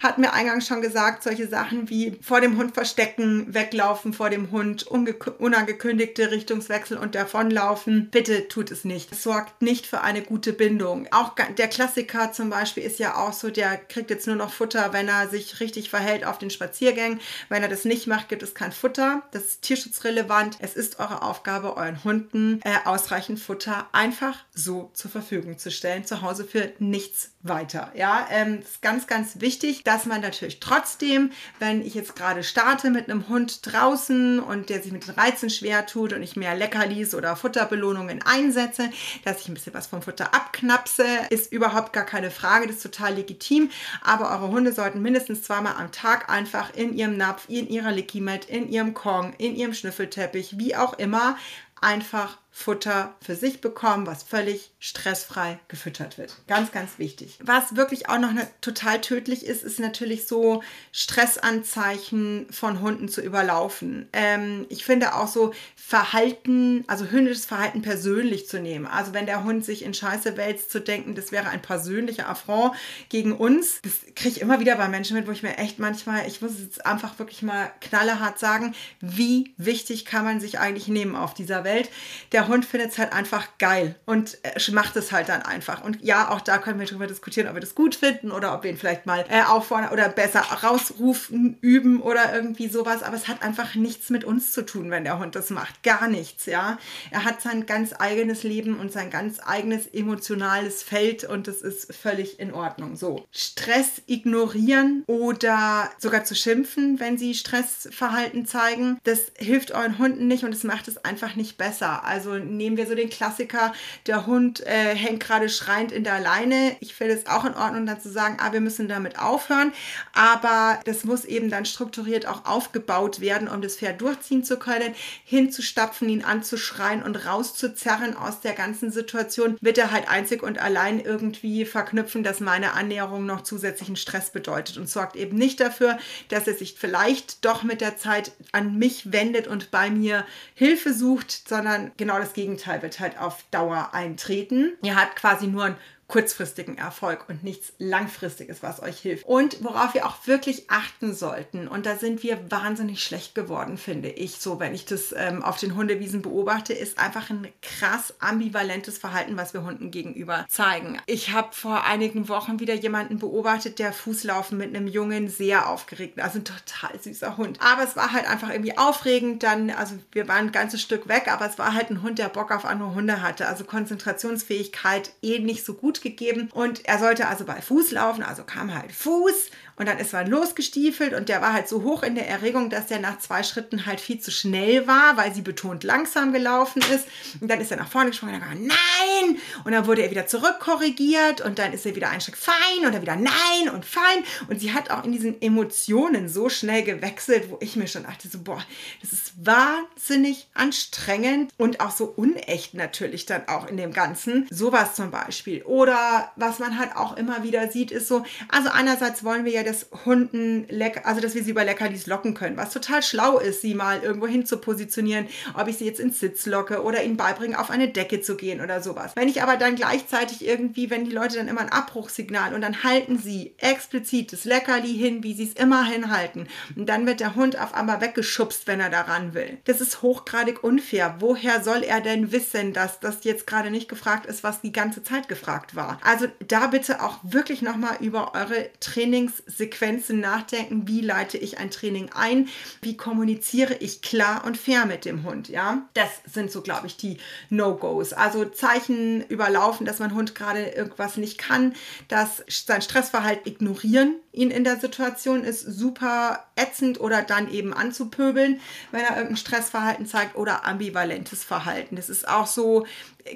hat 0.02 0.18
mir 0.18 0.32
eingangs 0.32 0.66
schon 0.66 0.80
gesagt, 0.80 1.22
solche 1.22 1.48
Sachen 1.48 1.90
wie 1.90 2.16
vor 2.20 2.40
dem 2.40 2.56
Hund 2.56 2.74
verstecken, 2.74 3.52
weglaufen 3.52 4.12
vor 4.12 4.30
dem 4.30 4.50
Hund, 4.50 4.84
unangekündigte 4.84 6.30
Richtung 6.30 6.43
Richtungswechsel 6.44 6.98
und 6.98 7.14
davonlaufen. 7.14 8.10
Bitte 8.10 8.48
tut 8.48 8.70
es 8.70 8.84
nicht. 8.84 9.12
Es 9.12 9.22
sorgt 9.22 9.62
nicht 9.62 9.86
für 9.86 10.02
eine 10.02 10.20
gute 10.20 10.52
Bindung. 10.52 11.08
Auch 11.10 11.34
der 11.56 11.68
Klassiker 11.68 12.32
zum 12.32 12.50
Beispiel 12.50 12.82
ist 12.82 12.98
ja 12.98 13.16
auch 13.16 13.32
so, 13.32 13.48
der 13.48 13.78
kriegt 13.78 14.10
jetzt 14.10 14.26
nur 14.26 14.36
noch 14.36 14.52
Futter, 14.52 14.92
wenn 14.92 15.08
er 15.08 15.28
sich 15.28 15.60
richtig 15.60 15.88
verhält 15.88 16.26
auf 16.26 16.36
den 16.36 16.50
Spaziergängen. 16.50 17.18
Wenn 17.48 17.62
er 17.62 17.70
das 17.70 17.86
nicht 17.86 18.06
macht, 18.06 18.28
gibt 18.28 18.42
es 18.42 18.54
kein 18.54 18.72
Futter. 18.72 19.22
Das 19.30 19.44
ist 19.44 19.62
tierschutzrelevant. 19.62 20.58
Es 20.60 20.74
ist 20.74 20.98
eure 20.98 21.22
Aufgabe, 21.22 21.78
euren 21.78 22.04
Hunden 22.04 22.60
äh, 22.62 22.76
ausreichend 22.84 23.40
Futter 23.40 23.88
einfach 23.92 24.36
so 24.54 24.90
zur 24.92 25.10
Verfügung 25.10 25.56
zu 25.56 25.70
stellen. 25.70 26.04
Zu 26.04 26.20
Hause 26.20 26.44
für 26.44 26.72
nichts 26.78 27.30
weiter. 27.44 27.92
Ja, 27.94 28.26
ähm, 28.30 28.60
ist 28.60 28.80
ganz, 28.80 29.06
ganz 29.06 29.40
wichtig, 29.40 29.84
dass 29.84 30.06
man 30.06 30.22
natürlich 30.22 30.60
trotzdem, 30.60 31.30
wenn 31.58 31.82
ich 31.82 31.94
jetzt 31.94 32.16
gerade 32.16 32.42
starte 32.42 32.90
mit 32.90 33.10
einem 33.10 33.28
Hund 33.28 33.60
draußen 33.70 34.40
und 34.40 34.70
der 34.70 34.82
sich 34.82 34.92
mit 34.92 35.06
den 35.06 35.14
Reizen 35.14 35.50
schwer 35.50 35.86
tut 35.86 36.14
und 36.14 36.22
ich 36.22 36.36
mehr 36.36 36.56
Leckerlis 36.56 37.14
oder 37.14 37.36
Futterbelohnungen 37.36 38.22
einsetze, 38.22 38.90
dass 39.24 39.42
ich 39.42 39.48
ein 39.48 39.54
bisschen 39.54 39.74
was 39.74 39.86
vom 39.86 40.00
Futter 40.00 40.34
abknapse, 40.34 41.04
ist 41.30 41.52
überhaupt 41.52 41.92
gar 41.92 42.06
keine 42.06 42.30
Frage, 42.30 42.66
das 42.66 42.76
ist 42.76 42.82
total 42.82 43.14
legitim. 43.14 43.70
Aber 44.02 44.30
eure 44.30 44.48
Hunde 44.48 44.72
sollten 44.72 45.02
mindestens 45.02 45.42
zweimal 45.42 45.74
am 45.74 45.92
Tag 45.92 46.30
einfach 46.30 46.72
in 46.74 46.94
ihrem 46.94 47.16
Napf, 47.16 47.44
in 47.48 47.68
ihrer 47.68 47.92
Licky-Mat, 47.92 48.46
in 48.46 48.68
ihrem 48.70 48.94
Kong, 48.94 49.34
in 49.36 49.54
ihrem 49.54 49.74
Schnüffelteppich, 49.74 50.58
wie 50.58 50.74
auch 50.76 50.94
immer, 50.94 51.36
einfach 51.80 52.38
Futter 52.56 53.16
für 53.20 53.34
sich 53.34 53.60
bekommen, 53.60 54.06
was 54.06 54.22
völlig 54.22 54.70
stressfrei 54.78 55.58
gefüttert 55.66 56.18
wird. 56.18 56.36
Ganz, 56.46 56.70
ganz 56.70 56.98
wichtig. 56.98 57.36
Was 57.42 57.74
wirklich 57.74 58.08
auch 58.08 58.20
noch 58.20 58.32
ne, 58.32 58.46
total 58.60 59.00
tödlich 59.00 59.44
ist, 59.44 59.64
ist 59.64 59.80
natürlich 59.80 60.28
so 60.28 60.62
Stressanzeichen 60.92 62.46
von 62.52 62.80
Hunden 62.80 63.08
zu 63.08 63.22
überlaufen. 63.22 64.08
Ähm, 64.12 64.66
ich 64.68 64.84
finde 64.84 65.16
auch 65.16 65.26
so 65.26 65.52
Verhalten, 65.74 66.84
also 66.86 67.06
hündisches 67.06 67.44
Verhalten 67.44 67.82
persönlich 67.82 68.46
zu 68.46 68.60
nehmen. 68.60 68.86
Also 68.86 69.12
wenn 69.14 69.26
der 69.26 69.42
Hund 69.42 69.64
sich 69.64 69.84
in 69.84 69.92
Scheiße 69.92 70.36
wälzt, 70.36 70.70
zu 70.70 70.80
denken, 70.80 71.16
das 71.16 71.32
wäre 71.32 71.48
ein 71.48 71.60
persönlicher 71.60 72.28
Affront 72.28 72.76
gegen 73.08 73.32
uns. 73.32 73.80
Das 73.82 73.94
kriege 74.14 74.36
ich 74.36 74.40
immer 74.40 74.60
wieder 74.60 74.76
bei 74.76 74.86
Menschen 74.86 75.16
mit, 75.16 75.26
wo 75.26 75.32
ich 75.32 75.42
mir 75.42 75.58
echt 75.58 75.80
manchmal, 75.80 76.28
ich 76.28 76.40
muss 76.40 76.52
es 76.52 76.60
jetzt 76.60 76.86
einfach 76.86 77.18
wirklich 77.18 77.42
mal 77.42 77.72
knallehart 77.80 78.38
sagen, 78.38 78.76
wie 79.00 79.54
wichtig 79.56 80.04
kann 80.04 80.24
man 80.24 80.40
sich 80.40 80.60
eigentlich 80.60 80.86
nehmen 80.86 81.16
auf 81.16 81.34
dieser 81.34 81.64
Welt. 81.64 81.90
Der 82.30 82.43
der 82.44 82.52
Hund 82.52 82.66
findet 82.66 82.92
es 82.92 82.98
halt 82.98 83.12
einfach 83.12 83.56
geil 83.58 83.94
und 84.04 84.38
äh, 84.42 84.70
macht 84.72 84.96
es 84.96 85.12
halt 85.12 85.30
dann 85.30 85.42
einfach. 85.42 85.82
Und 85.82 86.02
ja, 86.02 86.30
auch 86.30 86.42
da 86.42 86.58
können 86.58 86.78
wir 86.78 86.86
darüber 86.86 87.06
diskutieren, 87.06 87.48
ob 87.48 87.54
wir 87.54 87.60
das 87.60 87.74
gut 87.74 87.94
finden 87.94 88.30
oder 88.30 88.54
ob 88.54 88.64
wir 88.64 88.70
ihn 88.70 88.76
vielleicht 88.76 89.06
mal 89.06 89.24
äh, 89.30 89.42
auffordern 89.42 89.92
oder 89.92 90.10
besser 90.10 90.40
rausrufen, 90.40 91.56
üben 91.62 92.02
oder 92.02 92.34
irgendwie 92.34 92.68
sowas. 92.68 93.02
Aber 93.02 93.16
es 93.16 93.28
hat 93.28 93.42
einfach 93.42 93.74
nichts 93.74 94.10
mit 94.10 94.24
uns 94.24 94.52
zu 94.52 94.66
tun, 94.66 94.90
wenn 94.90 95.04
der 95.04 95.18
Hund 95.18 95.34
das 95.34 95.48
macht. 95.48 95.82
Gar 95.82 96.08
nichts, 96.08 96.44
ja. 96.44 96.78
Er 97.10 97.24
hat 97.24 97.40
sein 97.40 97.64
ganz 97.64 97.94
eigenes 97.98 98.42
Leben 98.42 98.78
und 98.78 98.92
sein 98.92 99.08
ganz 99.08 99.38
eigenes 99.42 99.86
emotionales 99.86 100.82
Feld 100.82 101.24
und 101.24 101.48
das 101.48 101.62
ist 101.62 101.94
völlig 101.94 102.40
in 102.40 102.52
Ordnung. 102.52 102.96
So. 102.96 103.24
Stress 103.30 104.02
ignorieren 104.06 105.04
oder 105.06 105.90
sogar 105.98 106.24
zu 106.24 106.34
schimpfen, 106.34 107.00
wenn 107.00 107.16
sie 107.16 107.34
Stressverhalten 107.34 108.44
zeigen, 108.44 108.98
das 109.04 109.32
hilft 109.38 109.72
euren 109.72 109.98
Hunden 109.98 110.28
nicht 110.28 110.44
und 110.44 110.52
es 110.52 110.64
macht 110.64 110.88
es 110.88 110.98
einfach 110.98 111.36
nicht 111.36 111.56
besser. 111.56 112.04
Also 112.04 112.33
nehmen 112.38 112.76
wir 112.76 112.86
so 112.86 112.94
den 112.94 113.10
Klassiker, 113.10 113.72
der 114.06 114.26
Hund 114.26 114.60
äh, 114.66 114.94
hängt 114.94 115.20
gerade 115.20 115.48
schreiend 115.48 115.92
in 115.92 116.04
der 116.04 116.20
Leine. 116.20 116.76
Ich 116.80 116.94
finde 116.94 117.14
es 117.14 117.26
auch 117.26 117.44
in 117.44 117.54
Ordnung, 117.54 117.86
dann 117.86 118.00
zu 118.00 118.10
sagen, 118.10 118.36
ah, 118.40 118.52
wir 118.52 118.60
müssen 118.60 118.88
damit 118.88 119.18
aufhören. 119.18 119.72
Aber 120.12 120.80
das 120.84 121.04
muss 121.04 121.24
eben 121.24 121.50
dann 121.50 121.64
strukturiert 121.64 122.26
auch 122.26 122.44
aufgebaut 122.44 123.20
werden, 123.20 123.48
um 123.48 123.62
das 123.62 123.76
Pferd 123.76 124.00
durchziehen 124.00 124.44
zu 124.44 124.58
können, 124.58 124.94
hinzustapfen, 125.24 126.08
ihn 126.08 126.24
anzuschreien 126.24 127.02
und 127.02 127.26
rauszuzerren 127.26 128.16
aus 128.16 128.40
der 128.40 128.52
ganzen 128.52 128.90
Situation, 128.90 129.56
wird 129.60 129.78
er 129.78 129.90
halt 129.90 130.08
einzig 130.08 130.42
und 130.42 130.58
allein 130.58 131.00
irgendwie 131.00 131.64
verknüpfen, 131.64 132.22
dass 132.22 132.40
meine 132.40 132.72
Annäherung 132.72 133.26
noch 133.26 133.42
zusätzlichen 133.42 133.96
Stress 133.96 134.30
bedeutet 134.30 134.76
und 134.76 134.88
sorgt 134.88 135.16
eben 135.16 135.36
nicht 135.36 135.60
dafür, 135.60 135.98
dass 136.28 136.46
er 136.46 136.54
sich 136.54 136.74
vielleicht 136.78 137.44
doch 137.44 137.62
mit 137.62 137.80
der 137.80 137.96
Zeit 137.96 138.32
an 138.52 138.78
mich 138.78 139.12
wendet 139.12 139.46
und 139.46 139.70
bei 139.70 139.90
mir 139.90 140.24
Hilfe 140.54 140.92
sucht, 140.92 141.48
sondern 141.48 141.92
genau 141.96 142.18
das 142.24 142.32
Gegenteil 142.32 142.80
wird 142.80 143.00
halt 143.00 143.18
auf 143.18 143.44
Dauer 143.50 143.90
eintreten. 143.92 144.72
Ihr 144.82 144.96
habt 144.96 145.16
quasi 145.16 145.46
nur 145.46 145.64
ein 145.64 145.76
kurzfristigen 146.14 146.78
Erfolg 146.78 147.28
und 147.28 147.42
nichts 147.42 147.72
langfristiges, 147.78 148.62
was 148.62 148.80
euch 148.80 149.00
hilft. 149.00 149.26
Und 149.26 149.64
worauf 149.64 149.94
wir 149.94 150.06
auch 150.06 150.28
wirklich 150.28 150.70
achten 150.70 151.12
sollten, 151.12 151.66
und 151.66 151.86
da 151.86 151.96
sind 151.96 152.22
wir 152.22 152.52
wahnsinnig 152.52 153.02
schlecht 153.02 153.34
geworden, 153.34 153.78
finde 153.78 154.10
ich, 154.10 154.36
so 154.36 154.60
wenn 154.60 154.76
ich 154.76 154.84
das 154.84 155.12
ähm, 155.16 155.42
auf 155.42 155.58
den 155.58 155.74
Hundewiesen 155.74 156.22
beobachte, 156.22 156.72
ist 156.72 157.00
einfach 157.00 157.30
ein 157.30 157.48
krass 157.62 158.14
ambivalentes 158.20 158.96
Verhalten, 158.96 159.36
was 159.36 159.54
wir 159.54 159.64
Hunden 159.64 159.90
gegenüber 159.90 160.46
zeigen. 160.48 161.00
Ich 161.06 161.32
habe 161.32 161.48
vor 161.50 161.82
einigen 161.82 162.28
Wochen 162.28 162.60
wieder 162.60 162.74
jemanden 162.74 163.18
beobachtet, 163.18 163.80
der 163.80 163.92
Fußlaufen 163.92 164.56
mit 164.56 164.68
einem 164.68 164.86
Jungen 164.86 165.26
sehr 165.26 165.68
aufgeregt, 165.68 166.20
also 166.20 166.38
ein 166.38 166.44
total 166.44 166.96
süßer 167.00 167.36
Hund. 167.36 167.58
Aber 167.60 167.82
es 167.82 167.96
war 167.96 168.12
halt 168.12 168.28
einfach 168.28 168.50
irgendwie 168.50 168.78
aufregend, 168.78 169.42
dann, 169.42 169.70
also 169.70 169.96
wir 170.12 170.28
waren 170.28 170.46
ein 170.46 170.52
ganzes 170.52 170.80
Stück 170.80 171.08
weg, 171.08 171.26
aber 171.26 171.46
es 171.46 171.58
war 171.58 171.74
halt 171.74 171.90
ein 171.90 172.02
Hund, 172.02 172.20
der 172.20 172.28
Bock 172.28 172.52
auf 172.52 172.64
andere 172.64 172.94
Hunde 172.94 173.20
hatte, 173.20 173.48
also 173.48 173.64
Konzentrationsfähigkeit 173.64 175.10
eh 175.20 175.40
nicht 175.40 175.64
so 175.64 175.74
gut 175.74 176.03
gegeben. 176.04 176.48
Und 176.52 176.84
er 176.86 177.00
sollte 177.00 177.26
also 177.26 177.44
bei 177.44 177.60
Fuß 177.60 177.90
laufen, 177.90 178.22
also 178.22 178.44
kam 178.44 178.72
halt 178.72 178.92
Fuß 178.92 179.50
und 179.76 179.88
dann 179.88 179.98
ist 179.98 180.12
man 180.12 180.28
losgestiefelt 180.28 181.14
und 181.14 181.28
der 181.28 181.42
war 181.42 181.52
halt 181.52 181.68
so 181.68 181.82
hoch 181.82 182.02
in 182.02 182.14
der 182.14 182.28
Erregung, 182.28 182.70
dass 182.70 182.86
der 182.86 183.00
nach 183.00 183.18
zwei 183.18 183.42
Schritten 183.42 183.86
halt 183.86 184.00
viel 184.00 184.20
zu 184.20 184.30
schnell 184.30 184.86
war, 184.86 185.16
weil 185.16 185.34
sie 185.34 185.42
betont 185.42 185.82
langsam 185.82 186.32
gelaufen 186.32 186.82
ist. 186.94 187.06
Und 187.40 187.50
dann 187.50 187.60
ist 187.60 187.70
er 187.70 187.78
nach 187.78 187.90
vorne 187.90 188.10
gesprungen 188.10 188.34
und 188.34 188.40
dann 188.40 188.48
war 188.48 188.56
nein! 188.56 189.38
Und 189.64 189.72
dann 189.72 189.86
wurde 189.86 190.02
er 190.02 190.10
wieder 190.10 190.26
zurückkorrigiert 190.26 191.40
und 191.40 191.58
dann 191.58 191.72
ist 191.72 191.86
er 191.86 191.96
wieder 191.96 192.10
ein 192.10 192.20
Schritt 192.20 192.36
fein 192.36 192.84
und 192.84 192.92
dann 192.92 193.02
wieder 193.02 193.16
nein 193.16 193.68
und 193.72 193.84
fein. 193.84 194.24
Und 194.48 194.60
sie 194.60 194.72
hat 194.72 194.90
auch 194.90 195.04
in 195.04 195.12
diesen 195.12 195.40
Emotionen 195.42 196.28
so 196.28 196.48
schnell 196.48 196.84
gewechselt, 196.84 197.50
wo 197.50 197.58
ich 197.60 197.76
mir 197.76 197.88
schon 197.88 198.04
dachte, 198.04 198.28
so, 198.28 198.38
boah, 198.38 198.62
das 199.00 199.12
ist 199.12 199.32
wahnsinnig 199.44 200.48
anstrengend 200.54 201.52
und 201.56 201.80
auch 201.80 201.90
so 201.90 202.04
unecht 202.04 202.74
natürlich 202.74 203.26
dann 203.26 203.48
auch 203.48 203.66
in 203.66 203.76
dem 203.76 203.92
Ganzen. 203.92 204.46
Sowas 204.50 204.94
zum 204.94 205.10
Beispiel. 205.10 205.62
Oder 205.64 206.32
was 206.36 206.60
man 206.60 206.78
halt 206.78 206.94
auch 206.96 207.16
immer 207.16 207.42
wieder 207.42 207.70
sieht, 207.70 207.90
ist 207.90 208.06
so, 208.06 208.24
also 208.48 208.70
einerseits 208.70 209.24
wollen 209.24 209.44
wir 209.44 209.52
ja 209.52 209.63
dass 209.64 209.88
Hunden 210.04 210.66
lecker, 210.68 211.06
also 211.06 211.20
dass 211.20 211.34
wir 211.34 211.42
sie 211.42 211.50
über 211.50 211.64
Leckerlis 211.64 212.06
locken 212.06 212.34
können, 212.34 212.56
was 212.56 212.72
total 212.72 213.02
schlau 213.02 213.38
ist, 213.38 213.62
sie 213.62 213.74
mal 213.74 214.02
irgendwo 214.02 214.26
hin 214.26 214.46
zu 214.46 214.58
positionieren, 214.58 215.26
ob 215.54 215.68
ich 215.68 215.78
sie 215.78 215.86
jetzt 215.86 216.00
ins 216.00 216.20
Sitz 216.20 216.46
locke 216.46 216.82
oder 216.82 217.02
ihnen 217.02 217.16
beibringe, 217.16 217.58
auf 217.58 217.70
eine 217.70 217.88
Decke 217.88 218.20
zu 218.20 218.36
gehen 218.36 218.60
oder 218.60 218.82
sowas. 218.82 219.12
Wenn 219.14 219.28
ich 219.28 219.42
aber 219.42 219.56
dann 219.56 219.76
gleichzeitig 219.76 220.46
irgendwie, 220.46 220.90
wenn 220.90 221.04
die 221.04 221.12
Leute 221.12 221.36
dann 221.36 221.48
immer 221.48 221.62
ein 221.62 221.72
Abbruchsignal 221.72 222.54
und 222.54 222.60
dann 222.60 222.84
halten 222.84 223.18
sie 223.18 223.54
explizit 223.58 224.32
das 224.32 224.44
Leckerli 224.44 224.94
hin, 224.94 225.22
wie 225.22 225.34
sie 225.34 225.44
es 225.44 225.54
immer 225.54 225.84
hinhalten 225.84 226.48
und 226.76 226.88
dann 226.88 227.06
wird 227.06 227.20
der 227.20 227.34
Hund 227.34 227.58
auf 227.58 227.74
einmal 227.74 228.00
weggeschubst, 228.00 228.66
wenn 228.66 228.80
er 228.80 228.90
daran 228.90 229.34
will. 229.34 229.58
Das 229.64 229.80
ist 229.80 230.02
hochgradig 230.02 230.62
unfair. 230.62 231.16
Woher 231.18 231.62
soll 231.62 231.82
er 231.82 232.00
denn 232.00 232.32
wissen, 232.32 232.72
dass 232.72 233.00
das 233.00 233.24
jetzt 233.24 233.46
gerade 233.46 233.70
nicht 233.70 233.88
gefragt 233.88 234.26
ist, 234.26 234.44
was 234.44 234.60
die 234.60 234.72
ganze 234.72 235.02
Zeit 235.02 235.28
gefragt 235.28 235.74
war? 235.74 235.98
Also 236.02 236.26
da 236.46 236.66
bitte 236.66 237.02
auch 237.02 237.18
wirklich 237.22 237.62
nochmal 237.62 237.96
über 238.00 238.34
eure 238.34 238.70
Trainings 238.80 239.42
Sequenzen 239.56 240.20
nachdenken, 240.20 240.88
wie 240.88 241.00
leite 241.00 241.38
ich 241.38 241.58
ein 241.58 241.70
Training 241.70 242.10
ein, 242.14 242.48
wie 242.82 242.96
kommuniziere 242.96 243.74
ich 243.74 244.02
klar 244.02 244.44
und 244.44 244.56
fair 244.56 244.86
mit 244.86 245.04
dem 245.04 245.24
Hund, 245.24 245.48
ja? 245.48 245.88
Das 245.94 246.08
sind 246.26 246.50
so, 246.50 246.62
glaube 246.62 246.86
ich, 246.86 246.96
die 246.96 247.18
No-Gos. 247.50 248.12
Also 248.12 248.44
Zeichen 248.44 249.24
überlaufen, 249.28 249.86
dass 249.86 249.98
mein 249.98 250.14
Hund 250.14 250.34
gerade 250.34 250.66
irgendwas 250.68 251.16
nicht 251.16 251.38
kann, 251.38 251.74
dass 252.08 252.44
sein 252.48 252.82
Stressverhalten 252.82 253.50
ignorieren 253.50 254.16
ihn 254.34 254.50
in 254.50 254.64
der 254.64 254.78
Situation 254.78 255.44
ist 255.44 255.60
super 255.62 256.44
ätzend 256.56 257.00
oder 257.00 257.22
dann 257.22 257.50
eben 257.50 257.72
anzupöbeln, 257.72 258.60
wenn 258.90 259.00
er 259.00 259.16
irgendein 259.16 259.36
Stressverhalten 259.36 260.06
zeigt 260.06 260.36
oder 260.36 260.66
ambivalentes 260.66 261.44
Verhalten. 261.44 261.96
Das 261.96 262.10
ist 262.10 262.28
auch 262.28 262.46
so, 262.46 262.86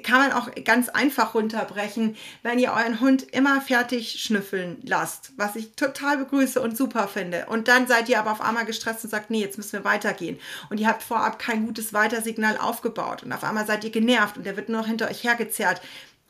kann 0.03 0.19
man 0.19 0.31
auch 0.31 0.49
ganz 0.63 0.87
einfach 0.89 1.33
runterbrechen, 1.33 2.15
wenn 2.43 2.59
ihr 2.59 2.71
euren 2.71 2.99
Hund 2.99 3.23
immer 3.31 3.59
fertig 3.59 4.21
schnüffeln 4.21 4.77
lasst, 4.83 5.31
was 5.35 5.55
ich 5.55 5.71
total 5.75 6.17
begrüße 6.17 6.61
und 6.61 6.77
super 6.77 7.07
finde. 7.07 7.47
Und 7.47 7.67
dann 7.67 7.87
seid 7.87 8.07
ihr 8.07 8.19
aber 8.19 8.31
auf 8.31 8.41
einmal 8.41 8.65
gestresst 8.65 9.03
und 9.03 9.09
sagt, 9.09 9.31
nee, 9.31 9.41
jetzt 9.41 9.57
müssen 9.57 9.73
wir 9.73 9.83
weitergehen. 9.83 10.39
Und 10.69 10.79
ihr 10.79 10.87
habt 10.87 11.01
vorab 11.01 11.39
kein 11.39 11.65
gutes 11.65 11.91
Weitersignal 11.93 12.57
aufgebaut. 12.57 13.23
Und 13.23 13.33
auf 13.33 13.43
einmal 13.43 13.65
seid 13.65 13.83
ihr 13.83 13.89
genervt 13.89 14.37
und 14.37 14.45
der 14.45 14.57
wird 14.57 14.69
nur 14.69 14.81
noch 14.81 14.87
hinter 14.87 15.09
euch 15.09 15.23
hergezerrt 15.23 15.81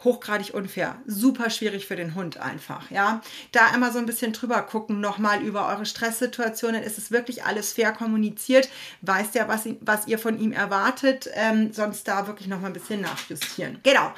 hochgradig 0.03 0.53
unfair, 0.53 0.95
super 1.05 1.49
schwierig 1.49 1.85
für 1.85 1.95
den 1.95 2.15
Hund 2.15 2.37
einfach, 2.37 2.89
ja. 2.89 3.21
Da 3.51 3.73
immer 3.75 3.91
so 3.91 3.99
ein 3.99 4.05
bisschen 4.05 4.31
drüber 4.31 4.61
gucken, 4.61 5.01
nochmal 5.01 5.41
über 5.41 5.67
eure 5.67 5.85
Stresssituationen, 5.85 6.83
ist 6.83 6.97
es 6.97 7.11
wirklich 7.11 7.43
alles 7.43 7.73
fair 7.73 7.91
kommuniziert, 7.91 8.69
weiß 9.01 9.31
der, 9.31 9.47
was, 9.47 9.67
was 9.81 10.07
ihr 10.07 10.17
von 10.17 10.39
ihm 10.39 10.53
erwartet, 10.53 11.29
ähm, 11.33 11.73
sonst 11.73 12.07
da 12.07 12.27
wirklich 12.27 12.47
nochmal 12.47 12.69
ein 12.69 12.73
bisschen 12.73 13.01
nachjustieren. 13.01 13.79
Genau. 13.83 14.11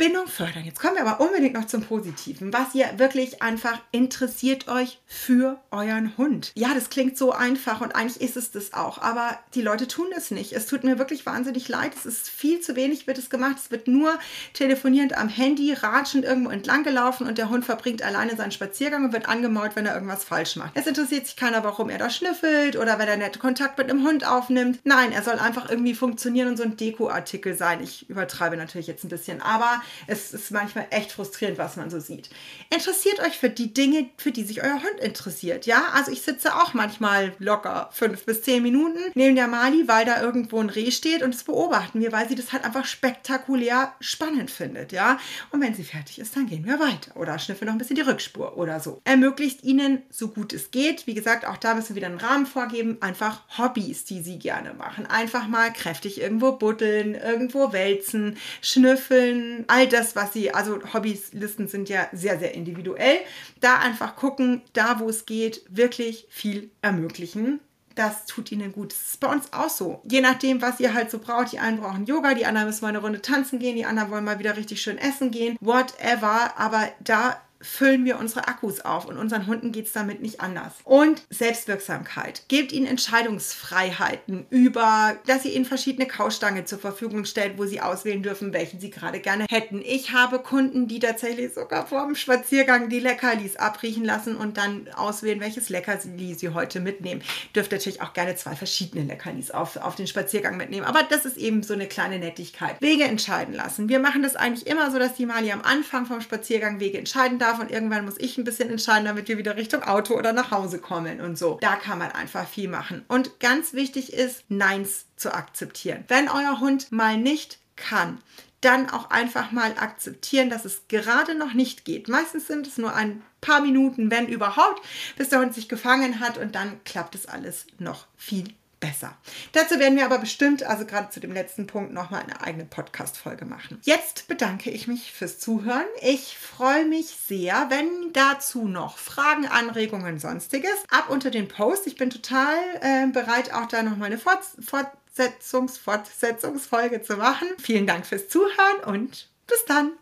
Bindung 0.00 0.28
fördern. 0.28 0.64
Jetzt 0.64 0.80
kommen 0.80 0.94
wir 0.94 1.06
aber 1.06 1.22
unbedingt 1.22 1.52
noch 1.52 1.66
zum 1.66 1.82
Positiven. 1.82 2.54
Was 2.54 2.74
ihr 2.74 2.86
wirklich 2.96 3.42
einfach 3.42 3.78
interessiert 3.92 4.66
euch 4.66 4.98
für 5.04 5.60
euren 5.70 6.16
Hund. 6.16 6.52
Ja, 6.54 6.72
das 6.72 6.88
klingt 6.88 7.18
so 7.18 7.32
einfach 7.32 7.82
und 7.82 7.94
eigentlich 7.94 8.22
ist 8.22 8.38
es 8.38 8.50
das 8.50 8.72
auch, 8.72 8.96
aber 8.96 9.38
die 9.54 9.60
Leute 9.60 9.86
tun 9.88 10.06
es 10.16 10.30
nicht. 10.30 10.54
Es 10.54 10.64
tut 10.64 10.84
mir 10.84 10.98
wirklich 10.98 11.26
wahnsinnig 11.26 11.68
leid. 11.68 11.92
Es 11.94 12.06
ist 12.06 12.30
viel 12.30 12.60
zu 12.60 12.76
wenig 12.76 13.06
wird 13.06 13.18
es 13.18 13.28
gemacht. 13.28 13.56
Es 13.58 13.70
wird 13.70 13.88
nur 13.88 14.18
telefonierend 14.54 15.18
am 15.18 15.28
Handy, 15.28 15.74
ratschend 15.74 16.24
irgendwo 16.24 16.48
entlang 16.48 16.82
gelaufen 16.82 17.26
und 17.26 17.36
der 17.36 17.50
Hund 17.50 17.66
verbringt 17.66 18.02
alleine 18.02 18.34
seinen 18.36 18.52
Spaziergang 18.52 19.04
und 19.04 19.12
wird 19.12 19.28
angemault, 19.28 19.76
wenn 19.76 19.84
er 19.84 19.92
irgendwas 19.92 20.24
falsch 20.24 20.56
macht. 20.56 20.72
Es 20.76 20.86
interessiert 20.86 21.26
sich 21.26 21.36
keiner, 21.36 21.62
warum 21.62 21.90
er 21.90 21.98
da 21.98 22.08
schnüffelt 22.08 22.76
oder 22.76 22.98
wenn 22.98 23.08
er 23.08 23.18
nette 23.18 23.38
Kontakt 23.38 23.76
mit 23.76 23.90
einem 23.90 24.06
Hund 24.06 24.26
aufnimmt. 24.26 24.78
Nein, 24.84 25.12
er 25.12 25.22
soll 25.22 25.38
einfach 25.38 25.68
irgendwie 25.68 25.92
funktionieren 25.92 26.48
und 26.48 26.56
so 26.56 26.62
ein 26.62 26.78
Dekoartikel 26.78 27.54
sein. 27.54 27.82
Ich 27.82 28.08
übertreibe 28.08 28.56
natürlich 28.56 28.86
jetzt 28.86 29.04
ein 29.04 29.10
bisschen, 29.10 29.42
aber 29.42 29.82
Es 30.06 30.32
ist 30.32 30.50
manchmal 30.50 30.86
echt 30.90 31.12
frustrierend, 31.12 31.58
was 31.58 31.76
man 31.76 31.90
so 31.90 32.00
sieht. 32.00 32.30
Interessiert 32.72 33.20
euch 33.20 33.38
für 33.38 33.50
die 33.50 33.72
Dinge, 33.72 34.10
für 34.16 34.32
die 34.32 34.44
sich 34.44 34.62
euer 34.62 34.82
Hund 34.82 35.00
interessiert. 35.00 35.66
Ja, 35.66 35.90
also 35.94 36.10
ich 36.10 36.22
sitze 36.22 36.54
auch 36.54 36.74
manchmal 36.74 37.32
locker 37.38 37.90
fünf 37.92 38.24
bis 38.24 38.42
zehn 38.42 38.62
Minuten 38.62 38.98
neben 39.14 39.36
der 39.36 39.48
Mali, 39.48 39.86
weil 39.86 40.04
da 40.04 40.20
irgendwo 40.22 40.60
ein 40.60 40.70
Reh 40.70 40.90
steht 40.90 41.22
und 41.22 41.34
das 41.34 41.44
beobachten 41.44 42.00
wir, 42.00 42.12
weil 42.12 42.28
sie 42.28 42.34
das 42.34 42.52
halt 42.52 42.64
einfach 42.64 42.84
spektakulär 42.84 43.94
spannend 44.00 44.50
findet. 44.50 44.92
Ja, 44.92 45.18
und 45.50 45.60
wenn 45.60 45.74
sie 45.74 45.84
fertig 45.84 46.18
ist, 46.18 46.36
dann 46.36 46.46
gehen 46.46 46.64
wir 46.64 46.78
weiter 46.78 47.16
oder 47.16 47.38
schnüffeln 47.38 47.66
noch 47.66 47.74
ein 47.74 47.78
bisschen 47.78 47.96
die 47.96 48.02
Rückspur 48.02 48.56
oder 48.56 48.80
so. 48.80 49.00
Ermöglicht 49.04 49.64
ihnen, 49.64 50.02
so 50.10 50.28
gut 50.28 50.52
es 50.52 50.70
geht, 50.70 51.06
wie 51.06 51.14
gesagt, 51.14 51.46
auch 51.46 51.56
da 51.56 51.74
müssen 51.74 51.90
wir 51.90 51.96
wieder 51.96 52.06
einen 52.06 52.18
Rahmen 52.18 52.46
vorgeben, 52.46 52.98
einfach 53.00 53.42
Hobbys, 53.58 54.04
die 54.04 54.22
sie 54.22 54.38
gerne 54.38 54.74
machen. 54.74 55.06
Einfach 55.06 55.46
mal 55.46 55.72
kräftig 55.72 56.20
irgendwo 56.20 56.52
buddeln, 56.52 57.14
irgendwo 57.14 57.72
wälzen, 57.72 58.36
schnüffeln, 58.62 59.64
all 59.68 59.79
das, 59.86 60.16
was 60.16 60.32
sie, 60.32 60.52
also 60.52 60.78
Hobbylisten 60.92 61.68
sind 61.68 61.88
ja 61.88 62.08
sehr, 62.12 62.38
sehr 62.38 62.54
individuell. 62.54 63.18
Da 63.60 63.78
einfach 63.78 64.16
gucken, 64.16 64.62
da 64.72 65.00
wo 65.00 65.08
es 65.08 65.26
geht, 65.26 65.64
wirklich 65.68 66.26
viel 66.30 66.70
ermöglichen 66.82 67.60
das 68.00 68.24
tut 68.24 68.50
ihnen 68.50 68.72
gut. 68.72 68.92
Das 68.92 69.00
ist 69.00 69.20
bei 69.20 69.28
uns 69.28 69.52
auch 69.52 69.68
so. 69.68 70.00
Je 70.04 70.20
nachdem, 70.20 70.62
was 70.62 70.80
ihr 70.80 70.94
halt 70.94 71.10
so 71.10 71.18
braucht. 71.18 71.52
Die 71.52 71.58
einen 71.58 71.80
brauchen 71.80 72.06
Yoga, 72.06 72.34
die 72.34 72.46
anderen 72.46 72.66
müssen 72.66 72.82
mal 72.82 72.88
eine 72.88 72.98
Runde 72.98 73.20
tanzen 73.20 73.58
gehen, 73.58 73.76
die 73.76 73.84
anderen 73.84 74.10
wollen 74.10 74.24
mal 74.24 74.38
wieder 74.38 74.56
richtig 74.56 74.80
schön 74.80 74.98
essen 74.98 75.30
gehen. 75.30 75.56
Whatever. 75.60 76.58
Aber 76.58 76.88
da 77.00 77.40
füllen 77.60 78.04
wir 78.04 78.18
unsere 78.18 78.48
Akkus 78.48 78.80
auf 78.80 79.04
und 79.06 79.18
unseren 79.18 79.46
Hunden 79.46 79.72
geht 79.72 79.86
es 79.86 79.92
damit 79.92 80.22
nicht 80.22 80.40
anders. 80.40 80.72
Und 80.84 81.22
Selbstwirksamkeit. 81.30 82.42
Gebt 82.48 82.72
ihnen 82.72 82.86
Entscheidungsfreiheiten 82.86 84.46
über, 84.50 85.16
dass 85.26 85.44
ihr 85.44 85.52
ihnen 85.52 85.66
verschiedene 85.66 86.06
Kaustangen 86.06 86.66
zur 86.66 86.78
Verfügung 86.78 87.24
stellt, 87.24 87.58
wo 87.58 87.66
sie 87.66 87.80
auswählen 87.80 88.22
dürfen, 88.22 88.52
welchen 88.52 88.80
sie 88.80 88.90
gerade 88.90 89.20
gerne 89.20 89.46
hätten. 89.48 89.82
Ich 89.84 90.12
habe 90.12 90.38
Kunden, 90.38 90.88
die 90.88 91.00
tatsächlich 91.00 91.52
sogar 91.52 91.86
vor 91.86 92.04
dem 92.06 92.14
Spaziergang 92.14 92.88
die 92.88 93.00
Leckerlis 93.00 93.56
abriechen 93.56 94.04
lassen 94.04 94.36
und 94.36 94.56
dann 94.56 94.88
auswählen, 94.94 95.40
welches 95.40 95.68
Leckerli 95.68 96.34
sie 96.34 96.50
heute 96.50 96.80
mitnehmen. 96.80 97.22
Dürft 97.54 97.72
natürlich 97.72 98.00
auch 98.00 98.14
gerne 98.14 98.36
zwei 98.36 98.54
verschiedene 98.54 99.04
Leckerlis 99.04 99.50
auf, 99.50 99.76
auf 99.76 99.96
den 99.96 100.06
Spaziergang 100.06 100.56
mitnehmen. 100.56 100.86
Aber 100.86 101.02
das 101.02 101.26
ist 101.26 101.36
eben 101.36 101.62
so 101.62 101.74
eine 101.74 101.86
kleine 101.86 102.18
Nettigkeit. 102.18 102.80
Wege 102.80 103.04
entscheiden 103.04 103.54
lassen. 103.54 103.88
Wir 103.88 103.98
machen 103.98 104.22
das 104.22 104.36
eigentlich 104.36 104.66
immer 104.66 104.90
so, 104.90 104.98
dass 104.98 105.14
die 105.14 105.26
Mali 105.26 105.52
am 105.52 105.62
Anfang 105.62 106.06
vom 106.06 106.20
Spaziergang 106.20 106.80
Wege 106.80 106.98
entscheiden 106.98 107.38
darf 107.38 107.49
darf 107.50 107.60
und 107.60 107.70
irgendwann 107.70 108.04
muss 108.04 108.18
ich 108.18 108.38
ein 108.38 108.44
bisschen 108.44 108.70
entscheiden, 108.70 109.04
damit 109.04 109.28
wir 109.28 109.38
wieder 109.38 109.56
Richtung 109.56 109.82
Auto 109.82 110.16
oder 110.16 110.32
nach 110.32 110.50
Hause 110.50 110.78
kommen 110.78 111.20
und 111.20 111.36
so. 111.36 111.58
Da 111.60 111.76
kann 111.76 111.98
man 111.98 112.12
einfach 112.12 112.46
viel 112.46 112.68
machen. 112.68 113.04
Und 113.08 113.40
ganz 113.40 113.72
wichtig 113.72 114.12
ist, 114.12 114.44
Neins 114.48 115.06
zu 115.16 115.34
akzeptieren. 115.34 116.04
Wenn 116.08 116.28
euer 116.28 116.60
Hund 116.60 116.92
mal 116.92 117.16
nicht 117.16 117.58
kann, 117.76 118.18
dann 118.60 118.90
auch 118.90 119.10
einfach 119.10 119.52
mal 119.52 119.72
akzeptieren, 119.78 120.50
dass 120.50 120.66
es 120.66 120.82
gerade 120.88 121.34
noch 121.34 121.54
nicht 121.54 121.84
geht. 121.84 122.08
Meistens 122.08 122.46
sind 122.46 122.66
es 122.66 122.76
nur 122.76 122.94
ein 122.94 123.22
paar 123.40 123.62
Minuten, 123.62 124.10
wenn 124.10 124.28
überhaupt, 124.28 124.82
bis 125.16 125.30
der 125.30 125.40
Hund 125.40 125.54
sich 125.54 125.68
gefangen 125.68 126.20
hat 126.20 126.36
und 126.36 126.54
dann 126.54 126.82
klappt 126.84 127.14
es 127.14 127.26
alles 127.26 127.66
noch 127.78 128.06
viel 128.16 128.52
besser. 128.80 129.16
Dazu 129.52 129.78
werden 129.78 129.96
wir 129.96 130.06
aber 130.06 130.18
bestimmt, 130.18 130.62
also 130.62 130.86
gerade 130.86 131.10
zu 131.10 131.20
dem 131.20 131.32
letzten 131.32 131.66
Punkt, 131.66 131.92
nochmal 131.92 132.22
eine 132.22 132.40
eigene 132.40 132.64
Podcast-Folge 132.64 133.44
machen. 133.44 133.78
Jetzt 133.82 134.26
bedanke 134.26 134.70
ich 134.70 134.88
mich 134.88 135.12
fürs 135.12 135.38
Zuhören. 135.38 135.86
Ich 136.00 136.36
freue 136.38 136.86
mich 136.86 137.06
sehr, 137.06 137.66
wenn 137.68 138.12
dazu 138.12 138.66
noch 138.66 138.98
Fragen, 138.98 139.46
Anregungen, 139.46 140.18
sonstiges 140.18 140.76
ab 140.90 141.10
unter 141.10 141.30
den 141.30 141.48
Post. 141.48 141.86
Ich 141.86 141.96
bin 141.96 142.10
total 142.10 142.56
äh, 142.80 143.06
bereit, 143.06 143.52
auch 143.52 143.66
da 143.66 143.82
nochmal 143.82 144.06
eine 144.06 144.18
Fort 144.18 144.40
Fortsetzungs 144.60 145.78
Fortsetzungsfolge 145.78 147.02
zu 147.02 147.16
machen. 147.16 147.48
Vielen 147.58 147.86
Dank 147.86 148.06
fürs 148.06 148.28
Zuhören 148.28 148.84
und 148.86 149.28
bis 149.46 149.64
dann. 149.66 149.92